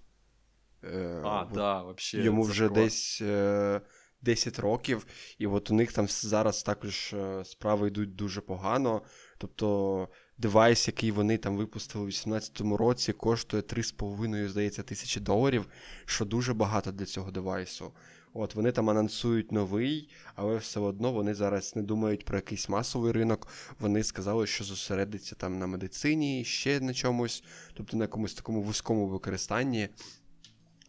Е, 0.83 1.21
А, 1.25 1.41
от 1.41 1.51
да, 1.51 1.81
вообще. 1.83 2.17
Йому 2.17 2.45
це 2.45 2.51
вже 2.51 2.67
клас. 2.67 2.77
десь 2.79 3.19
е, 3.21 3.81
10 4.22 4.58
років, 4.58 5.06
і 5.38 5.46
от 5.46 5.70
у 5.70 5.74
них 5.74 5.92
там 5.92 6.08
зараз 6.08 6.62
також 6.62 7.12
е, 7.12 7.44
справи 7.44 7.88
йдуть 7.88 8.14
дуже 8.14 8.40
погано. 8.40 9.02
Тобто 9.38 10.08
девайс, 10.38 10.86
який 10.86 11.10
вони 11.10 11.38
там 11.38 11.56
випустили 11.56 12.04
у 12.04 12.06
2018 12.06 12.60
році, 12.60 13.12
коштує 13.12 13.62
3,5, 13.62 14.48
здається, 14.48 14.82
тисячі 14.82 15.20
доларів, 15.20 15.66
що 16.04 16.24
дуже 16.24 16.54
багато 16.54 16.92
для 16.92 17.04
цього 17.04 17.30
девайсу. 17.30 17.92
От 18.34 18.54
вони 18.54 18.72
там 18.72 18.90
анонсують 18.90 19.52
новий, 19.52 20.08
але 20.34 20.56
все 20.56 20.80
одно 20.80 21.12
вони 21.12 21.34
зараз 21.34 21.76
не 21.76 21.82
думають 21.82 22.24
про 22.24 22.38
якийсь 22.38 22.68
масовий 22.68 23.12
ринок. 23.12 23.48
Вони 23.78 24.04
сказали, 24.04 24.46
що 24.46 24.64
зосередиться 24.64 25.34
там 25.34 25.58
на 25.58 25.66
медицині, 25.66 26.44
ще 26.44 26.80
на 26.80 26.94
чомусь, 26.94 27.44
тобто 27.74 27.96
на 27.96 28.04
якомусь 28.04 28.34
такому 28.34 28.62
вузькому 28.62 29.06
використанні. 29.06 29.88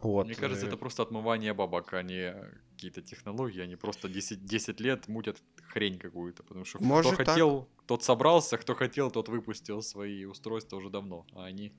От, 0.03 0.27
Мне 0.27 0.35
кажется, 0.35 0.65
е, 0.65 0.69
это 0.69 0.77
просто 0.77 1.03
отмывание 1.03 1.53
бабок, 1.53 1.93
а 1.93 2.03
не 2.03 2.33
какие-то 2.71 3.01
технологии. 3.01 3.61
Они 3.61 3.75
просто 3.75 4.07
10, 4.07 4.45
10 4.45 4.79
лет 4.79 5.07
мутят 5.09 5.37
хрень 5.73 5.99
какую-то. 5.99 6.43
Потому 6.43 6.65
что 6.65 6.79
Может 6.81 7.13
кто 7.13 7.23
так. 7.23 7.27
хотел, 7.27 7.67
тот 7.85 8.03
собрался, 8.03 8.57
кто 8.57 8.75
хотел, 8.75 9.11
тот 9.11 9.27
выпустил 9.27 9.81
свои 9.81 10.25
устройства 10.25 10.77
уже 10.77 10.89
давно. 10.89 11.25
А 11.35 11.43
они 11.43 11.73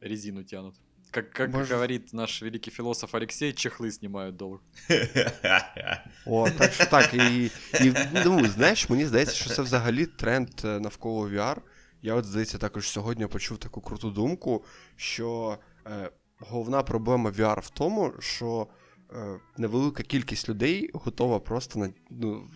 резину 0.00 0.42
тянут. 0.42 0.74
Как, 1.12 1.30
как 1.30 1.52
Может- 1.52 1.70
говорит 1.70 2.12
наш 2.12 2.42
великий 2.42 2.72
философ 2.72 3.14
Алексей, 3.14 3.52
чехлы 3.52 3.92
снимают 3.92 4.36
долг. 4.36 4.60
О, 6.26 6.50
так 6.50 6.72
що 6.72 6.86
так. 6.86 7.14
І, 7.14 7.44
і 7.84 7.94
ну, 8.24 8.46
знаєш, 8.46 8.88
мені 8.88 9.06
здається, 9.06 9.34
що 9.34 9.50
це 9.50 9.62
взагалі 9.62 10.06
тренд 10.06 10.48
е, 10.64 10.80
навколо 10.80 11.28
VR. 11.28 11.56
Я 12.02 12.14
от, 12.14 12.24
здається, 12.24 12.58
також 12.58 12.88
сьогодні 12.88 13.26
почув 13.26 13.58
таку 13.58 13.80
круту 13.80 14.10
думку, 14.10 14.64
що 14.96 15.58
е, 15.86 16.10
Головна 16.39 16.83
проблема 16.83 17.29
VR 17.29 17.59
в 17.59 17.69
тому, 17.69 18.13
що 18.19 18.67
е, 19.13 19.39
невелика 19.57 20.03
кількість 20.03 20.49
людей 20.49 20.89
готова 20.93 21.39
просто 21.39 21.79
на, 21.79 21.89
ну, 22.09 22.47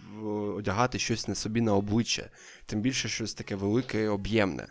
одягати 0.57 0.99
щось 0.99 1.27
на 1.27 1.35
собі 1.35 1.61
на 1.61 1.75
обличчя. 1.75 2.29
Тим 2.65 2.81
більше 2.81 3.09
щось 3.09 3.33
таке 3.33 3.55
велике 3.55 4.03
і 4.03 4.07
об'ємне. 4.07 4.67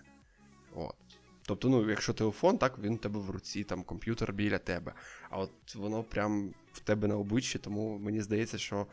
От. 0.74 0.94
Тобто, 1.46 1.68
ну, 1.68 1.90
якщо 1.90 2.12
телефон, 2.12 2.58
так, 2.58 2.78
він 2.78 2.94
у 2.94 2.96
тебе 2.96 3.20
в 3.20 3.30
руці, 3.30 3.64
там 3.64 3.82
комп'ютер 3.82 4.32
біля 4.32 4.58
тебе. 4.58 4.92
А 5.30 5.38
от 5.38 5.74
воно 5.74 6.02
прям 6.02 6.54
в 6.72 6.80
тебе 6.80 7.08
на 7.08 7.16
обличчі, 7.16 7.58
тому 7.58 7.98
мені 7.98 8.20
здається, 8.22 8.58
що 8.58 8.86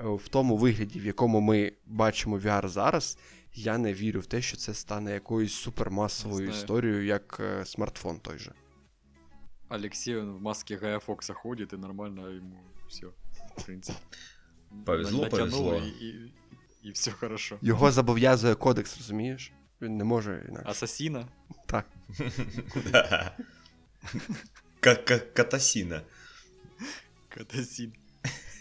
е, 0.00 0.04
в 0.04 0.28
тому 0.28 0.56
вигляді, 0.56 1.00
в 1.00 1.06
якому 1.06 1.40
ми 1.40 1.72
бачимо 1.86 2.38
VR 2.38 2.68
зараз, 2.68 3.18
я 3.54 3.78
не 3.78 3.94
вірю 3.94 4.20
в 4.20 4.26
те, 4.26 4.42
що 4.42 4.56
це 4.56 4.74
стане 4.74 5.12
якоюсь 5.12 5.54
супермасовою 5.54 6.48
історією, 6.48 7.04
як 7.04 7.36
е, 7.40 7.64
смартфон 7.64 8.18
той 8.18 8.38
же. 8.38 8.52
Алексей 9.69 10.17
он 10.17 10.33
в 10.33 10.41
маске 10.41 10.77
Гая 10.77 10.99
Фокса 10.99 11.33
ходит, 11.33 11.73
и 11.73 11.77
нормально 11.77 12.27
ему 12.27 12.57
все, 12.89 13.13
в 13.57 13.65
принципе. 13.65 13.97
Повезло, 14.85 15.23
Натянул, 15.23 15.39
повезло. 15.39 15.77
И, 15.77 15.89
и, 15.89 16.33
и 16.83 16.91
все 16.91 17.11
хорошо. 17.11 17.57
Його 17.61 17.91
зобов'язує 17.91 18.55
кодекс, 18.55 18.97
розумієш? 18.97 19.51
Він 19.81 19.97
не 19.97 20.03
може 20.03 20.45
інакше. 20.49 20.69
Ассасина? 20.69 21.27
Так. 21.65 21.85
Да. 22.91 23.37
Как 24.79 25.05
как 25.05 25.33
катасина. 25.33 26.01
Катасин. 27.29 27.93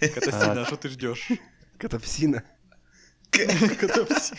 Катасина, 0.00 0.62
а 0.62 0.64
что 0.64 0.76
ты 0.76 0.88
ждешь? 0.88 1.30
Катапсіна. 1.78 2.42
Катапсин. 3.80 4.38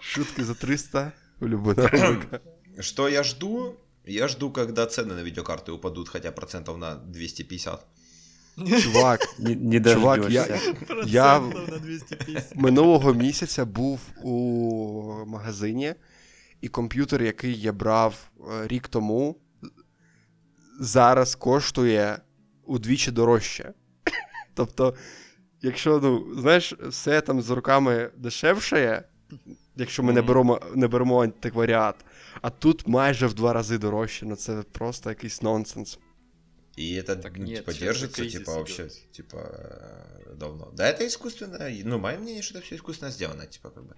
Шутки 0.00 0.44
за 0.44 0.54
300. 0.54 1.12
Улюблена 1.40 1.88
рубрика. 1.88 2.40
Что 2.80 3.08
я 3.08 3.22
жду? 3.22 3.76
Я 4.05 4.27
жду, 4.27 4.51
когда 4.51 4.85
цены 4.85 5.13
на 5.13 5.23
видеокарты 5.23 5.71
упадут 5.71 6.09
хотя 6.09 6.31
процентов 6.31 6.77
на 6.77 6.95
250. 6.95 7.85
Чувак, 8.81 9.21
Не, 9.39 9.55
не 9.55 9.93
Чувак, 9.93 10.29
я- 10.29 10.59
Я- 11.05 11.39
на 11.39 11.77
250. 11.77 12.55
минулого 12.55 13.13
місяця 13.13 13.65
був 13.65 13.99
у 14.23 15.25
магазині, 15.27 15.93
і 16.61 16.67
комп'ютер, 16.67 17.23
який 17.23 17.59
я 17.61 17.73
брав 17.73 18.15
е, 18.39 18.67
рік 18.67 18.87
тому, 18.87 19.35
зараз 20.79 21.35
коштує 21.35 22.17
удвічі 22.65 23.11
дорожче. 23.11 23.73
Тобто, 24.53 24.95
якщо, 25.61 25.99
ну, 26.03 26.41
знаєш, 26.41 26.73
все 26.73 27.21
там 27.21 27.41
з 27.41 27.49
руками 27.49 28.09
дешевшає, 28.17 29.03
якщо 29.75 30.03
ми 30.03 30.13
не 30.13 30.21
беремо, 30.21 30.59
не 30.75 30.87
беремо 30.87 31.23
антикваріат, 31.23 31.95
а 32.41 32.49
тут 32.49 32.87
майже 32.87 33.27
в 33.27 33.33
два 33.33 33.53
рази 33.53 33.77
дорожче, 33.77 34.25
ну 34.25 34.35
це 34.35 34.63
просто 34.71 35.09
якийсь 35.09 35.41
нонсенс. 35.41 35.99
И 36.77 36.93
это, 36.93 37.15
Так 37.21 37.37
ну, 37.37 37.43
нет, 37.43 37.65
типа, 37.65 37.73
держится, 37.73 38.25
типа, 38.29 38.53
вообще, 38.53 38.89
типа, 39.11 39.37
э, 39.37 40.35
давно. 40.35 40.71
Да, 40.73 40.87
это 40.87 41.05
искусственно. 41.05 41.69
Ну, 41.83 41.99
мое 41.99 42.17
мнение, 42.17 42.41
что 42.41 42.57
это 42.57 42.65
все 42.65 42.75
искусственно 42.75 43.11
сделано, 43.11 43.45
типа, 43.45 43.69
как 43.69 43.83
бы. 43.83 43.95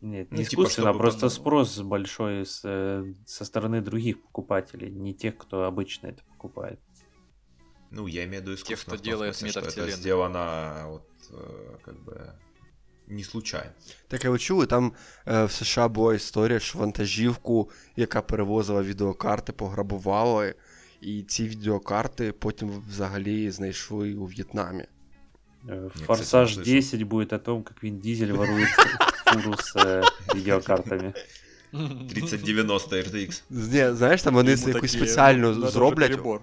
Нет, 0.00 0.28
Ну, 0.30 0.38
не 0.38 0.44
типа, 0.44 0.62
искусственно, 0.62 0.90
а 0.90 0.92
чтобы 0.92 1.02
просто 1.02 1.20
потом- 1.20 1.30
спрос 1.30 1.78
большой 1.78 2.46
с, 2.46 2.62
э, 2.64 3.14
со 3.26 3.44
стороны 3.44 3.80
других 3.82 4.22
покупателей, 4.22 4.90
не 4.90 5.12
тех, 5.12 5.36
кто 5.36 5.64
обычно 5.64 6.06
это 6.08 6.22
покупает. 6.24 6.78
Ну, 7.90 8.06
я 8.06 8.24
имею 8.24 8.42
в 8.42 8.44
виду 8.44 8.54
искусственно. 8.54 8.76
кто 8.76 8.90
в 8.94 8.98
том 8.98 9.04
делает 9.04 9.36
смысле, 9.36 9.60
что 9.70 9.82
это 9.82 9.90
сделано 9.90 10.84
вот 10.86 11.08
э, 11.32 11.76
как 11.84 11.98
бы 12.04 12.32
не 13.09 13.23
случайно. 13.23 13.71
Так, 14.07 14.25
а 14.25 14.29
ви 14.29 14.39
чули, 14.39 14.65
там 14.65 14.91
е, 15.27 15.45
в 15.45 15.51
США 15.51 15.87
була 15.87 16.15
історія, 16.15 16.59
що 16.59 16.79
вантажівку, 16.79 17.69
яка 17.95 18.21
перевозила 18.21 18.81
відеокарти, 18.83 19.53
пограбували, 19.53 20.55
і 21.01 21.23
ці 21.23 21.47
відеокарти 21.47 22.31
потім 22.31 22.83
взагалі 22.89 23.51
знайшли 23.51 24.15
у 24.15 24.25
В'єтнамі. 24.25 24.85
Э, 25.67 25.89
кстати, 25.89 26.05
Форсаж 26.05 26.57
не 26.57 26.63
слышал. 26.63 26.65
10 26.65 27.03
будет 27.03 27.33
о 27.33 27.39
том, 27.39 27.63
как 27.63 27.83
Вин 27.83 27.99
Дизель 27.99 28.31
ворует 28.33 28.69
фуру 29.25 29.57
с 29.57 29.75
э, 29.75 30.03
видеокартами. 30.33 31.13
3090 32.09 32.95
RTX. 32.95 33.41
Ні, 33.49 33.95
знаєш, 33.95 34.21
там 34.23 34.33
вони 34.33 34.51
Йому 34.51 34.67
якусь 34.67 34.91
такі, 34.91 35.05
спеціально 35.05 35.47
надо 35.47 35.61
вже 35.61 35.71
зроблять 35.71 36.11
перебор. 36.11 36.41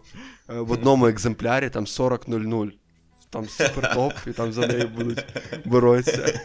е, 0.50 0.60
в 0.60 0.70
одному 0.72 1.06
екземплярі 1.06 1.70
там 1.70 1.84
40.00. 1.84 2.72
Там 3.29 3.45
супер 3.45 3.93
топ, 3.93 4.13
і 4.27 4.31
там 4.31 4.51
за 4.51 4.67
неї 4.67 4.85
будуть 4.85 5.25
боротися. 5.65 6.41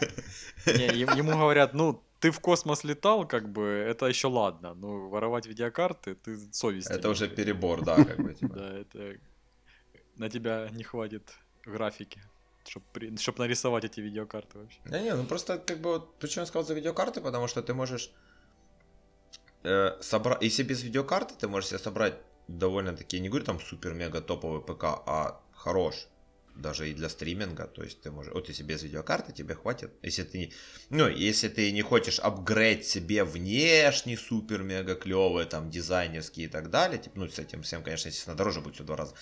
Не, 0.67 1.17
ему 1.17 1.31
говорят, 1.31 1.73
ну, 1.73 1.99
ты 2.19 2.31
в 2.31 2.39
космос 2.39 2.85
летал, 2.85 3.27
как 3.27 3.49
бы, 3.49 3.61
это 3.61 4.05
еще 4.07 4.27
ладно. 4.27 4.73
Ну, 4.75 5.09
воровать 5.09 5.47
видеокарты, 5.47 6.15
ты 6.15 6.37
совесть. 6.51 6.91
Это 6.91 7.09
уже 7.09 7.27
перебор, 7.27 7.83
да, 7.83 7.95
как 7.95 8.17
бы. 8.17 8.33
типа. 8.33 8.53
Да, 8.53 8.79
это... 8.79 9.19
На 10.17 10.29
тебя 10.29 10.69
не 10.71 10.83
хватит 10.83 11.33
графики, 11.65 12.21
чтобы 12.67 13.17
чтоб 13.17 13.39
нарисовать 13.39 13.83
эти 13.83 14.01
видеокарты 14.01 14.59
вообще. 14.59 14.79
Да 14.85 14.99
не, 14.99 15.15
ну 15.15 15.25
просто 15.25 15.57
как 15.57 15.79
бы 15.79 15.89
вот 15.89 16.19
почему 16.19 16.43
я 16.43 16.45
сказал 16.45 16.67
за 16.67 16.73
видеокарты, 16.73 17.21
потому 17.21 17.47
что 17.47 17.61
ты 17.61 17.73
можешь 17.73 18.11
э, 19.63 19.97
собрать, 20.01 20.43
если 20.43 20.63
без 20.63 20.83
видеокарты 20.83 21.33
ты 21.39 21.47
можешь 21.47 21.69
себе 21.69 21.79
собрать 21.79 22.13
довольно-таки, 22.47 23.17
я 23.17 23.23
не 23.23 23.29
говорю 23.29 23.45
там 23.45 23.59
супер-мега 23.59 24.21
топовый 24.21 24.61
ПК, 24.61 24.83
а 24.83 25.41
хорош, 25.51 26.07
даже 26.55 26.89
и 26.89 26.93
для 26.93 27.09
стриминга, 27.09 27.65
то 27.67 27.83
есть 27.83 28.01
ты 28.01 28.11
можешь, 28.11 28.33
вот 28.33 28.47
если 28.47 28.63
без 28.63 28.83
видеокарты 28.83 29.33
тебе 29.33 29.55
хватит, 29.55 29.91
если 30.01 30.23
ты 30.23 30.37
не, 30.37 30.53
ну, 30.89 31.07
если 31.07 31.47
ты 31.49 31.71
не 31.71 31.81
хочешь 31.81 32.19
апгрейд 32.19 32.85
себе 32.85 33.23
внешний 33.23 34.15
супер-мега 34.17 34.95
клевый, 34.95 35.45
там, 35.45 35.69
дизайнерский 35.71 36.43
и 36.43 36.47
так 36.47 36.69
далее, 36.69 36.99
типа, 36.99 37.19
ну, 37.19 37.27
с 37.29 37.39
этим 37.39 37.63
всем, 37.63 37.83
конечно, 37.83 38.07
естественно, 38.09 38.37
дороже 38.37 38.61
будет 38.61 38.75
все 38.75 38.83
в 38.83 38.85
два 38.87 38.97
раза. 38.97 39.13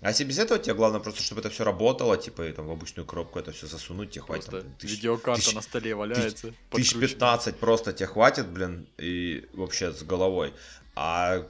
А 0.00 0.08
если 0.10 0.24
без 0.24 0.38
этого, 0.38 0.58
тебе 0.60 0.74
главное 0.74 1.00
просто, 1.00 1.22
чтобы 1.22 1.40
это 1.40 1.50
все 1.50 1.64
работало, 1.64 2.16
типа, 2.16 2.42
и 2.48 2.52
там 2.52 2.66
в 2.66 2.70
обычную 2.70 3.06
коробку 3.06 3.38
это 3.38 3.50
все 3.52 3.66
засунуть, 3.66 4.10
тебе 4.10 4.22
хватит. 4.24 4.50
Там, 4.50 4.62
тысяч- 4.78 4.96
видеокарта 4.96 5.40
тысяч- 5.42 5.54
на 5.54 5.62
столе 5.62 5.94
валяется. 5.94 6.48
Тысяч 6.48 6.54
подкрученная. 6.70 7.08
15 7.08 7.56
просто 7.56 7.92
тебе 7.92 8.06
хватит, 8.06 8.46
блин, 8.48 8.86
и 8.98 9.46
вообще 9.54 9.92
с 9.92 10.02
головой. 10.02 10.52
А 10.94 11.46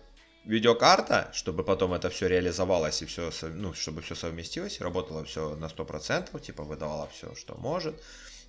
видеокарта, 0.47 1.29
чтобы 1.33 1.65
потом 1.65 1.93
это 1.93 2.09
все 2.09 2.29
реализовалось 2.29 3.03
и 3.03 3.07
все, 3.07 3.33
ну, 3.43 3.75
чтобы 3.75 4.01
все 4.03 4.15
совместилось 4.15 4.81
работало 4.81 5.25
все 5.25 5.57
на 5.57 5.67
100%, 5.67 6.41
типа 6.41 6.63
выдавала 6.63 7.09
все, 7.09 7.35
что 7.35 7.57
может. 7.57 8.01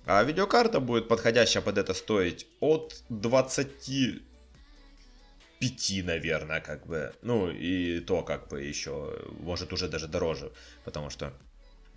А 0.06 0.22
видеокарта 0.22 0.78
будет 0.80 1.08
подходящая 1.08 1.62
под 1.62 1.76
это 1.76 1.92
стоить 1.92 2.46
от 2.60 3.02
25, 3.08 6.04
наверное, 6.04 6.60
как 6.60 6.86
бы. 6.86 7.12
Ну, 7.22 7.50
и 7.50 8.00
то, 8.00 8.22
как 8.22 8.48
бы, 8.48 8.62
еще, 8.62 9.18
может, 9.40 9.72
уже 9.72 9.88
даже 9.88 10.06
дороже, 10.06 10.52
потому 10.84 11.10
что 11.10 11.32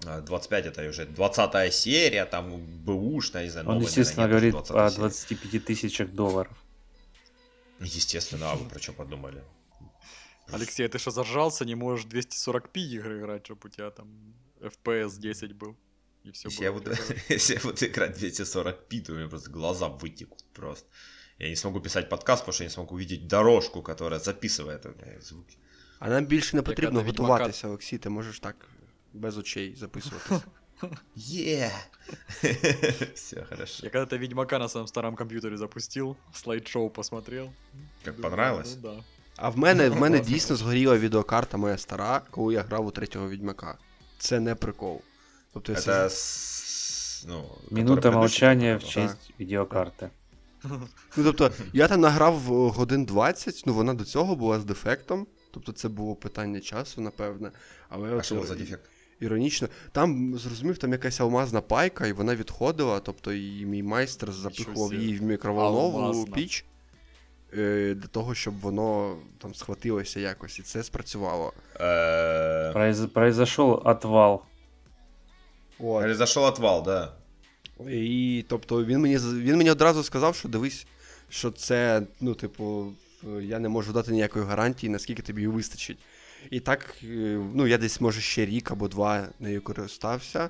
а, 0.05 0.21
25 0.21 0.65
это 0.65 0.89
уже 0.89 1.05
20 1.05 1.73
серия, 1.73 2.25
там 2.25 2.59
бэушная, 2.85 3.43
не 3.43 3.49
знаю, 3.49 3.69
Он, 3.69 3.79
естественно, 3.79 4.27
наверное, 4.27 4.51
говорит 4.51 4.71
о 4.71 4.89
20 4.89 5.13
серии. 5.13 5.39
25 5.39 5.65
тысячах 5.65 6.11
долларов. 6.11 6.57
Естественно, 7.79 8.51
а 8.51 8.55
вы 8.55 8.67
про 8.67 8.79
что 8.79 8.93
подумали? 8.93 9.43
Алексей, 10.52 10.88
ты 10.88 10.98
что, 10.98 11.10
зажрался? 11.10 11.64
Не 11.64 11.74
можешь 11.74 12.06
240p 12.06 12.78
игры 12.78 13.18
играть, 13.18 13.44
чтобы 13.44 13.60
у 13.64 13.68
тебя 13.68 13.90
там 13.90 14.34
FPS 14.60 15.18
10 15.18 15.52
был? 15.52 15.76
И 16.24 16.30
все 16.30 16.48
Если 16.48 16.64
я, 16.64 16.72
буду, 16.72 16.90
если 17.28 17.54
я 17.54 17.60
буду 17.60 17.86
играть 17.86 18.22
240p, 18.22 19.00
то 19.00 19.12
у 19.12 19.16
меня 19.16 19.28
просто 19.28 19.50
глаза 19.50 19.88
вытекут 19.88 20.44
просто. 20.52 20.86
Я 21.38 21.48
не 21.48 21.56
смогу 21.56 21.80
писать 21.80 22.08
подкаст, 22.08 22.42
потому 22.42 22.52
что 22.54 22.64
я 22.64 22.68
не 22.68 22.74
смогу 22.74 22.94
увидеть 22.94 23.26
дорожку, 23.28 23.82
которая 23.82 24.20
записывает 24.20 24.86
у 24.86 24.88
меня 24.88 25.20
звуки. 25.20 25.56
А 25.98 26.08
нам 26.08 26.26
більше 26.26 26.56
не 26.56 26.62
потрібно 26.62 27.00
Яка-то 27.00 27.12
відьмака- 27.12 27.22
готуватися, 27.22 27.68
Олексій, 27.68 27.98
ти 27.98 28.08
можеш 28.08 28.40
так 28.40 28.56
без 29.12 29.38
очей 29.38 29.74
записуватися. 29.76 30.42
Е! 31.38 31.72
Все 33.14 33.44
хорошо. 33.44 33.86
Я 33.86 33.90
когда-то 33.90 34.18
Ведьмака 34.18 34.58
на 34.58 34.68
своем 34.68 34.86
старом 34.86 35.16
компьютере 35.16 35.56
запустил, 35.56 36.16
слайд-шоу 36.34 36.90
посмотрел. 36.90 37.50
Как 38.04 38.16
Думаю, 38.16 38.22
понравилось? 38.30 38.76
Ну 38.76 38.82
да. 38.82 39.04
А 39.40 39.48
в 39.48 39.58
мене, 39.58 39.88
в 39.90 40.00
мене 40.00 40.18
Класно. 40.18 40.34
дійсно 40.34 40.56
згоріла 40.56 40.98
відеокарта 40.98 41.56
моя 41.56 41.78
стара, 41.78 42.22
коли 42.30 42.54
я 42.54 42.62
грав 42.62 42.86
у 42.86 42.90
третього 42.90 43.28
відьмака. 43.28 43.78
Це 44.18 44.40
не 44.40 44.54
прикол. 44.54 45.00
Тобто 45.52 45.72
я 45.72 45.78
Это 45.78 45.82
сижу- 45.90 46.06
с... 46.06 47.24
ну, 47.28 47.34
который 47.34 47.74
Минута 47.74 48.08
предыдущий 48.08 48.14
молчания 48.18 48.76
в 48.76 48.80
был. 48.80 48.88
честь 48.88 49.32
видеокарты. 49.40 50.08
Ну, 51.16 51.24
тобто, 51.24 51.50
я 51.72 51.88
там 51.88 52.00
награв 52.00 52.34
е, 52.52 52.70
годин 52.70 53.04
20, 53.04 53.62
ну 53.66 53.74
вона 53.74 53.94
до 53.94 54.04
цього 54.04 54.36
була 54.36 54.60
з 54.60 54.64
дефектом. 54.64 55.26
Тобто 55.50 55.72
це 55.72 55.88
було 55.88 56.14
питання 56.14 56.60
часу, 56.60 57.00
напевне. 57.00 57.50
Але 57.88 58.10
А 58.12 58.16
от, 58.16 58.24
что 58.24 58.34
был 58.34 58.42
е, 58.42 58.46
за 58.46 58.54
дефект? 58.54 58.82
іронічно. 59.20 59.68
Там, 59.92 60.38
зрозумів, 60.38 60.78
там 60.78 60.92
якась 60.92 61.20
алмазна 61.20 61.60
пайка, 61.60 62.06
і 62.06 62.12
вона 62.12 62.36
відходила, 62.36 63.00
тобто 63.00 63.32
і 63.32 63.66
мій 63.66 63.82
майстер 63.82 64.32
запихував 64.32 64.90
собі. 64.90 65.02
її 65.02 65.18
в 65.18 65.22
мікроволнову 65.22 65.98
Алмазна. 65.98 66.34
піч. 66.34 66.64
е, 67.57 67.93
Для 67.97 68.07
того, 68.07 68.35
щоб 68.35 68.59
воно 68.59 69.17
там 69.37 69.55
схватилося 69.55 70.19
якось, 70.19 70.59
і 70.59 70.61
це 70.61 70.83
спрацювало. 70.83 71.53
Э, 71.79 72.73
Произ- 72.73 73.07
Произошел 73.07 73.81
отвал. 73.85 74.41
От. 75.79 76.01
Произошел 76.03 76.43
отвал, 76.45 76.83
да. 76.83 77.13
І 77.89 78.45
тобто 78.49 78.85
він 78.85 78.99
мені 78.99 79.17
він 79.17 79.57
мені 79.57 79.71
одразу 79.71 80.03
сказав, 80.03 80.35
що 80.35 80.49
дивись, 80.49 80.87
що 81.29 81.51
це, 81.51 82.01
ну, 82.21 82.33
типу, 82.33 82.93
я 83.41 83.59
не 83.59 83.69
можу 83.69 83.93
дати 83.93 84.11
ніякої 84.11 84.45
гарантії, 84.45 84.89
наскільки 84.89 85.21
тобі 85.21 85.41
її 85.41 85.53
вистачить. 85.53 85.97
І 86.49 86.59
так, 86.59 86.95
е, 87.03 87.39
ну, 87.53 87.67
я 87.67 87.77
десь, 87.77 88.01
може, 88.01 88.21
ще 88.21 88.45
рік 88.45 88.71
або 88.71 88.87
два 88.87 89.27
нею 89.39 89.61
користався. 89.61 90.49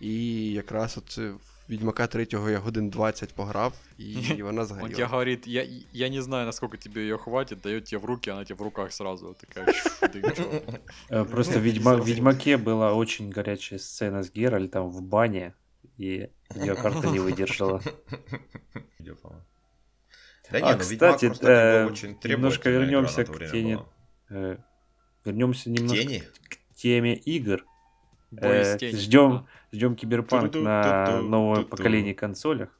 І 0.00 0.44
якраз 0.52 0.98
от 0.98 1.18
е, 1.61 1.65
в 1.67 1.71
Відьмака 1.71 2.07
3 2.07 2.27
я 2.31 2.59
годин 2.59 2.89
20 2.89 3.33
пограв, 3.35 3.73
і 3.97 4.43
вона 4.43 4.61
Он 4.61 4.67
тебе 4.67 4.79
згоріла. 4.79 5.07
говорит, 5.07 5.47
я, 5.47 5.67
я 5.93 6.09
не 6.09 6.21
знаю, 6.21 6.45
насколько 6.45 6.77
тебе 6.77 7.01
ее 7.01 7.17
хватит, 7.17 7.61
дает 7.61 7.85
тебе 7.85 8.01
в 8.01 8.05
руки, 8.05 8.29
она 8.31 8.45
тебе 8.45 8.55
в 8.59 8.61
руках 8.61 8.91
сразу 8.93 9.27
вот 9.27 9.37
такая. 9.37 9.73
«Щу, 9.73 9.89
ты 10.07 10.21
чё?» 10.35 10.61
Э, 11.09 11.25
Просто 11.25 11.59
в 11.59 11.63
Ведьма- 11.63 11.97
в 12.01 12.05
Ведьмаке 12.07 12.57
была 12.57 12.93
очень 12.93 13.29
горячая 13.29 13.79
сцена 13.79 14.23
с 14.23 14.31
Геральтом 14.31 14.89
в 14.89 15.01
бане, 15.01 15.53
и 15.97 16.29
видеокарта 16.55 17.07
не 17.09 17.19
выдержала. 17.19 17.81
Видео, 18.99 19.15
по-моему. 19.15 19.45
Да 20.51 20.57
А, 20.57 20.61
не, 20.61 20.61
ну 20.61 20.67
Ведьмак 20.67 20.79
кстати, 20.81 21.25
просто 21.27 21.45
как 21.45 21.55
бы 21.55 21.89
э, 21.89 21.91
очень 21.91 22.09
немножко 22.23 22.63
требовательная 22.63 22.77
игра 22.77 22.79
вернемся 22.85 23.19
на 23.19 23.25
то 23.25 23.33
к 23.33 23.35
время 23.35 23.51
тени. 23.51 23.75
была. 23.75 23.85
Э, 24.29 24.57
Вернемся 25.25 25.69
немножко 25.69 26.03
Тени? 26.07 26.23
к 26.49 26.75
теме 26.75 27.15
игр. 27.15 27.65
С 28.32 28.82
Э, 28.82 28.90
ждем, 28.96 29.46
ждем 29.72 29.94
киберпанк 29.94 30.54
на 30.54 30.82
Ту-ду-ду-ду-ду-ду. 30.82 31.28
новое 31.28 31.62
поколение 31.64 32.14
консолях. 32.14 32.70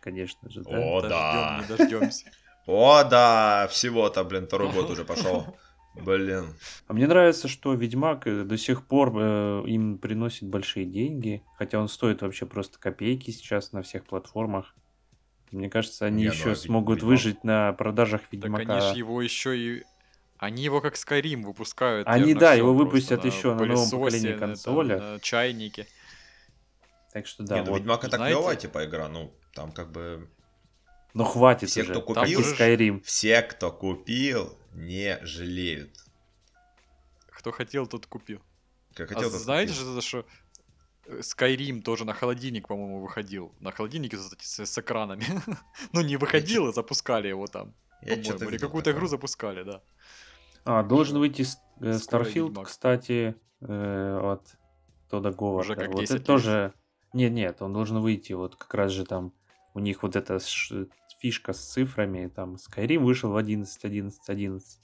Конечно 0.00 0.48
же, 0.50 0.62
да. 0.62 0.70
О, 0.78 1.00
Дождем, 1.00 1.08
да. 1.10 1.60
не 1.68 1.76
дождемся. 1.76 2.30
О, 2.66 3.04
да, 3.04 3.66
всего-то, 3.70 4.22
блин, 4.24 4.46
второй 4.46 4.70
год 4.72 4.90
уже 4.90 5.04
пошел. 5.04 5.56
Блин. 5.94 6.54
А 6.86 6.92
мне 6.92 7.06
нравится, 7.08 7.48
что 7.48 7.72
Ведьмак 7.74 8.26
э, 8.26 8.44
до 8.44 8.56
сих 8.58 8.86
пор 8.86 9.12
э, 9.16 9.62
им 9.66 9.98
приносит 9.98 10.44
большие 10.48 10.84
деньги, 10.86 11.42
хотя 11.56 11.80
он 11.80 11.88
стоит 11.88 12.22
вообще 12.22 12.46
просто 12.46 12.78
копейки 12.78 13.30
сейчас 13.32 13.72
на 13.72 13.82
всех 13.82 14.04
платформах. 14.04 14.74
Мне 15.50 15.68
кажется, 15.70 16.04
они 16.06 16.18
Не, 16.24 16.28
ну, 16.28 16.34
еще 16.34 16.44
а 16.44 16.48
Ведь- 16.50 16.58
смогут 16.58 16.98
Ведьмак- 16.98 17.06
выжить 17.06 17.42
на 17.44 17.72
продажах 17.72 18.20
Так 18.22 18.32
Ведьмака. 18.32 18.74
они 18.76 18.80
же 18.92 18.98
его 18.98 19.20
еще 19.22 19.58
и... 19.58 19.82
Они 20.38 20.62
его 20.62 20.80
как 20.80 20.94
Skyrim 20.94 21.42
выпускают. 21.42 22.06
Они, 22.06 22.32
да, 22.32 22.54
его 22.54 22.72
просто, 22.74 22.84
выпустят 22.84 23.24
еще 23.24 23.54
на 23.54 23.64
новом 23.64 23.90
поколении 23.90 24.34
там, 24.34 24.54
на 24.86 25.20
чайнике. 25.20 25.86
Так 27.12 27.26
что 27.26 27.42
да, 27.42 27.56
не, 27.58 27.64
ну 27.64 27.70
вот. 27.72 27.78
Ведьмак 27.78 28.04
это 28.04 28.16
знаете- 28.16 28.36
клевая, 28.36 28.56
типа, 28.56 28.84
игра, 28.84 29.08
ну, 29.08 29.34
там 29.54 29.72
как 29.72 29.90
бы... 29.90 30.28
Ну 31.14 31.24
хватит 31.24 31.70
Все, 31.70 31.82
уже. 31.82 31.90
кто 31.90 32.02
купил, 32.02 32.40
Skyrim. 32.40 33.02
Все, 33.02 33.42
кто 33.42 33.72
купил, 33.72 34.56
не 34.74 35.18
жалеют. 35.22 35.90
Кто 37.30 37.50
хотел, 37.50 37.86
тот 37.86 38.06
купил. 38.06 38.40
Как 38.94 39.10
А 39.10 39.14
хотел, 39.14 39.30
тот 39.30 39.40
знаете 39.40 39.72
купил. 39.72 39.94
же, 39.94 40.00
что 40.02 40.26
э, 41.06 41.20
Skyrim 41.20 41.80
тоже 41.82 42.04
на 42.04 42.12
холодильник, 42.12 42.68
по-моему, 42.68 43.00
выходил. 43.00 43.52
На 43.58 43.72
холодильнике 43.72 44.18
с, 44.18 44.30
с- 44.38 44.66
с 44.66 44.78
экранами. 44.78 45.24
ну, 45.92 46.02
не 46.02 46.16
выходил, 46.16 46.66
а 46.68 46.72
запускали 46.72 47.28
его 47.28 47.46
там. 47.46 47.74
Я 48.02 48.16
По-моему. 48.16 48.50
Или 48.50 48.58
какую-то 48.58 48.92
игру 48.92 49.08
запускали, 49.08 49.64
да. 49.64 49.82
А, 50.70 50.82
должен 50.82 51.18
выйти 51.18 51.46
э, 51.80 51.92
Starfield, 51.92 52.62
кстати, 52.64 53.34
э, 53.62 54.20
от 54.22 54.42
Тода 55.08 55.30
Говарда. 55.32 55.72
Уже 55.72 55.74
как 55.76 55.88
вот 55.94 56.00
10 56.00 56.04
это 56.10 56.14
лет. 56.18 56.26
тоже... 56.26 56.72
Нет, 57.14 57.32
нет, 57.32 57.62
он 57.62 57.72
должен 57.72 58.00
выйти, 58.00 58.34
вот 58.34 58.54
как 58.56 58.74
раз 58.74 58.92
же 58.92 59.06
там 59.06 59.32
у 59.72 59.78
них 59.78 60.02
вот 60.02 60.14
эта 60.14 60.38
ш- 60.40 60.84
фишка 61.20 61.54
с 61.54 61.60
цифрами, 61.72 62.28
там 62.28 62.56
Skyrim 62.56 62.98
вышел 62.98 63.30
в 63.30 63.36
11, 63.38 63.82
11, 63.82 64.28
11. 64.28 64.78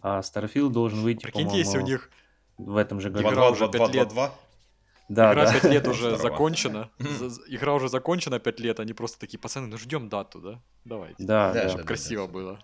А 0.00 0.20
Starfield 0.20 0.68
должен 0.70 1.00
выйти, 1.02 1.22
Прикиньте, 1.24 1.58
если 1.58 1.78
у 1.78 1.82
них 1.82 2.08
в 2.56 2.76
этом 2.76 3.00
же 3.00 3.10
году. 3.10 3.28
Игра 3.28 3.50
уже 3.50 3.68
пять 3.68 3.92
лет. 3.92 4.12
2-2-2-2. 4.12 4.30
Да, 5.08 5.32
Игра 5.32 5.46
да. 5.46 5.52
5 5.54 5.64
лет 5.64 5.88
уже 5.88 6.00
Здорово. 6.16 6.18
закончена. 6.22 6.90
За- 6.98 7.30
за- 7.30 7.42
Игра 7.48 7.74
уже 7.74 7.88
закончена 7.88 8.38
5 8.38 8.60
лет, 8.60 8.78
они 8.78 8.92
просто 8.92 9.18
такие, 9.18 9.40
пацаны, 9.40 9.66
ну 9.66 9.76
ждем 9.76 10.08
дату, 10.08 10.40
да? 10.40 10.62
Давайте. 10.84 11.16
Да, 11.24 11.52
Да, 11.52 11.62
да. 11.64 11.68
Чтобы 11.70 11.82
красиво 11.84 12.26
да. 12.28 12.32
было. 12.32 12.58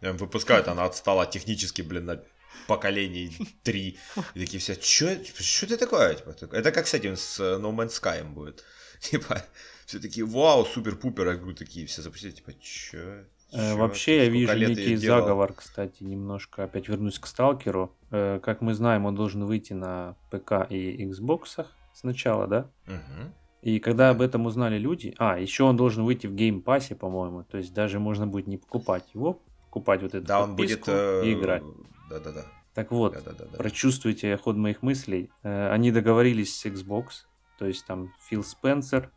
Выпускают, 0.00 0.68
она 0.68 0.84
отстала 0.84 1.26
технически, 1.26 1.82
блин, 1.82 2.06
на 2.06 2.22
поколений 2.66 3.32
три. 3.62 3.98
И 4.34 4.40
такие 4.40 4.60
все, 4.60 4.74
что 4.74 5.24
что 5.24 5.66
это 5.66 5.76
такое? 5.76 6.14
Типа, 6.14 6.54
это 6.54 6.72
как 6.72 6.86
с 6.86 6.94
этим, 6.94 7.16
с 7.16 7.40
э, 7.40 7.58
No 7.58 7.74
Man's 7.74 8.00
Sky 8.00 8.24
будет. 8.24 8.64
Типа, 9.00 9.42
все 9.86 9.98
такие, 9.98 10.24
вау, 10.26 10.64
супер-пупер, 10.64 11.28
а 11.28 11.34
игру 11.34 11.52
такие 11.52 11.86
все 11.86 12.02
запустили, 12.02 12.32
типа, 12.32 12.52
чё? 12.60 12.98
Э, 12.98 13.24
Чё? 13.72 13.76
Вообще 13.76 14.18
я 14.24 14.28
вижу 14.28 14.56
некий 14.56 14.96
заговор, 14.96 15.52
кстати, 15.52 16.02
немножко 16.04 16.64
опять 16.64 16.88
вернусь 16.88 17.18
к 17.18 17.26
Сталкеру. 17.26 17.96
Э, 18.10 18.40
Как 18.42 18.60
мы 18.60 18.74
знаем, 18.74 19.06
он 19.06 19.14
должен 19.14 19.44
выйти 19.44 19.72
на 19.72 20.16
ПК 20.30 20.66
и 20.70 21.04
Xbox 21.06 21.66
сначала, 21.92 22.46
да? 22.46 22.70
Мгм. 22.86 23.34
И 23.62 23.78
когда 23.78 24.10
об 24.10 24.22
этом 24.22 24.46
узнали 24.46 24.78
люди... 24.78 25.14
А, 25.18 25.38
еще 25.38 25.64
он 25.64 25.76
должен 25.76 26.04
выйти 26.04 26.26
в 26.26 26.34
Game 26.34 26.58
Pass 26.58 26.82
е, 26.82 26.94
по-моему. 26.94 27.42
То 27.44 27.58
есть 27.58 27.74
даже 27.74 27.98
можно 27.98 28.26
будет 28.26 28.46
не 28.46 28.56
покупать 28.56 29.04
его, 29.12 29.42
покупать 29.70 30.02
вот 30.02 30.14
эту 30.14 30.26
Да, 30.26 30.42
он 30.42 30.56
будет... 30.56 30.80
подписку 30.80 30.90
э, 30.90 31.26
и 31.26 31.34
играть. 31.34 31.62
Да-да-да. 32.10 32.44
Так 32.74 32.90
вот, 32.90 33.14
Да-да-да. 33.14 33.56
прочувствуйте 33.56 34.36
ход 34.36 34.56
моих 34.56 34.82
мыслей. 34.82 35.30
Э, 35.44 35.70
Они 35.70 35.92
договорились 35.92 36.58
с 36.58 36.66
Xbox, 36.66 37.26
то 37.58 37.66
есть 37.66 37.86
там 37.86 38.12
Фил 38.28 38.42
Спенсер. 38.42 39.12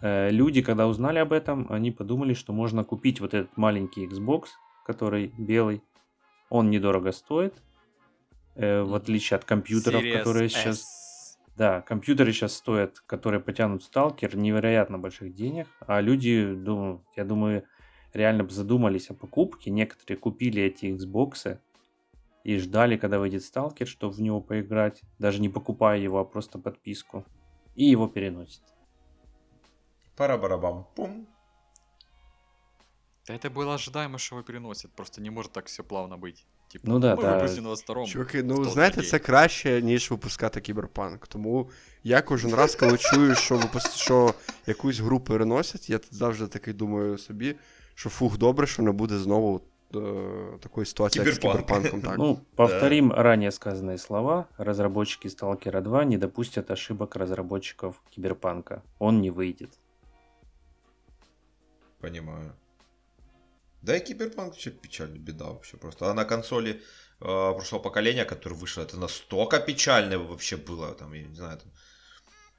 Э, 0.00 0.30
Люди, 0.30 0.62
когда 0.62 0.88
узнали 0.88 1.18
об 1.18 1.32
этом, 1.32 1.66
они 1.68 1.90
подумали, 1.90 2.32
что 2.32 2.54
можно 2.54 2.84
купить 2.84 3.20
вот 3.20 3.34
этот 3.34 3.54
маленький 3.58 4.06
Xbox, 4.06 4.44
который 4.86 5.34
белый. 5.36 5.82
Он 6.48 6.70
недорого 6.70 7.12
стоит, 7.12 7.54
в 8.56 8.94
отличие 8.96 9.36
от 9.36 9.44
компьютеров, 9.44 10.02
Series 10.02 10.18
которые 10.18 10.46
S. 10.46 10.52
сейчас... 10.52 11.38
Да, 11.56 11.82
компьютеры 11.82 12.32
сейчас 12.32 12.54
стоят, 12.54 13.00
которые 13.06 13.40
потянут 13.40 13.84
сталкер, 13.84 14.36
невероятно 14.36 14.98
больших 14.98 15.34
денег, 15.34 15.68
а 15.86 16.00
люди, 16.00 16.54
думаю, 16.54 17.04
я 17.14 17.24
думаю, 17.24 17.64
реально 18.13 18.43
бы 18.43 18.51
задумались 18.51 19.09
о 19.09 19.13
покупке. 19.13 19.71
Некоторые 19.71 20.17
купили 20.17 20.63
эти 20.63 20.85
Xbox 20.85 21.59
и 22.43 22.57
ждали, 22.57 22.97
когда 22.97 23.19
выйдет 23.19 23.43
сталкер, 23.43 23.87
чтобы 23.87 24.13
в 24.13 24.21
него 24.21 24.41
поиграть, 24.41 25.01
даже 25.19 25.41
не 25.41 25.49
покупая 25.49 25.99
его, 25.99 26.19
а 26.19 26.25
просто 26.25 26.59
подписку. 26.59 27.25
И 27.75 27.85
его 27.85 28.07
переносят. 28.07 28.63
Пара-барабам. 30.15 30.87
Пум. 30.95 31.27
Да 33.27 33.33
это 33.33 33.49
было 33.49 33.73
ожидаемо, 33.73 34.17
что 34.17 34.35
его 34.35 34.43
переносят. 34.43 34.91
Просто 34.91 35.21
не 35.21 35.29
может 35.29 35.51
так 35.51 35.65
все 35.65 35.83
плавно 35.83 36.15
быть. 36.17 36.45
Типа, 36.67 36.89
Ну 36.89 36.99
да, 36.99 37.15
мы 37.15 37.21
да. 37.21 37.39
выпустили 37.39 37.61
на 37.63 37.69
22-му. 37.69 38.07
Чуваки, 38.07 38.41
в 38.41 38.45
ну 38.45 38.55
тот 38.55 38.73
знаєте, 38.73 39.01
день. 39.01 39.09
це 39.09 39.19
краще, 39.19 39.81
ніж 39.81 40.11
випускати 40.11 40.61
кіберпанк. 40.61 41.27
Тому 41.27 41.69
я 42.03 42.21
кожен 42.21 42.53
раз, 42.53 42.75
коли 42.75 42.97
чую, 42.97 43.35
що 43.35 43.57
випуск... 43.57 43.91
що 43.91 44.33
якусь 44.67 44.99
гру 44.99 45.19
переносять, 45.19 45.89
я 45.89 45.99
завжди 46.11 46.47
такий 46.47 46.73
думаю 46.73 47.17
собі, 47.17 47.55
що 47.99 48.09
фух, 48.09 48.37
добре, 48.37 48.67
що 48.67 48.83
не 48.83 48.91
буде 48.91 49.17
знову 49.17 49.61
е, 49.95 49.99
такої 50.59 50.85
ситуації, 50.85 51.25
як 51.25 51.35
з 51.35 51.37
Кіберпанк. 51.37 51.65
кіберпанком. 51.65 52.01
Так. 52.01 52.17
Ну, 52.17 52.39
повторим 52.55 53.11
ранее 53.11 53.51
сказанные 53.51 53.97
слова. 53.97 54.45
Разработчики 54.57 55.29
Сталкера 55.29 55.81
2 55.81 56.05
не 56.05 56.17
допустят 56.17 56.71
ошибок 56.71 57.15
разработчиков 57.15 58.01
Киберпанка. 58.15 58.81
Он 58.99 59.21
не 59.21 59.31
выйдет. 59.31 59.69
Понимаю. 61.99 62.53
Да 63.81 63.95
и 63.97 63.99
Киберпанк 63.99 64.49
вообще 64.49 64.71
печально, 64.71 65.17
беда 65.17 65.45
вообще 65.45 65.77
просто. 65.77 66.09
А 66.09 66.13
на 66.13 66.25
консоли 66.25 66.81
э, 67.21 67.53
прошлого 67.53 67.83
поколения, 67.83 68.25
который 68.25 68.57
вышел, 68.57 68.83
это 68.83 68.97
настолько 68.97 69.59
печально 69.59 70.17
вообще 70.17 70.57
было. 70.57 70.93
Там, 70.95 71.13
я 71.13 71.23
не 71.23 71.35
знаю, 71.35 71.57
там... 71.57 71.71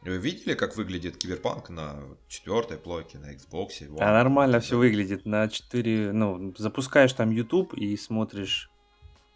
вы 0.04 0.18
видели, 0.18 0.56
как 0.56 0.76
выглядит 0.78 1.18
Киберпанк 1.18 1.70
на 1.70 2.00
четвертой 2.28 2.78
плойке, 2.78 3.20
на 3.20 3.34
Xbox? 3.36 3.70
One? 3.82 3.98
А 4.00 4.12
нормально 4.12 4.60
все 4.60 4.78
выглядит. 4.78 5.26
На 5.26 5.48
4, 5.48 6.12
ну, 6.12 6.54
запускаешь 6.58 7.14
там 7.14 7.30
YouTube 7.30 7.76
и 7.76 7.96
смотришь 7.98 8.72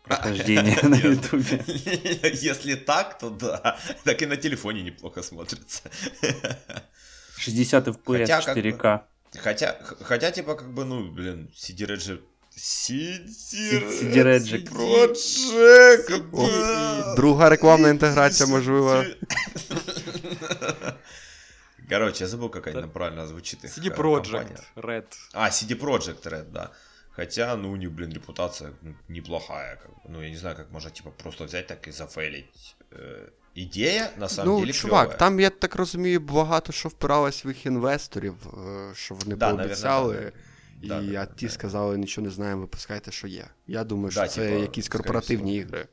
прохождение 0.03 0.79
на. 0.83 0.95
YouTube. 0.95 1.45
Если 2.33 2.75
так, 2.75 3.19
то 3.19 3.29
да. 3.29 3.77
Так 4.03 4.21
и 4.23 4.25
на 4.25 4.37
телефоне 4.37 4.81
неплохо 4.81 5.21
смотрится. 5.21 5.83
60 7.37 7.87
FPS, 7.87 8.17
Хотя, 8.19 8.41
как 8.41 8.55
бы, 8.55 8.61
4К. 8.61 8.99
Хотя, 9.37 9.79
хотя, 10.01 10.31
типа, 10.31 10.55
как 10.55 10.73
бы, 10.73 10.85
ну, 10.85 11.11
блин, 11.11 11.51
CD 11.53 11.85
Reджи... 11.85 12.21
CD 12.57 13.27
CD 13.27 14.23
Reджик. 14.23 14.71
Project, 14.71 16.23
О, 16.31 16.47
да. 16.47 17.15
Друга 17.15 17.49
рекламна 17.49 17.89
інтеграція, 17.89 18.49
можливо. 18.49 19.03
Короче, 21.88 22.24
я 22.24 22.28
забыл, 22.28 22.50
как 22.50 22.66
они 22.66 22.74
Да. 22.74 22.80
там 22.82 22.90
правильно 22.90 23.26
звучит. 23.26 23.64
их, 23.64 23.70
CD 23.70 23.88
э, 23.90 23.96
Projekt 23.96 24.30
компания. 24.30 24.60
Red. 24.76 25.06
А, 25.32 25.48
CD 25.50 25.74
Projekt 25.74 26.22
Red, 26.26 26.50
да. 26.52 26.70
Хотя, 27.16 27.56
ну, 27.56 27.72
у 27.72 27.76
них, 27.76 27.90
блин, 27.90 28.12
репутация 28.12 28.72
ну, 28.82 28.94
неплохая. 29.08 29.76
Как 29.76 29.90
бы. 29.90 30.00
Ну, 30.08 30.22
я 30.22 30.30
не 30.30 30.36
знаю, 30.36 30.56
как 30.56 30.70
можно, 30.70 30.90
типа, 30.90 31.10
просто 31.10 31.44
взять 31.44 31.66
так 31.66 31.88
и 31.88 31.92
зафейлить. 31.92 32.76
Э, 32.92 33.28
идея, 33.56 34.10
на 34.16 34.28
самом 34.28 34.54
Ну, 34.54 34.60
деле, 34.60 34.72
чувак, 34.72 35.08
клёвая. 35.08 35.16
там, 35.18 35.40
я 35.40 35.50
так 35.50 35.74
розумію, 35.76 36.20
багато 36.20 36.72
що 36.72 36.88
впиралось 36.88 37.44
в 37.44 37.48
їх 37.48 37.66
інвесторів, 37.66 38.34
е, 38.68 38.94
що 38.94 39.14
вони 39.14 39.36
Да, 39.36 39.54
пообіцяли. 39.54 40.14
наверное, 40.14 40.32
І 40.82 40.88
да. 40.88 41.00
Да, 41.00 41.12
да, 41.12 41.22
а 41.22 41.26
да, 41.26 41.32
ті 41.34 41.46
да. 41.46 41.52
сказали, 41.52 41.98
нічого 41.98 42.24
не 42.24 42.30
знаємо, 42.30 42.60
випускайте, 42.60 43.10
що 43.12 43.26
є. 43.28 43.46
Я 43.66 43.84
думаю, 43.84 44.10
що 44.10 44.20
Да, 44.20 44.28
це 44.28 44.48
типа, 44.48 44.60
якісь 44.60 44.84
скоріше 44.84 45.02
корпоративні 45.02 45.60
всього. 45.60 45.68
ігри. 45.74 45.88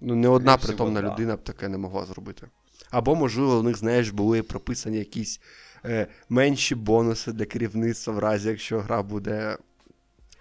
Ну, 0.00 0.14
не 0.14 0.28
одна 0.28 0.52
Скоріше 0.52 0.66
притомна 0.66 1.00
всього, 1.00 1.08
да. 1.14 1.14
людина 1.22 1.36
б 1.36 1.44
таке 1.44 1.68
не 1.68 1.78
могла 1.78 2.06
зробити. 2.06 2.46
Або, 2.91 3.15
можливо, 3.15 3.59
у 3.59 3.63
них, 3.63 3.77
знаєш, 3.77 4.09
були 4.09 4.43
прописані 4.43 4.97
якісь 4.97 5.39
е, 5.85 6.07
менші 6.29 6.75
бонуси 6.75 7.31
для 7.31 7.45
керівництва, 7.45 8.13
в 8.13 8.19
разі 8.19 8.49
якщо 8.49 8.79
гра 8.79 9.03
буде 9.03 9.57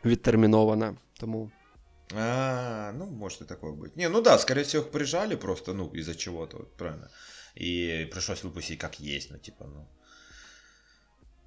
відтермінована. 0.05 0.97
Тому. 1.21 1.51
А, 2.15 2.93
ну, 2.93 3.07
может 3.07 3.43
и 3.43 3.45
такое 3.45 3.73
быть. 3.73 3.97
Не, 3.97 4.09
ну 4.09 4.21
да, 4.21 4.39
скорее 4.39 4.65
всего, 4.65 4.85
прижали 4.85 5.37
просто, 5.37 5.75
ну, 5.75 5.91
из-за 5.95 6.15
чего-то, 6.15 6.57
вот, 6.57 6.77
правильно. 6.77 7.09
И 7.55 8.09
пришлось 8.13 8.43
выпустить 8.43 8.79
как 8.79 9.01
есть, 9.01 9.31
ну, 9.31 9.39
типа, 9.39 9.65
ну. 9.65 9.87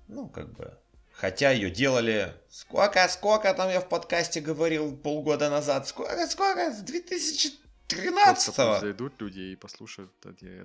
Ну, 0.07 0.29
как 0.29 0.53
бы. 0.53 0.77
Хотя 1.11 1.51
ее 1.51 1.69
делали... 1.69 2.33
Сколько, 2.49 3.07
сколько 3.09 3.53
там 3.53 3.69
я 3.69 3.79
в 3.79 3.89
подкасте 3.89 4.41
говорил 4.41 4.95
полгода 4.95 5.49
назад? 5.49 5.87
Сколько, 5.87 6.27
сколько? 6.27 6.71
С 6.71 6.81
2000 6.81 7.51
13-го. 7.93 8.79
Зайдут 8.79 9.21
люди 9.21 9.39
и 9.39 9.55
послушают 9.55 10.11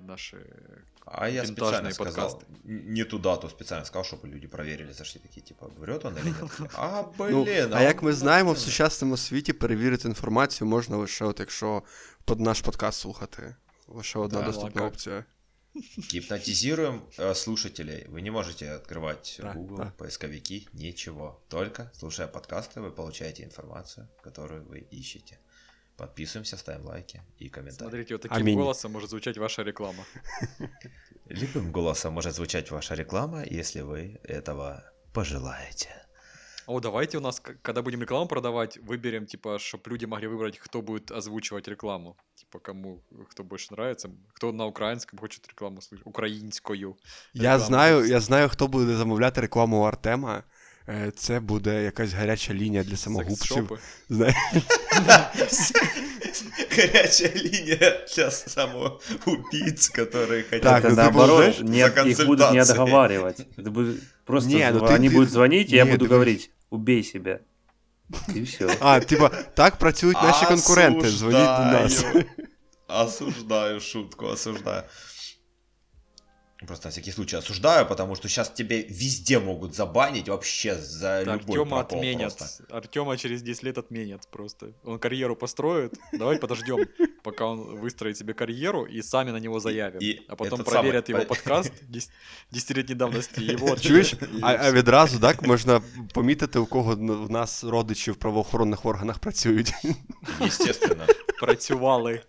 наши 0.01 0.37
А 1.05 1.29
я 1.29 1.45
специально 1.45 1.89
подкасты. 1.89 2.11
сказал, 2.11 2.43
не 2.63 3.03
туда, 3.03 3.37
то 3.37 3.49
специально 3.49 3.85
сказал, 3.85 4.03
чтобы 4.03 4.27
люди 4.27 4.47
проверили, 4.47 4.91
зашли 4.93 5.21
такие, 5.21 5.41
типа, 5.41 5.67
врет 5.77 6.05
он 6.05 6.17
или 6.17 6.27
нет. 6.27 6.71
А, 6.73 7.03
ну, 7.19 7.43
блін. 7.43 7.73
А, 7.73 7.77
а 7.77 7.81
як 7.81 8.03
ми 8.03 8.13
знаємо, 8.13 8.53
в 8.53 8.59
сучасному 8.59 9.17
світі 9.17 9.53
перевірити 9.53 10.07
інформацію 10.07 10.67
можна 10.67 10.97
лише 10.97 11.25
от 11.25 11.39
якщо 11.39 11.83
под 12.25 12.39
наш 12.39 12.61
подкаст 12.61 12.99
слухати. 12.99 13.55
Лише 13.87 14.19
одна 14.19 14.41
доступна 14.41 14.85
опція. 14.85 15.25
Гипнотизируем 16.11 17.03
э, 17.17 17.33
слушателей. 17.35 18.05
Вы 18.07 18.21
не 18.21 18.31
можете 18.31 18.71
открывать 18.71 19.35
да, 19.39 19.53
Google, 19.53 19.77
да. 19.77 19.93
поисковики, 19.97 20.67
ничего. 20.73 21.41
Только 21.47 21.91
слушая 21.95 22.27
подкасты, 22.27 22.81
вы 22.81 22.91
получаете 22.91 23.43
информацию, 23.43 24.09
которую 24.21 24.65
вы 24.65 24.79
ищете. 24.79 25.37
Подписываемся, 25.99 26.55
ставим 26.57 26.85
лайки 26.85 27.21
и 27.39 27.49
комментарии. 27.49 27.89
Смотрите, 27.89 28.13
вот 28.13 28.21
таким 28.21 28.37
Аминь. 28.37 28.57
голосом 28.57 28.93
может 28.93 29.09
звучать 29.09 29.37
ваша 29.37 29.63
реклама. 29.63 30.05
Любым 31.25 31.73
голосом 31.73 32.13
может 32.13 32.35
звучать 32.35 32.71
ваша 32.71 32.95
реклама, 32.95 33.43
если 33.43 33.81
вы 33.81 34.17
этого 34.23 34.83
пожелаете. 35.13 35.89
О, 36.67 36.79
давайте 36.79 37.17
у 37.17 37.21
нас, 37.21 37.41
когда 37.61 37.81
будем 37.81 38.01
рекламу 38.01 38.27
продавать, 38.27 38.77
выберем, 38.77 39.25
типа, 39.25 39.59
чтобы 39.59 39.89
люди 39.89 40.05
могли 40.05 40.27
выбрать, 40.27 40.57
кто 40.57 40.81
будет 40.81 41.11
озвучивать 41.11 41.67
рекламу. 41.67 42.15
Типа, 42.35 42.59
кому, 42.59 43.03
кто 43.29 43.43
больше 43.43 43.73
нравится. 43.73 44.09
Кто 44.35 44.53
на 44.53 44.67
украинском 44.67 45.19
хочет 45.19 45.47
рекламу 45.49 45.81
слышать. 45.81 46.07
Украинскую. 46.07 46.97
Я 47.33 47.41
Реклама 47.41 47.65
знаю, 47.65 48.05
я 48.05 48.19
знаю, 48.19 48.49
хто 48.49 48.67
буде 48.67 48.95
замовляти 48.95 49.41
рекламу 49.41 49.81
у 49.81 49.83
Артема 49.83 50.45
Е, 50.88 51.12
Це 51.16 51.40
буде 51.40 51.82
якась 51.82 52.12
гаряча 52.12 52.54
лінія 52.54 52.84
для 52.84 52.96
самогубців. 52.96 53.56
Секс-шопы. 53.56 53.78
Знаєш? 54.08 54.36
Горячая 56.76 57.32
линия 57.34 58.06
для 58.16 58.30
самоубийц, 58.30 59.90
которые 59.90 60.42
хотят... 60.42 60.62
Так, 60.62 60.84
Это 60.84 60.88
ну 60.90 60.94
ты 60.94 60.96
наоборот, 60.96 61.36
знаешь, 61.54 61.60
не- 61.60 61.78
за 61.80 61.86
их 61.86 62.26
будут 62.26 62.40
не 62.52 62.58
консультацией. 62.58 62.60
отговаривать. 62.82 63.40
Это 63.58 63.70
будет 63.70 63.96
просто 64.24 64.50
Не, 64.50 64.70
ну 64.72 64.80
ты- 64.80 64.94
они 64.94 65.08
ты- 65.08 65.12
будут 65.14 65.30
звонить, 65.30 65.72
и 65.72 65.76
я 65.76 65.84
Не, 65.84 65.92
буду 65.92 66.04
ты- 66.04 66.08
говорить, 66.08 66.50
убей 66.70 67.04
себя. 67.04 67.38
И 68.36 68.42
все. 68.42 68.76
А, 68.80 69.00
типа, 69.00 69.28
так 69.54 69.76
працюють 69.76 70.22
наші 70.22 70.46
конкуренти. 70.46 71.10
Дзвоніть 71.10 71.38
до 71.38 71.64
нас. 71.64 71.92
Осуждаю. 71.92 72.24
Осуждаю 72.88 73.80
шутку, 73.80 74.26
осуждаю. 74.26 74.82
Просто 76.67 76.87
на 76.87 76.91
всякий 76.91 77.11
случай 77.11 77.37
осуждаю, 77.37 77.85
потому 77.87 78.15
что 78.15 78.27
сейчас 78.27 78.49
тебе 78.49 78.81
везде 78.83 79.39
могут 79.39 79.75
забанить 79.75 80.27
вообще 80.27 80.75
за 80.75 81.23
Так, 81.25 81.41
любой 81.41 81.59
Артема 81.61 81.77
прокол 81.77 81.99
отменят. 81.99 82.37
просто. 82.37 82.65
Артема 82.69 83.17
через 83.17 83.41
10 83.41 83.63
лет 83.63 83.77
отменят 83.77 84.27
просто. 84.27 84.73
Он 84.83 84.99
карьеру 84.99 85.35
построит. 85.37 85.93
Давай 86.11 86.37
подождем 86.37 86.85
пока 87.22 87.44
он 87.46 87.58
выстроит 87.80 88.16
себе 88.16 88.32
карьеру, 88.34 88.86
и 88.96 89.02
сами 89.02 89.30
на 89.32 89.40
него 89.40 89.60
заявим. 89.60 89.98
и 90.02 90.20
а 90.28 90.36
потом 90.36 90.60
этот 90.60 90.70
проверят 90.70 91.08
самый- 91.08 91.16
его 91.16 91.24
подкаст 91.24 91.72
дес- 91.90 92.10
десятилетней 92.52 92.94
давности, 92.96 93.40
и 93.40 93.52
его 93.54 93.76
Чуєш? 93.76 94.12
отчет, 94.12 94.22
и 94.22 94.26
А, 94.42 94.52
а 94.52 94.56
всё. 94.56 94.72
відразу 94.72 95.18
так 95.20 95.42
можна 95.42 95.80
помітити, 96.14 96.58
у 96.58 96.66
кого 96.66 96.92
н- 96.92 97.10
в 97.12 97.30
нас 97.30 97.64
родичі 97.64 98.10
в 98.10 98.16
правоохоронних 98.16 98.86
органах 98.86 99.18
працюють. 99.18 99.72
Естественно. 100.46 101.04
працювали, 101.40 102.20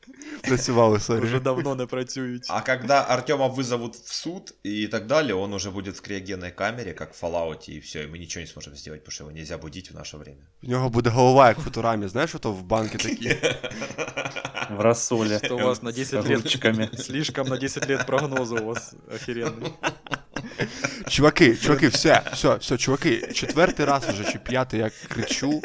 Працювали, 0.42 0.98
вже 0.98 1.06
сорі. 1.06 1.40
давно 1.44 1.76
не 1.76 1.86
працюють. 1.86 2.46
А 2.50 2.62
когда 2.62 3.02
Артема 3.10 3.48
вызовут 3.48 3.94
в 4.06 4.14
суд 4.14 4.54
и 4.66 4.88
так 4.88 5.08
далее, 5.08 5.34
он 5.34 5.54
уже 5.54 5.72
будет 5.72 5.96
в 5.96 6.02
криогенной 6.02 6.52
камере, 6.52 6.94
как 6.94 7.14
в 7.14 7.24
Fallout, 7.26 7.70
и 7.70 7.80
все, 7.80 8.04
и 8.04 8.08
мы 8.08 8.18
ничего 8.20 8.42
не 8.42 8.48
сможем 8.48 8.76
сделать, 8.76 9.00
потому 9.04 9.12
что 9.14 9.24
его 9.24 9.32
нельзя 9.38 9.58
будить 9.58 9.92
в 9.92 9.96
наше 9.96 10.18
время. 10.18 10.42
В 10.64 10.70
нього 10.70 10.90
буде 10.90 11.10
голова, 11.10 11.48
як 11.48 11.58
в 11.58 11.62
футурамі, 11.62 12.08
знаєш, 12.08 12.36
ото 12.36 12.52
в 12.52 12.62
банки 12.64 12.98
такі. 12.98 13.36
В 14.81 14.83
рассоле. 14.83 15.39
Что 15.45 15.57
у 15.57 15.59
вас 15.59 15.83
на 15.83 15.93
10 15.93 16.25
лет. 16.25 16.99
Слишком 16.99 17.49
на 17.49 17.59
10 17.59 17.87
лет 17.87 18.07
прогноза 18.07 18.55
у 18.55 18.65
вас 18.65 18.95
охеренный. 19.15 19.75
Чуваки, 21.07 21.55
чуваки, 21.57 21.89
все, 21.89 22.23
все, 22.33 22.59
все, 22.59 22.79
чуваки, 22.79 23.29
четвертий 23.35 23.85
раз 23.85 24.09
уже 24.09 24.33
чи 24.33 24.39
п'ятий 24.39 24.81
я 24.81 24.91
кричу. 25.09 25.63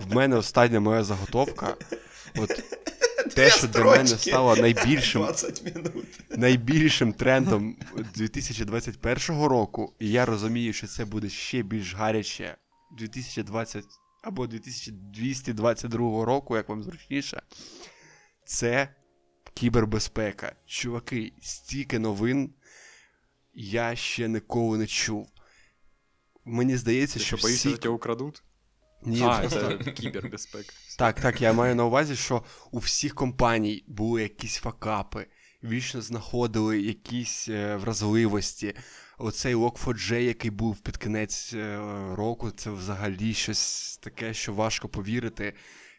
В 0.00 0.14
мене 0.14 0.36
остання 0.36 0.80
моя 0.80 1.04
заготовка. 1.04 1.76
От 2.36 2.62
те, 3.34 3.50
що 3.50 3.66
для 3.66 3.84
мене 3.84 4.06
стало 4.06 4.56
найбільшим 4.56 5.22
20 5.22 5.62
найбільшим 6.36 7.12
трендом 7.12 7.76
2021 8.14 9.42
року, 9.44 9.94
і 9.98 10.10
я 10.10 10.26
розумію, 10.26 10.72
що 10.72 10.86
це 10.86 11.04
буде 11.04 11.28
ще 11.28 11.62
більш 11.62 11.94
гаряче 11.94 12.56
2020 12.98 13.84
або 14.22 14.46
2222 14.46 16.24
року, 16.24 16.56
як 16.56 16.68
вам 16.68 16.82
зручніше. 16.82 17.42
Це 18.48 18.88
кібербезпека. 19.54 20.52
Чуваки, 20.66 21.32
стільки 21.42 21.98
новин 21.98 22.54
я 23.54 23.96
ще 23.96 24.28
ніколи 24.28 24.78
не 24.78 24.86
чув. 24.86 25.28
Мені 26.44 26.76
здається, 26.76 27.18
Ты 27.18 27.22
що 27.22 27.36
что, 27.36 27.46
боишься, 27.46 27.68
всі... 27.68 27.76
что 27.76 27.82
тебя 27.82 27.94
украдут? 27.94 28.42
Ні, 29.02 29.22
а, 29.22 29.38
просто- 29.40 29.58
это 29.60 29.92
кибербезпека. 29.92 30.72
Так, 30.98 31.20
так, 31.20 31.40
я 31.40 31.52
маю 31.52 31.74
на 31.74 31.84
увазі, 31.84 32.16
що 32.16 32.44
у 32.70 32.78
всіх 32.78 33.14
компаній 33.14 33.84
були 33.86 34.22
якісь 34.22 34.56
факапи, 34.56 35.26
вічно 35.64 36.02
знаходили 36.02 36.80
якісь 36.80 37.48
е, 37.48 37.76
вразливості. 37.76 38.74
Оцей 39.18 39.54
Log4j, 39.54 40.14
який 40.14 40.50
був 40.50 40.76
під 40.76 40.96
кінець 40.96 41.54
е, 41.54 41.78
року, 42.14 42.50
це 42.50 42.70
взагалі 42.70 43.34
щось 43.34 43.96
таке, 44.02 44.34
що 44.34 44.52
важко 44.52 44.88
повірити. 44.88 45.54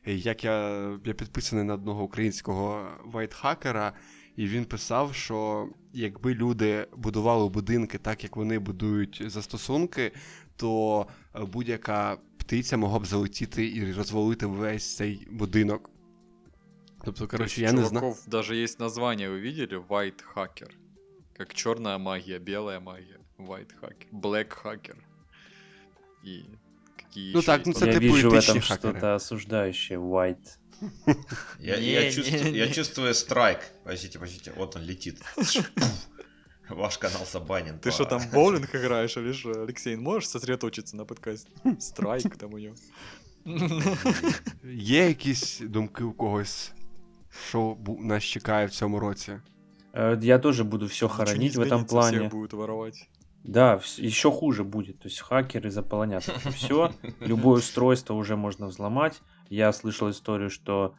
Е, 0.07 0.13
Як 0.13 0.43
я, 0.43 0.79
я 1.05 1.13
підписаний 1.13 1.65
на 1.65 1.73
одного 1.73 2.03
українського 2.03 2.87
вайтхакера, 3.05 3.93
і 4.35 4.47
він 4.47 4.65
писав, 4.65 5.15
що 5.15 5.69
якби 5.93 6.33
люди 6.33 6.87
будували 6.97 7.49
будинки 7.49 7.97
так, 7.97 8.23
як 8.23 8.35
вони 8.35 8.59
будують 8.59 9.23
застосунки, 9.25 10.11
то 10.55 11.07
е, 11.35 11.45
будь-яка 11.45 12.17
птиця 12.37 12.77
могла 12.77 12.99
б 12.99 13.05
залетіти 13.05 13.67
і 13.67 13.93
розвалити 13.93 14.45
весь 14.45 14.95
цей 14.95 15.27
будинок. 15.31 15.89
Тобто, 17.05 17.27
коротше, 17.27 17.61
я 17.61 17.71
не 17.71 17.83
знаю. 17.83 18.05
чуваков 18.05 18.23
даже 18.27 18.55
есть 18.55 18.79
название, 18.79 19.29
вы 19.29 19.39
видели? 19.39 19.77
White 19.77 20.21
Hacker. 20.35 20.71
Как 21.37 21.53
черная 21.53 21.97
магия, 21.97 22.39
белая 22.39 22.79
магия. 22.79 23.19
White 23.37 23.73
Hacker. 23.81 24.07
Black 24.11 24.63
Hacker. 24.63 24.97
И 26.25 26.43
какие 27.08 27.32
Ну 27.32 27.38
еще 27.38 27.46
так, 27.46 27.60
есть 27.60 27.66
ну 27.66 27.72
под- 27.72 27.80
це 27.82 27.86
Я 27.86 27.92
типу 28.00 28.14
вижу 28.14 28.30
в 28.30 28.34
етичні 28.34 28.54
этом 28.54 28.68
хакери. 28.68 28.90
что-то 28.92 29.14
осуждающее. 29.14 29.98
White. 29.98 30.58
Я, 31.60 31.78
Не, 31.78 31.86
я 31.86 32.00
не, 32.04 32.12
чувствую, 32.12 32.44
не. 32.44 32.58
я 32.58 32.68
чувствую 32.68 33.14
страйк. 33.14 33.58
Подождите, 33.84 34.18
подождите, 34.18 34.52
вот 34.56 34.76
он 34.76 34.82
летит. 34.82 35.22
Ваш 36.70 36.98
канал 36.98 37.26
забанен. 37.32 37.74
Ты 37.74 37.80
по- 37.84 37.90
что 37.90 38.04
там, 38.04 38.20
в 38.20 38.32
боулинг 38.32 38.74
играешь 38.74 39.16
или 39.16 39.32
что? 39.32 39.50
Алексей, 39.62 39.96
можешь 39.96 40.28
сосредоточиться 40.28 40.96
на 40.96 41.04
подкасте? 41.04 41.50
Страйк 41.78 42.36
там 42.36 42.54
у 42.54 42.58
него. 42.58 42.74
Є 44.74 45.08
якісь 45.08 45.60
думки 45.60 46.04
у 46.04 46.12
когось, 46.12 46.72
що 47.48 47.58
бу- 47.74 48.04
нас 48.04 48.24
чекає 48.24 48.66
в 48.66 48.70
цьому 48.70 49.00
році? 49.00 49.40
Э, 49.94 50.24
Я 50.24 50.38
тоже 50.38 50.64
буду 50.64 50.86
все 50.86 51.06
Ничего 51.06 51.18
не 51.18 51.26
хоронить 51.26 51.56
в 51.56 51.60
этом 51.60 51.64
изменится, 51.66 51.94
плане. 51.94 52.18
Всех 52.18 52.30
будут 52.30 52.52
воровать. 52.52 53.08
Да, 53.43 53.79
еще 53.97 54.31
хуже 54.31 54.63
будет. 54.63 54.99
То 54.99 55.07
есть 55.07 55.19
хакеры 55.19 55.69
заполонят 55.69 56.23
все. 56.23 56.91
Любое 57.19 57.59
устройство 57.59 58.13
уже 58.13 58.35
можно 58.35 58.67
взломать. 58.67 59.21
Я 59.49 59.71
слышал 59.71 60.09
историю, 60.09 60.49
что 60.49 60.95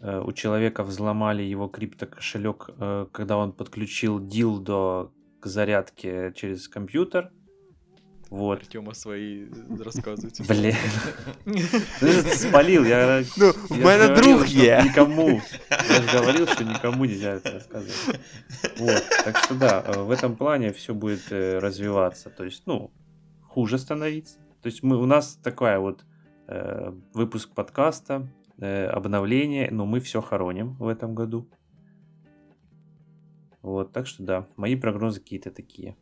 э, 0.00 0.22
у 0.24 0.32
человека 0.32 0.82
взломали 0.84 1.42
его 1.42 1.68
криптокошелек, 1.68 2.70
э, 2.78 3.06
когда 3.12 3.36
он 3.36 3.52
подключил 3.52 4.24
дилдо 4.24 5.10
к 5.40 5.46
зарядке 5.46 6.32
через 6.36 6.68
компьютер. 6.68 7.32
Вот. 8.30 8.60
Артема 8.60 8.94
свои 8.94 9.44
э, 9.44 9.82
рассказывайте. 9.84 10.44
Блин. 10.48 10.74
Ты 12.00 12.12
же 12.12 12.22
спалил. 12.22 12.84
Я, 12.84 13.24
Ну, 13.36 13.52
в 13.68 13.78
мене 13.78 14.08
друг 14.14 14.48
є. 14.48 14.82
Никому. 14.84 15.40
Я 15.70 16.02
же 16.02 16.18
говорил, 16.18 16.46
что 16.46 16.64
никому 16.64 17.04
нельзя 17.04 17.34
это 17.34 17.52
рассказывать. 17.52 18.20
Вот. 18.78 19.02
Так 19.24 19.36
что 19.38 19.54
да, 19.54 19.84
э, 19.86 20.02
в 20.02 20.10
этом 20.12 20.36
плане 20.36 20.72
все 20.72 20.94
будет 20.94 21.32
э, 21.32 21.58
развиваться. 21.58 22.30
То 22.30 22.44
есть, 22.44 22.62
ну, 22.66 22.90
хуже 23.42 23.78
становиться. 23.78 24.38
То 24.62 24.68
есть 24.68 24.84
мы, 24.84 24.96
у 24.96 25.06
нас 25.06 25.36
такая 25.42 25.80
вот 25.80 26.04
э, 26.46 26.92
выпуск 27.14 27.50
подкаста, 27.54 28.28
э, 28.58 28.86
обновление, 28.86 29.70
но 29.72 29.86
мы 29.86 29.98
все 29.98 30.20
хороним 30.20 30.76
в 30.78 30.86
этом 30.86 31.16
году. 31.16 31.48
Вот, 33.62 33.92
так 33.92 34.06
что 34.06 34.22
да, 34.22 34.46
мои 34.56 34.76
прогнозы 34.76 35.20
какие-то 35.20 35.50
такие 35.50 35.96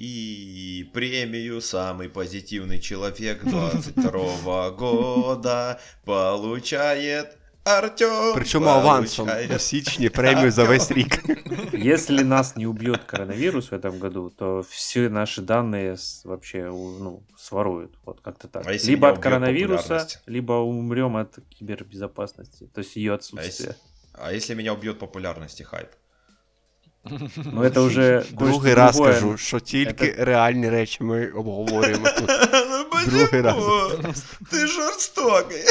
И 0.00 0.90
премию 0.92 1.60
«Самый 1.62 2.08
позитивный 2.10 2.78
человек 2.80 3.44
22 3.44 4.70
года» 4.70 5.80
получает 6.04 7.38
Артем. 7.64 8.34
Причому 8.34 8.66
авансом 8.68 9.28
у 9.54 9.58
січні 9.58 10.08
премію 10.08 10.50
за 10.50 10.64
весь 10.64 10.90
рік. 10.90 11.24
Если 11.72 12.24
нас 12.24 12.56
не 12.56 12.66
убьет 12.66 13.04
коронавирус 13.04 13.72
в 13.72 13.74
этом 13.74 13.98
году, 13.98 14.30
то 14.36 14.60
все 14.60 15.08
наши 15.08 15.42
данные 15.42 15.92
с- 15.96 16.24
вообще 16.24 16.68
у- 16.68 16.98
ну, 17.00 17.22
своруют. 17.38 17.90
Вот 18.04 18.20
как-то 18.20 18.48
так. 18.48 18.62
А 18.66 18.72
если 18.72 18.90
либо 18.90 19.06
меня 19.06 19.12
от 19.12 19.18
убьет 19.18 19.22
коронавируса, 19.24 19.82
популярность? 19.82 20.18
либо 20.26 20.52
умрем 20.52 21.16
от 21.16 21.38
кибербезопасности, 21.58 22.68
то 22.74 22.80
есть 22.80 22.96
ее 22.96 23.12
А 23.12 23.14
отсутствие. 23.14 23.46
если, 23.46 23.74
а 24.12 24.32
если 24.32 24.54
меня 24.54 24.72
убьет 24.72 24.98
популярность 24.98 25.60
и 25.60 25.64
хайп? 25.64 25.88
Но 27.52 27.62
это 27.64 27.82
уже 27.82 28.20
кое-что 28.22 28.36
Другий 28.36 28.74
раз 28.74 28.94
другое. 28.96 29.12
кажу, 29.14 29.36
що 29.36 29.60
тільки 29.60 30.14
реальні 30.18 30.68
речі 30.70 31.04
ми 31.04 31.26
обговорюємо 31.30 32.08
тут. 32.18 32.30
Ну 32.92 33.10
Другий 33.18 33.40
раз. 33.40 33.54
почему? 33.54 34.14
Ты 34.52 34.66
жестокий. 34.66 35.62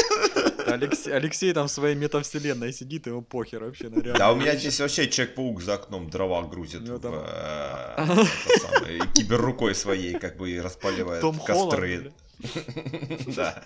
Алексей, 0.72 1.12
Алексей 1.12 1.52
там 1.52 1.66
в 1.66 1.70
своей 1.70 1.94
метавселенной 1.96 2.72
сидит, 2.72 3.06
ему 3.06 3.22
похер 3.22 3.60
вообще 3.64 3.84
на 3.84 3.90
реальность. 4.00 4.18
Да 4.18 4.32
у 4.32 4.36
меня 4.36 4.56
здесь 4.56 4.80
вообще 4.80 5.06
Человек-паук 5.08 5.62
за 5.62 5.74
окном 5.74 6.08
дрова 6.10 6.42
грузит 6.42 6.80
Ну, 6.86 6.96
в, 6.96 7.00
там- 7.00 7.14
э, 7.14 7.94
это 7.96 8.58
самое, 8.72 8.96
и 8.96 9.00
киберрукой 9.14 9.74
своей 9.74 10.14
как 10.18 10.36
бы 10.38 10.50
и 10.50 10.60
распаливает 10.60 11.20
Том 11.20 11.38
Холланд, 11.38 11.70
костры. 11.70 12.12
Да. 13.36 13.62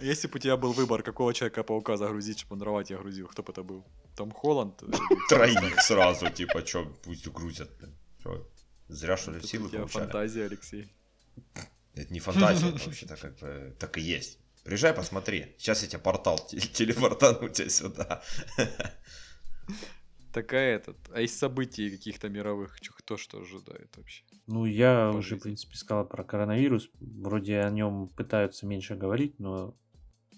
Если 0.00 0.28
бы 0.28 0.36
у 0.36 0.38
тебя 0.38 0.56
был 0.56 0.72
выбор, 0.72 1.02
какого 1.02 1.34
Человека-паука 1.34 1.96
загрузить, 1.96 2.38
чтобы 2.38 2.54
он 2.54 2.58
дрова 2.60 2.84
тебе 2.84 2.98
грузил, 2.98 3.26
кто 3.28 3.42
бы 3.42 3.52
это 3.52 3.62
был? 3.62 3.84
Том 4.16 4.30
Холланд? 4.30 4.82
или 4.82 5.28
Тройник 5.28 5.80
сразу, 5.80 6.30
типа, 6.30 6.62
чё, 6.62 6.86
пусть 7.02 7.26
грузят. 7.28 7.70
Зря, 8.88 9.16
что 9.16 9.32
ли, 9.32 9.40
силы 9.40 9.68
тебя 9.68 9.80
получали? 9.80 10.04
фантазия, 10.04 10.44
Алексей. 10.44 10.92
Это 11.94 12.12
не 12.12 12.20
фантазия, 12.20 12.68
это 12.68 12.84
вообще-то 12.84 13.16
как 13.16 13.38
бы 13.38 13.76
так 13.78 13.98
и 13.98 14.00
есть. 14.00 14.38
Приезжай, 14.64 14.94
посмотри. 14.94 15.54
Сейчас 15.58 15.82
я 15.82 15.88
тебе 15.88 15.98
портал 16.00 16.38
те- 16.38 16.60
телепортану 16.60 17.48
тебя 17.48 17.68
сюда. 17.68 18.22
Такая 20.32 20.76
этот. 20.76 20.96
А 21.12 21.20
из 21.20 21.36
событий 21.36 21.90
каких-то 21.90 22.28
мировых, 22.28 22.78
кто 22.98 23.16
что 23.16 23.40
ожидает 23.40 23.96
вообще? 23.96 24.24
Ну, 24.52 24.66
я 24.66 25.10
по 25.12 25.16
уже, 25.16 25.28
жизни. 25.30 25.38
в 25.38 25.42
принципе, 25.44 25.76
сказал 25.76 26.04
про 26.06 26.24
коронавирус. 26.24 26.90
Вроде 27.00 27.60
о 27.60 27.70
нем 27.70 28.08
пытаются 28.08 28.66
меньше 28.66 28.94
говорить, 28.96 29.38
но 29.38 29.74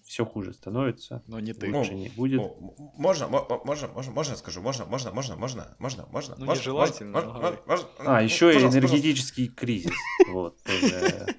все 0.05 0.25
хуже 0.25 0.53
становится. 0.53 1.23
Но 1.27 1.41
не 1.41 1.53
ты. 1.53 1.69
Ну, 1.69 1.79
Лучше 1.79 1.95
не 1.95 2.09
будет. 2.11 2.41
М- 2.41 2.75
Можно, 2.97 3.27
мо- 3.27 3.45
мо- 3.49 3.61
можно, 3.65 3.89
можно, 3.89 4.13
можно 4.13 4.37
скажу, 4.37 4.61
можно, 4.63 4.85
можно, 4.85 5.11
можно, 5.11 5.35
можно, 5.37 5.75
можно, 5.81 6.07
можно, 6.11 6.37
Ну, 6.39 6.45
можно, 6.47 6.61
нежелательно, 6.61 7.11
можно, 7.13 7.31
ага. 7.31 7.41
можно, 7.41 7.59
можно, 7.67 7.89
А, 7.99 8.19
ну, 8.21 8.25
еще 8.25 8.51
и 8.51 8.55
пожалуйста, 8.55 8.79
энергетический 8.81 9.49
кризис. 9.49 9.93
Вот. 10.29 10.59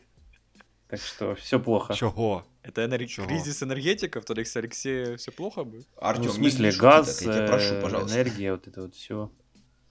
Так 0.88 1.00
что 1.02 1.34
все 1.36 1.60
плохо. 1.60 1.94
Чого? 1.96 2.46
Это 2.62 2.84
энер- 2.86 3.06
Чего? 3.08 3.26
кризис 3.28 3.64
энергетиков, 3.64 4.24
то 4.24 4.34
есть 4.40 4.56
Алексея 4.56 5.18
все 5.18 5.32
плохо 5.32 5.64
будет? 5.64 5.88
Артём, 5.98 6.26
Ну, 6.28 6.32
в 6.32 6.36
смысле, 6.36 6.72
газ, 6.74 7.18
так, 7.18 7.26
я 7.28 7.34
тебя 7.34 7.48
прошу, 7.48 7.74
э, 7.76 7.82
пожалуйста. 7.82 8.16
энергия, 8.16 8.52
вот 8.52 8.68
это 8.68 8.82
вот 8.84 8.94
все. 8.96 9.32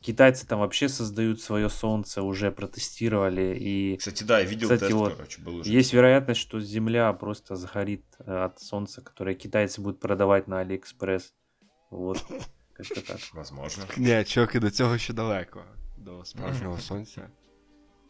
Китайцы 0.05 0.47
там 0.47 0.59
вообще 0.59 0.91
создают 0.91 1.41
свое 1.41 1.71
солнце, 1.71 2.21
уже 2.21 2.51
протестировали. 2.51 3.57
И, 3.59 3.97
Кстати, 3.97 4.23
да, 4.23 4.41
я 4.41 4.45
видел 4.45 4.69
кстати, 4.69 4.81
тест, 4.81 4.93
вот 4.93 5.15
короче, 5.15 5.41
был 5.41 5.57
уже. 5.57 5.71
есть 5.71 5.95
вероятность, 5.95 6.41
что 6.41 6.61
Земля 6.61 7.11
просто 7.15 7.57
сгорит 7.57 8.05
э, 8.19 8.45
от 8.45 8.61
солнца, 8.61 9.01
которое 9.01 9.35
китайцы 9.35 9.81
будут 9.81 10.01
продавать 10.01 10.47
на 10.47 10.61
Алиэкспресс. 10.61 11.33
Вот, 11.91 12.23
как-то 12.75 13.01
так. 13.01 13.19
Возможно. 13.33 13.85
Ні, 13.97 14.25
чуваки, 14.25 14.61
до 14.61 14.71
цього 14.71 14.99
ще 14.99 15.13
далеко. 15.13 15.65
До 15.97 16.25
справжнього 16.25 16.79
сонця. 16.79 17.29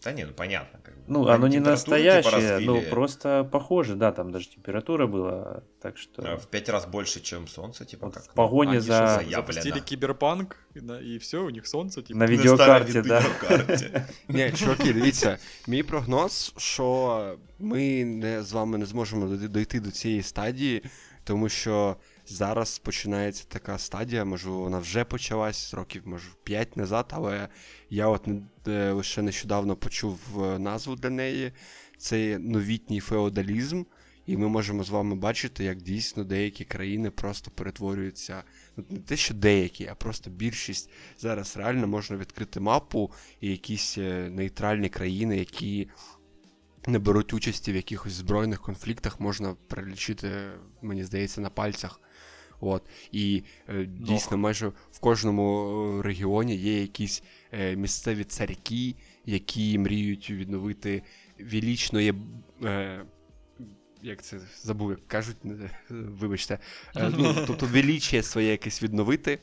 Да 0.04 0.14
не, 0.14 0.26
ну 0.26 0.32
понятно. 0.34 0.80
Как 0.82 0.96
бы. 0.96 1.02
Ну, 1.08 1.24
Они 1.24 1.32
оно 1.36 1.48
не 1.48 1.54
температуру, 1.56 1.64
типа, 1.64 1.92
настоящее, 2.32 2.60
ну 2.66 2.74
развили, 2.76 2.90
просто 2.90 3.50
похоже, 3.52 3.96
да, 3.96 4.12
там 4.12 4.32
даже 4.32 4.50
температура 4.50 5.08
была, 5.08 5.62
так 5.82 5.96
а, 5.96 5.98
что 5.98 6.38
В 6.38 6.48
пять 6.48 6.70
раз 6.70 6.86
больше, 6.86 7.20
чем 7.20 7.48
солнце, 7.48 7.84
типа 7.86 8.06
вот 8.06 8.16
как. 8.16 8.24
в 8.24 8.34
погоне 8.34 8.72
Они 8.72 8.80
за... 8.80 8.96
что, 8.96 9.08
заявлено. 9.08 9.32
запустили 9.42 9.80
киберпанк, 9.82 10.56
и, 10.76 10.80
на- 10.82 11.02
и 11.02 11.18
все, 11.18 11.38
у 11.44 11.50
них 11.50 11.68
солнце, 11.68 12.02
типа. 12.02 12.20
На 12.20 12.26
На 12.26 12.32
видеокарте, 12.32 12.92
старой 12.92 13.08
да. 13.10 13.20
видеокарте. 13.20 14.06
Ні, 14.28 14.52
чуваки, 14.56 14.94
дивіться, 14.94 15.38
мій 15.68 15.84
прогноз, 15.84 16.54
що 16.58 17.36
ми 17.60 18.06
не, 18.06 18.44
з 18.44 18.52
вами 18.54 18.78
не 18.78 18.86
зможемо 18.86 19.26
дойти- 19.26 19.48
дойти 19.48 19.80
до 19.80 19.92
цієї 19.92 20.22
стадії, 20.24 20.84
тому 21.24 21.50
що 21.50 21.96
зараз 22.27 22.79
починається 22.79 23.45
така 23.49 23.79
стадія, 23.79 24.25
можливо, 24.25 24.61
вона 24.61 24.79
вже 24.79 25.05
почалась 25.05 25.75
років, 25.75 26.03
може, 26.05 26.29
5 26.45 26.77
назад, 26.77 27.07
але 27.11 27.49
я 27.91 28.09
от 28.09 28.29
е, 28.69 28.91
лише 28.91 29.23
нещодавно 29.23 29.77
почув 29.77 30.45
е, 30.45 30.59
назву 30.59 30.97
для 30.97 31.11
неї. 31.11 31.53
Це 31.99 32.39
новітній 32.39 33.01
феодалізм. 33.01 33.85
І 34.27 34.37
ми 34.37 34.49
можемо 34.49 34.85
з 34.85 34.91
вами 34.91 35.15
бачити, 35.15 35.65
як 35.65 35.83
дійсно 35.83 36.25
деякі 36.25 36.65
країни 36.65 37.11
просто 37.11 37.51
перетворюються. 37.51 38.43
Ну, 38.77 38.85
не 38.91 38.99
те, 38.99 39.17
що 39.17 39.35
деякі, 39.35 39.87
а 39.87 39.95
просто 39.95 40.31
більшість 40.31 40.91
зараз 41.19 41.57
реально 41.57 41.87
можна 41.87 42.17
відкрити 42.17 42.61
мапу 42.61 43.13
і 43.41 43.51
якісь 43.51 43.99
е, 43.99 44.31
нейтральні 44.31 44.89
країни, 44.89 45.39
які 45.39 45.89
не 46.87 46.99
беруть 46.99 47.35
участі 47.35 47.73
в 47.73 47.77
якихось 47.77 48.13
збройних 48.13 48.61
конфліктах, 48.61 49.21
можна 49.21 49.57
перелічити, 49.69 50.51
мені 50.83 51.05
здається, 51.05 51.41
на 51.41 51.51
пальцях. 51.51 52.01
От. 52.61 52.83
І 53.13 53.43
е, 53.69 53.85
дійсно, 53.85 54.37
майже 54.37 54.69
в 54.69 54.99
кожному 55.01 55.99
е, 55.99 56.03
регіоні 56.03 56.57
є 56.57 56.81
якісь 56.81 57.23
е, 57.53 57.77
місцеві 57.77 58.25
царьки, 58.25 58.95
які 59.27 59.79
мріють 59.79 60.31
відновити 60.31 61.03
величної. 61.39 62.15
Е, 62.65 63.05
як 64.03 64.23
це 64.23 64.41
забув, 64.63 64.91
як 64.91 65.09
кажуть, 65.09 65.37
вибачте. 65.91 66.59
Е, 66.97 67.13
ну, 67.19 67.35
тобто 67.47 67.67
величіє 67.67 68.23
своє 68.23 68.51
якесь 68.51 68.83
відновити. 68.83 69.39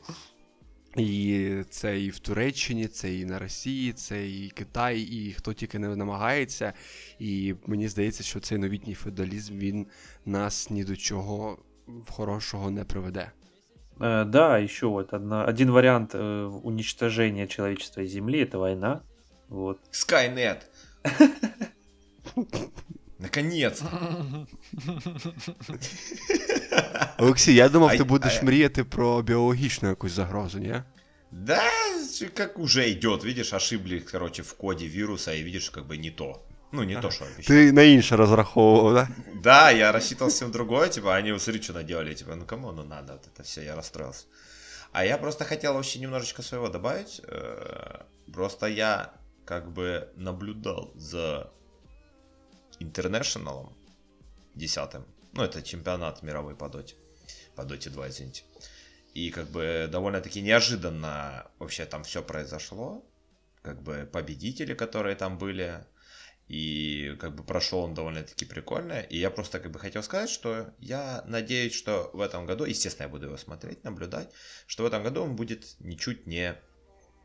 І 0.96 1.50
це 1.70 2.00
і 2.00 2.10
в 2.10 2.18
Туреччині, 2.18 2.86
це 2.88 3.14
і 3.14 3.24
на 3.24 3.38
Росії, 3.38 3.92
це 3.92 4.28
і 4.28 4.50
Китай, 4.50 5.00
і 5.00 5.32
хто 5.32 5.52
тільки 5.52 5.78
не 5.78 5.96
намагається. 5.96 6.72
І 7.18 7.54
мені 7.66 7.88
здається, 7.88 8.22
що 8.22 8.40
цей 8.40 8.58
новітній 8.58 8.94
феодалізм 8.94 9.58
він 9.58 9.86
нас 10.26 10.70
ні 10.70 10.84
до 10.84 10.96
чого 10.96 11.58
хорошого 12.09 12.69
не 12.69 12.83
приведе. 12.83 13.31
Э, 13.99 14.25
Да, 14.25 14.57
еще 14.63 14.87
вот 14.87 15.13
одна, 15.13 15.45
один 15.45 15.71
вариант 15.71 16.11
э, 16.15 16.45
уничтожения 16.63 17.47
человечества 17.47 18.01
и 18.01 18.07
Земли 18.07 18.43
это 18.43 18.57
война. 18.57 19.01
Вот. 19.49 19.79
Skynet. 19.91 20.57
Наконец. 23.19 23.83
Олексій, 27.17 27.53
я 27.53 27.69
думав, 27.69 27.89
А- 27.89 27.97
ти 27.97 28.03
будеш 28.03 28.39
а- 28.41 28.45
мріяти 28.45 28.83
про 28.83 29.21
біологічну 29.21 29.89
якусь 29.89 30.11
загрозу, 30.11 30.59
ні? 30.59 30.75
Да, 31.31 31.61
как 32.33 32.59
уже 32.59 32.89
идет, 32.91 33.23
видишь, 33.23 33.53
ошиблись, 33.53 34.11
короче, 34.11 34.41
в 34.41 34.53
коде 34.53 34.87
вируса, 34.87 35.33
и 35.33 35.43
видишь, 35.43 35.69
как 35.69 35.87
бы 35.87 35.97
не 35.97 36.11
то. 36.11 36.39
Ну, 36.72 36.84
не 36.84 37.00
то, 37.00 37.10
что 37.10 37.24
обещали. 37.24 37.66
Ти 37.66 37.72
на 37.72 37.82
інше 37.82 38.16
розраховував, 38.16 38.94
да? 38.94 39.08
Да, 39.42 39.70
я 39.70 39.92
рассчитывал 39.92 40.30
совсем 40.30 40.50
другое, 40.50 40.88
типа, 40.88 41.14
они 41.14 41.32
вот 41.32 41.42
смотри, 41.42 41.62
что 41.62 41.72
наделали, 41.72 42.14
типа, 42.14 42.34
ну 42.34 42.46
кому 42.46 42.72
ну 42.72 42.84
надо 42.84 43.12
вот 43.12 43.26
это 43.26 43.42
все, 43.42 43.62
я 43.62 43.76
расстроился. 43.76 44.26
А 44.92 45.04
я 45.04 45.18
просто 45.18 45.44
хотел 45.44 45.74
вообще 45.74 45.98
немножечко 46.00 46.42
своего 46.42 46.68
добавить. 46.68 47.20
э, 47.28 48.04
Просто 48.32 48.66
я 48.66 49.12
как 49.44 49.72
бы 49.72 50.08
наблюдал 50.16 50.92
за 50.96 51.50
Интернешналом 52.80 53.76
десятым. 54.54 55.04
Ну, 55.34 55.42
это 55.44 55.62
чемпионат 55.62 56.22
мировой 56.22 56.54
по 56.54 56.68
доте. 56.68 56.94
По 57.54 57.64
доте 57.64 57.90
2, 57.90 58.08
извините. 58.08 58.42
И 59.14 59.30
как 59.30 59.46
бы 59.50 59.88
довольно-таки 59.92 60.42
неожиданно 60.42 61.46
вообще 61.58 61.84
там 61.86 62.02
все 62.02 62.22
произошло. 62.22 63.04
Как 63.62 63.82
бы 63.82 64.08
победители, 64.12 64.74
которые 64.74 65.14
там 65.16 65.38
были, 65.38 65.84
и 66.52 67.16
как 67.18 67.34
бы 67.34 67.42
прошел 67.44 67.78
он 67.78 67.94
довольно-таки 67.94 68.44
прикольно. 68.44 69.00
И 69.00 69.16
я 69.16 69.30
просто 69.30 69.58
как 69.58 69.72
бы 69.72 69.78
хотел 69.78 70.02
сказать, 70.02 70.28
что 70.28 70.66
я 70.80 71.24
надеюсь, 71.26 71.72
что 71.72 72.10
в 72.12 72.20
этом 72.20 72.44
году, 72.44 72.66
естественно, 72.66 73.06
я 73.06 73.08
буду 73.08 73.24
его 73.26 73.38
смотреть, 73.38 73.84
наблюдать, 73.84 74.28
что 74.66 74.82
в 74.82 74.86
этом 74.86 75.02
году 75.02 75.22
он 75.22 75.34
будет 75.34 75.76
ничуть 75.80 76.26
не 76.26 76.54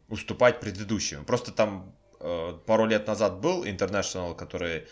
уступать 0.07 0.61
предыдущим. 0.61 1.25
Просто 1.25 1.51
там 1.51 1.93
э, 2.21 2.53
пару 2.65 2.86
лет 2.86 3.05
назад 3.05 3.41
был 3.41 3.65
International, 3.65 4.34
который 4.34 4.88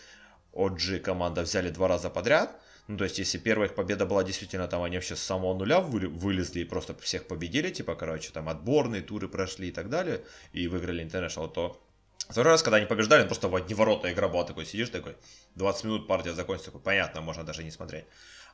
OG 0.52 0.98
команда 0.98 1.40
взяли 1.40 1.70
два 1.70 1.88
раза 1.88 2.10
подряд. 2.10 2.60
Ну, 2.88 2.98
то 2.98 3.04
есть, 3.04 3.18
если 3.18 3.38
первая 3.38 3.70
их 3.70 3.74
победа 3.74 4.04
была 4.04 4.22
действительно 4.22 4.68
там, 4.68 4.82
они 4.82 4.96
вообще 4.96 5.16
с 5.16 5.22
самого 5.22 5.54
нуля 5.54 5.80
вылезли 5.80 6.60
и 6.60 6.64
просто 6.64 6.94
всех 7.00 7.26
победили, 7.26 7.70
типа, 7.70 7.94
короче, 7.94 8.32
там 8.32 8.50
отборные 8.50 9.00
туры 9.00 9.28
прошли 9.28 9.68
и 9.68 9.72
так 9.72 9.88
далее, 9.88 10.24
и 10.52 10.68
выиграли 10.68 11.02
International, 11.02 11.50
то 11.50 11.82
Второй 12.28 12.52
раз, 12.52 12.62
когда 12.62 12.78
они 12.78 12.86
побеждали, 12.86 13.26
просто 13.26 13.48
в 13.48 13.54
одни 13.54 13.74
ворота 13.74 14.12
игра 14.12 14.28
была 14.28 14.44
такой, 14.44 14.66
сидишь 14.66 14.90
такой, 14.90 15.16
20 15.54 15.84
минут 15.84 16.08
партия 16.08 16.34
закончится, 16.34 16.70
такой, 16.70 16.82
понятно, 16.82 17.20
можно 17.20 17.44
даже 17.44 17.62
не 17.62 17.70
смотреть. 17.70 18.04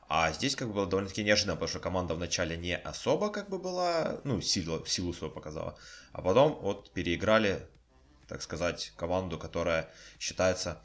А 0.07 0.31
здесь 0.31 0.55
как 0.55 0.67
бы 0.67 0.75
было 0.75 0.85
довольно-таки 0.85 1.23
неожиданно, 1.23 1.55
потому 1.55 1.69
что 1.69 1.79
команда 1.79 2.13
вначале 2.13 2.55
не 2.57 2.77
особо 2.77 3.29
как 3.29 3.49
бы 3.49 3.57
была, 3.57 4.19
ну, 4.23 4.41
силу, 4.41 4.85
силу 4.85 5.13
свою 5.13 5.33
показала. 5.33 5.77
А 6.11 6.21
потом 6.21 6.59
вот 6.61 6.91
переиграли, 6.93 7.67
так 8.27 8.41
сказать, 8.41 8.93
команду, 8.95 9.39
которая 9.39 9.89
считается 10.19 10.83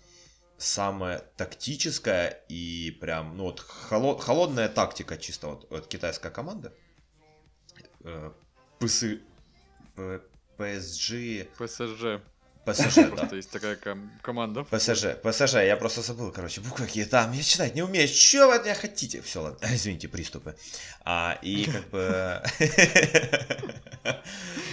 самая 0.56 1.18
тактическая 1.36 2.44
и 2.48 2.90
прям, 3.00 3.36
ну 3.36 3.44
вот, 3.44 3.60
холод- 3.60 4.20
холодная 4.20 4.68
тактика 4.68 5.16
чисто 5.18 5.48
вот, 5.48 5.70
вот 5.70 5.86
китайская 5.88 6.30
команда. 6.30 6.72
Э, 8.04 8.32
ПС... 8.78 9.04
П- 9.94 10.22
PSG... 10.56 11.48
ПСЖ. 11.58 12.22
ПСЖ, 12.72 12.94
да. 12.96 13.08
Просто 13.08 13.36
есть 13.36 13.50
такая 13.50 13.76
ком- 13.76 14.10
команда. 14.22 14.64
ПСЖ, 14.64 15.16
ПСЖ, 15.22 15.54
я 15.54 15.76
просто 15.76 16.02
забыл, 16.02 16.30
короче, 16.32 16.60
буквы 16.60 16.86
какие 16.86 17.04
там, 17.04 17.32
я 17.32 17.42
читать 17.42 17.74
не 17.74 17.82
умею, 17.82 18.08
что 18.08 18.48
вы 18.48 18.54
от 18.54 18.64
меня 18.64 18.74
хотите? 18.74 19.22
Все, 19.22 19.42
ладно, 19.42 19.66
извините, 19.74 20.08
приступы. 20.08 20.56
А, 21.04 21.38
и 21.42 21.64
как 21.72 21.88
бы... 21.90 22.42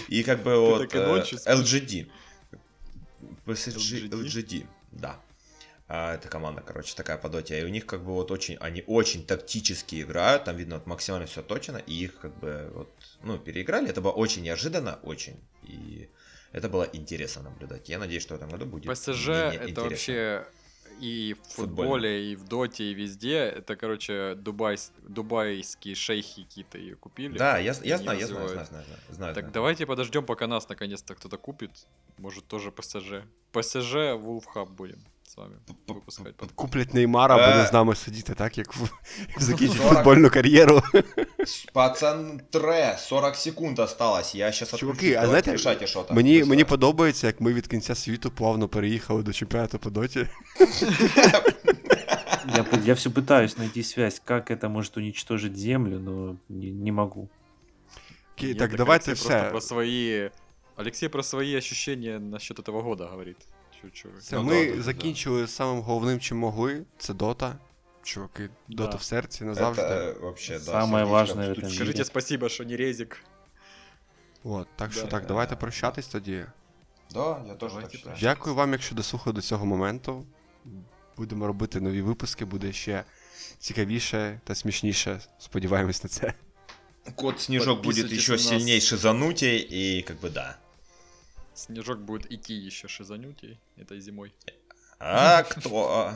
И 0.08 0.22
как 0.22 0.42
бы 0.42 0.56
вот. 0.60 0.94
LGD. 0.94 2.08
PSG, 3.44 4.08
LGD? 4.08 4.10
LGD, 4.10 4.66
да. 4.92 5.20
А, 5.88 6.14
это 6.14 6.28
команда, 6.28 6.62
короче, 6.62 6.94
такая 6.96 7.16
по 7.16 7.28
доте. 7.28 7.60
И 7.60 7.64
у 7.64 7.68
них 7.68 7.86
как 7.86 8.04
бы 8.04 8.12
вот 8.12 8.30
очень, 8.30 8.56
они 8.56 8.82
очень 8.86 9.24
тактически 9.24 10.02
играют, 10.02 10.44
там 10.44 10.56
видно 10.56 10.76
вот 10.76 10.86
максимально 10.86 11.26
все 11.26 11.42
точно, 11.42 11.76
и 11.78 11.94
их 11.94 12.18
как 12.18 12.36
бы 12.38 12.70
вот, 12.74 12.90
ну, 13.22 13.38
переиграли. 13.38 13.88
Это 13.88 14.00
было 14.00 14.12
очень 14.12 14.42
неожиданно, 14.42 14.98
очень. 15.02 15.40
И 15.62 16.08
это 16.52 16.68
было 16.68 16.88
интересно 16.92 17.42
наблюдать. 17.42 17.88
Я 17.88 17.98
надеюсь, 17.98 18.22
что 18.22 18.34
в 18.34 18.36
этом 18.38 18.50
году 18.50 18.66
будет 18.66 18.92
ПСЖ 18.92 19.28
это 19.28 19.70
интересно. 19.70 19.82
вообще 19.82 20.46
и 21.00 21.34
в 21.34 21.54
Футбольно. 21.54 21.76
футболе, 21.76 22.32
и 22.32 22.36
в 22.36 22.44
доте, 22.44 22.84
и 22.84 22.94
везде. 22.94 23.36
Это, 23.36 23.76
короче, 23.76 24.34
дубай, 24.34 24.78
дубайские 25.02 25.94
шейхи 25.94 26.44
какие-то 26.44 26.78
ее 26.78 26.96
купили. 26.96 27.36
Да, 27.36 27.58
я, 27.58 27.74
я 27.82 27.98
знаю, 27.98 28.18
я 28.18 28.26
знаю, 28.26 28.48
знаю, 28.48 28.48
знаю, 28.48 28.66
знаю, 28.66 28.84
знаю. 29.10 29.34
Так 29.34 29.44
знаю. 29.44 29.54
давайте 29.54 29.86
подождем, 29.86 30.24
пока 30.24 30.46
нас 30.46 30.68
наконец-то 30.68 31.14
кто-то 31.14 31.36
купит. 31.36 31.70
Может, 32.18 32.46
тоже 32.46 32.72
ПСЖ. 32.72 33.24
ПСЖ 33.52 34.14
Вулфхаб 34.16 34.70
будем 34.70 35.02
с 35.35 35.37
вами 35.37 35.55
П- 35.87 35.93
выпускать. 35.93 36.33
п- 36.33 36.45
Куплять 36.55 36.93
Неймара, 36.93 37.35
буде 37.35 37.63
Е. 37.63 37.67
з 37.67 37.73
нами 37.73 37.95
сидіти, 37.95 38.33
так, 38.33 38.57
як 38.57 38.75
в- 38.75 38.89
як 39.29 39.41
закінчить 39.41 39.77
Сорок. 39.77 39.93
футбольну 39.93 40.29
кар'єру. 40.29 40.81
Пацан 41.73 42.41
тре, 42.49 42.95
40 42.99 43.35
секунд 43.35 43.79
осталось. 43.79 44.35
Я 44.35 44.51
сейчас 44.51 44.79
Чуваки, 44.79 45.15
а 45.15 45.27
знаєте, 45.27 45.51
решайте 45.51 45.87
что-то. 45.87 46.13
Мені, 46.13 46.41
Быстро. 46.43 46.45
мені 46.45 46.63
подобається, 46.63 47.27
як 47.27 47.41
ми 47.41 47.53
від 47.53 47.67
кінця 47.67 47.95
світу 47.95 48.31
плавно 48.31 48.67
переїхали 48.67 49.23
до 49.23 49.33
чемпіонату 49.33 49.79
по 49.79 49.89
доті. 49.89 50.27
Я, 52.55 52.63
п- 52.63 52.79
я 52.85 52.93
все 52.95 53.09
пытаюсь 53.09 53.57
найти 53.59 53.83
связь, 53.83 54.19
как 54.25 54.51
это 54.51 54.67
может 54.67 54.97
уничтожить 54.97 55.57
Землю, 55.57 55.99
но 55.99 56.35
не, 56.49 56.71
не 56.71 56.91
могу. 56.91 57.29
Окей, 58.35 58.49
Нет, 58.49 58.57
так 58.57 58.75
давайте 58.75 59.11
Алексей 59.11 59.27
просто 59.27 59.41
все. 59.43 59.51
про 59.51 59.61
свои... 59.61 60.29
Алексей 60.75 61.09
про 61.09 61.23
свои 61.23 61.55
ощущения 61.55 62.19
насчет 62.19 62.59
этого 62.59 62.81
года 62.81 63.05
говорит. 63.07 63.37
Чё-чё 63.83 64.09
вы. 64.09 64.19
Все, 64.19 64.35
Ну, 64.35 64.43
ми 64.43 64.65
да, 64.65 64.71
да, 64.71 64.75
да. 64.77 64.81
закінчили 64.83 65.47
самим 65.47 65.81
головним, 65.81 66.19
чим 66.19 66.37
могли. 66.37 66.85
Це 66.97 67.13
дота. 67.13 67.55
Чуваки, 68.03 68.49
дота 68.67 68.91
Да. 68.91 68.97
в 68.97 69.03
серці 69.03 69.43
назавжди. 69.43 69.81
Это 69.81 70.19
вообще, 70.21 70.53
да. 70.53 70.59
Самое 70.65 70.87
сердечко 71.05 71.11
важное 71.13 71.47
в 71.49 71.53
штучка. 71.53 71.67
этом 71.67 71.75
Скажите 71.75 71.97
мире. 71.97 72.05
спасибо, 72.05 72.49
что 72.49 72.63
не 72.63 72.77
резик. 72.77 73.17
От, 74.43 74.67
так 74.75 74.91
що 74.93 75.01
Да. 75.01 75.07
так, 75.07 75.25
давайте 75.25 75.55
прощатись 75.55 76.07
тоді. 76.07 76.45
Да, 77.13 77.43
я 77.47 77.53
тоже 77.55 77.75
Давайте 77.75 77.81
так 77.81 77.91
считаю. 77.91 78.17
Дякую 78.21 78.55
вам, 78.55 78.71
якщо 78.71 78.95
дослухали 78.95 79.33
до 79.33 79.41
цього 79.41 79.65
моменту. 79.65 80.25
Будемо 81.17 81.47
робити 81.47 81.81
нові 81.81 82.01
випуски, 82.01 82.45
буде 82.45 82.73
ще 82.73 83.03
цікавіше 83.59 84.39
та 84.43 84.55
смішніше. 84.55 85.19
Сподіваємось 85.39 86.03
на 86.03 86.09
це. 86.09 86.33
Кот 87.15 87.41
Снежок 87.41 87.83
будет 87.83 88.05
Подписывайтесь 88.05 88.17
еще 88.17 88.31
на 88.31 88.37
нас. 88.37 88.47
сильней 88.47 88.81
шизанутей, 88.81 89.67
и 89.71 90.01
как 90.01 90.21
бы 90.21 90.29
да. 90.29 90.57
Снежок 91.56 92.00
будет 92.00 92.30
идти 92.30 92.52
еще 92.52 92.86
шизанутей 92.86 93.58
этой 93.76 93.98
зимой. 93.98 94.34
А 94.98 95.42
кто? 95.42 96.12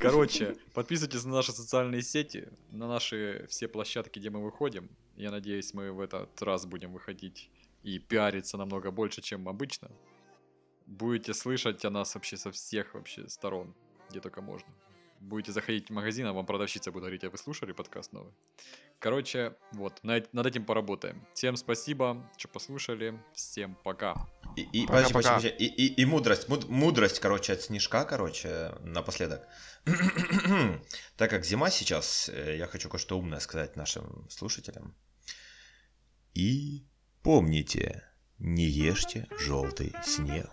Короче, 0.00 0.56
подписывайтесь 0.72 1.24
на 1.24 1.32
наши 1.32 1.52
социальные 1.52 2.00
сети, 2.02 2.48
на 2.70 2.88
наши 2.88 3.46
все 3.50 3.68
площадки, 3.68 4.18
где 4.18 4.30
мы 4.30 4.42
выходим. 4.42 4.90
Я 5.16 5.30
надеюсь, 5.30 5.74
мы 5.74 5.92
в 5.92 6.00
этот 6.00 6.40
раз 6.40 6.64
будем 6.64 6.92
выходить 6.92 7.50
и 7.82 7.98
пиариться 7.98 8.56
намного 8.56 8.90
больше, 8.90 9.20
чем 9.20 9.46
обычно. 9.46 9.90
Будете 10.86 11.34
слышать 11.34 11.84
о 11.84 11.90
нас 11.90 12.14
вообще 12.14 12.38
со 12.38 12.50
всех 12.50 12.94
вообще 12.94 13.28
сторон, 13.28 13.74
где 14.08 14.20
только 14.20 14.40
можно. 14.40 14.68
Будете 15.22 15.52
заходить 15.52 15.88
в 15.88 15.92
магазин, 15.92 16.26
а 16.26 16.32
вам 16.32 16.46
продавщица 16.46 16.90
будет 16.90 17.02
говорить, 17.02 17.22
а 17.22 17.30
вы 17.30 17.38
слушали 17.38 17.70
подкаст 17.72 18.12
новый? 18.12 18.32
Короче, 18.98 19.54
вот, 19.72 20.02
на- 20.02 20.20
над 20.32 20.46
этим 20.46 20.64
поработаем. 20.64 21.24
Всем 21.32 21.54
спасибо, 21.56 22.28
что 22.36 22.48
послушали. 22.48 23.22
Всем 23.32 23.76
пока. 23.84 24.28
И, 24.56 24.62
и, 24.62 24.86
Пока-пока. 24.86 25.12
подожди, 25.12 25.12
подожди, 25.12 25.48
подожди. 25.50 25.64
И, 25.64 25.86
и, 25.86 26.02
и 26.02 26.04
мудрость, 26.04 26.48
муд- 26.48 26.68
мудрость, 26.68 27.20
короче, 27.20 27.52
от 27.52 27.62
Снежка, 27.62 28.04
короче, 28.04 28.72
напоследок. 28.80 29.46
так 31.16 31.30
как 31.30 31.44
зима 31.44 31.70
сейчас, 31.70 32.28
э, 32.28 32.56
я 32.58 32.66
хочу 32.66 32.88
кое-что 32.88 33.16
умное 33.16 33.38
сказать 33.38 33.76
нашим 33.76 34.28
слушателям. 34.28 34.92
И 36.34 36.84
помните, 37.22 38.02
не 38.42 38.64
ешьте 38.64 39.26
желтый 39.38 39.94
снег. 40.04 40.50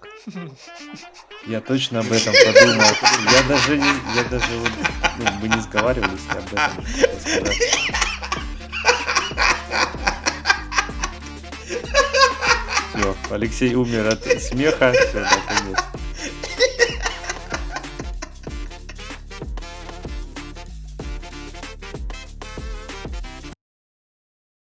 Я 1.48 1.60
точно 1.60 2.02
об 2.02 2.12
этом 2.12 2.34
подумал. 2.46 2.86
Я 3.32 3.44
даже 3.44 3.78
не, 3.78 3.92
я 4.16 4.24
даже 4.26 4.58
вот, 4.58 4.72
ну, 5.18 5.26
мы 5.42 5.48
не 5.48 5.60
сговаривались 5.62 6.22
об 6.30 6.54
этом. 6.54 6.86
Всё, 12.94 13.16
Алексей 13.32 13.74
умер 13.74 14.08
от 14.08 14.24
смеха. 14.42 14.94
Все, 14.94 15.22
да, 15.22 15.32
конец. 15.48 15.80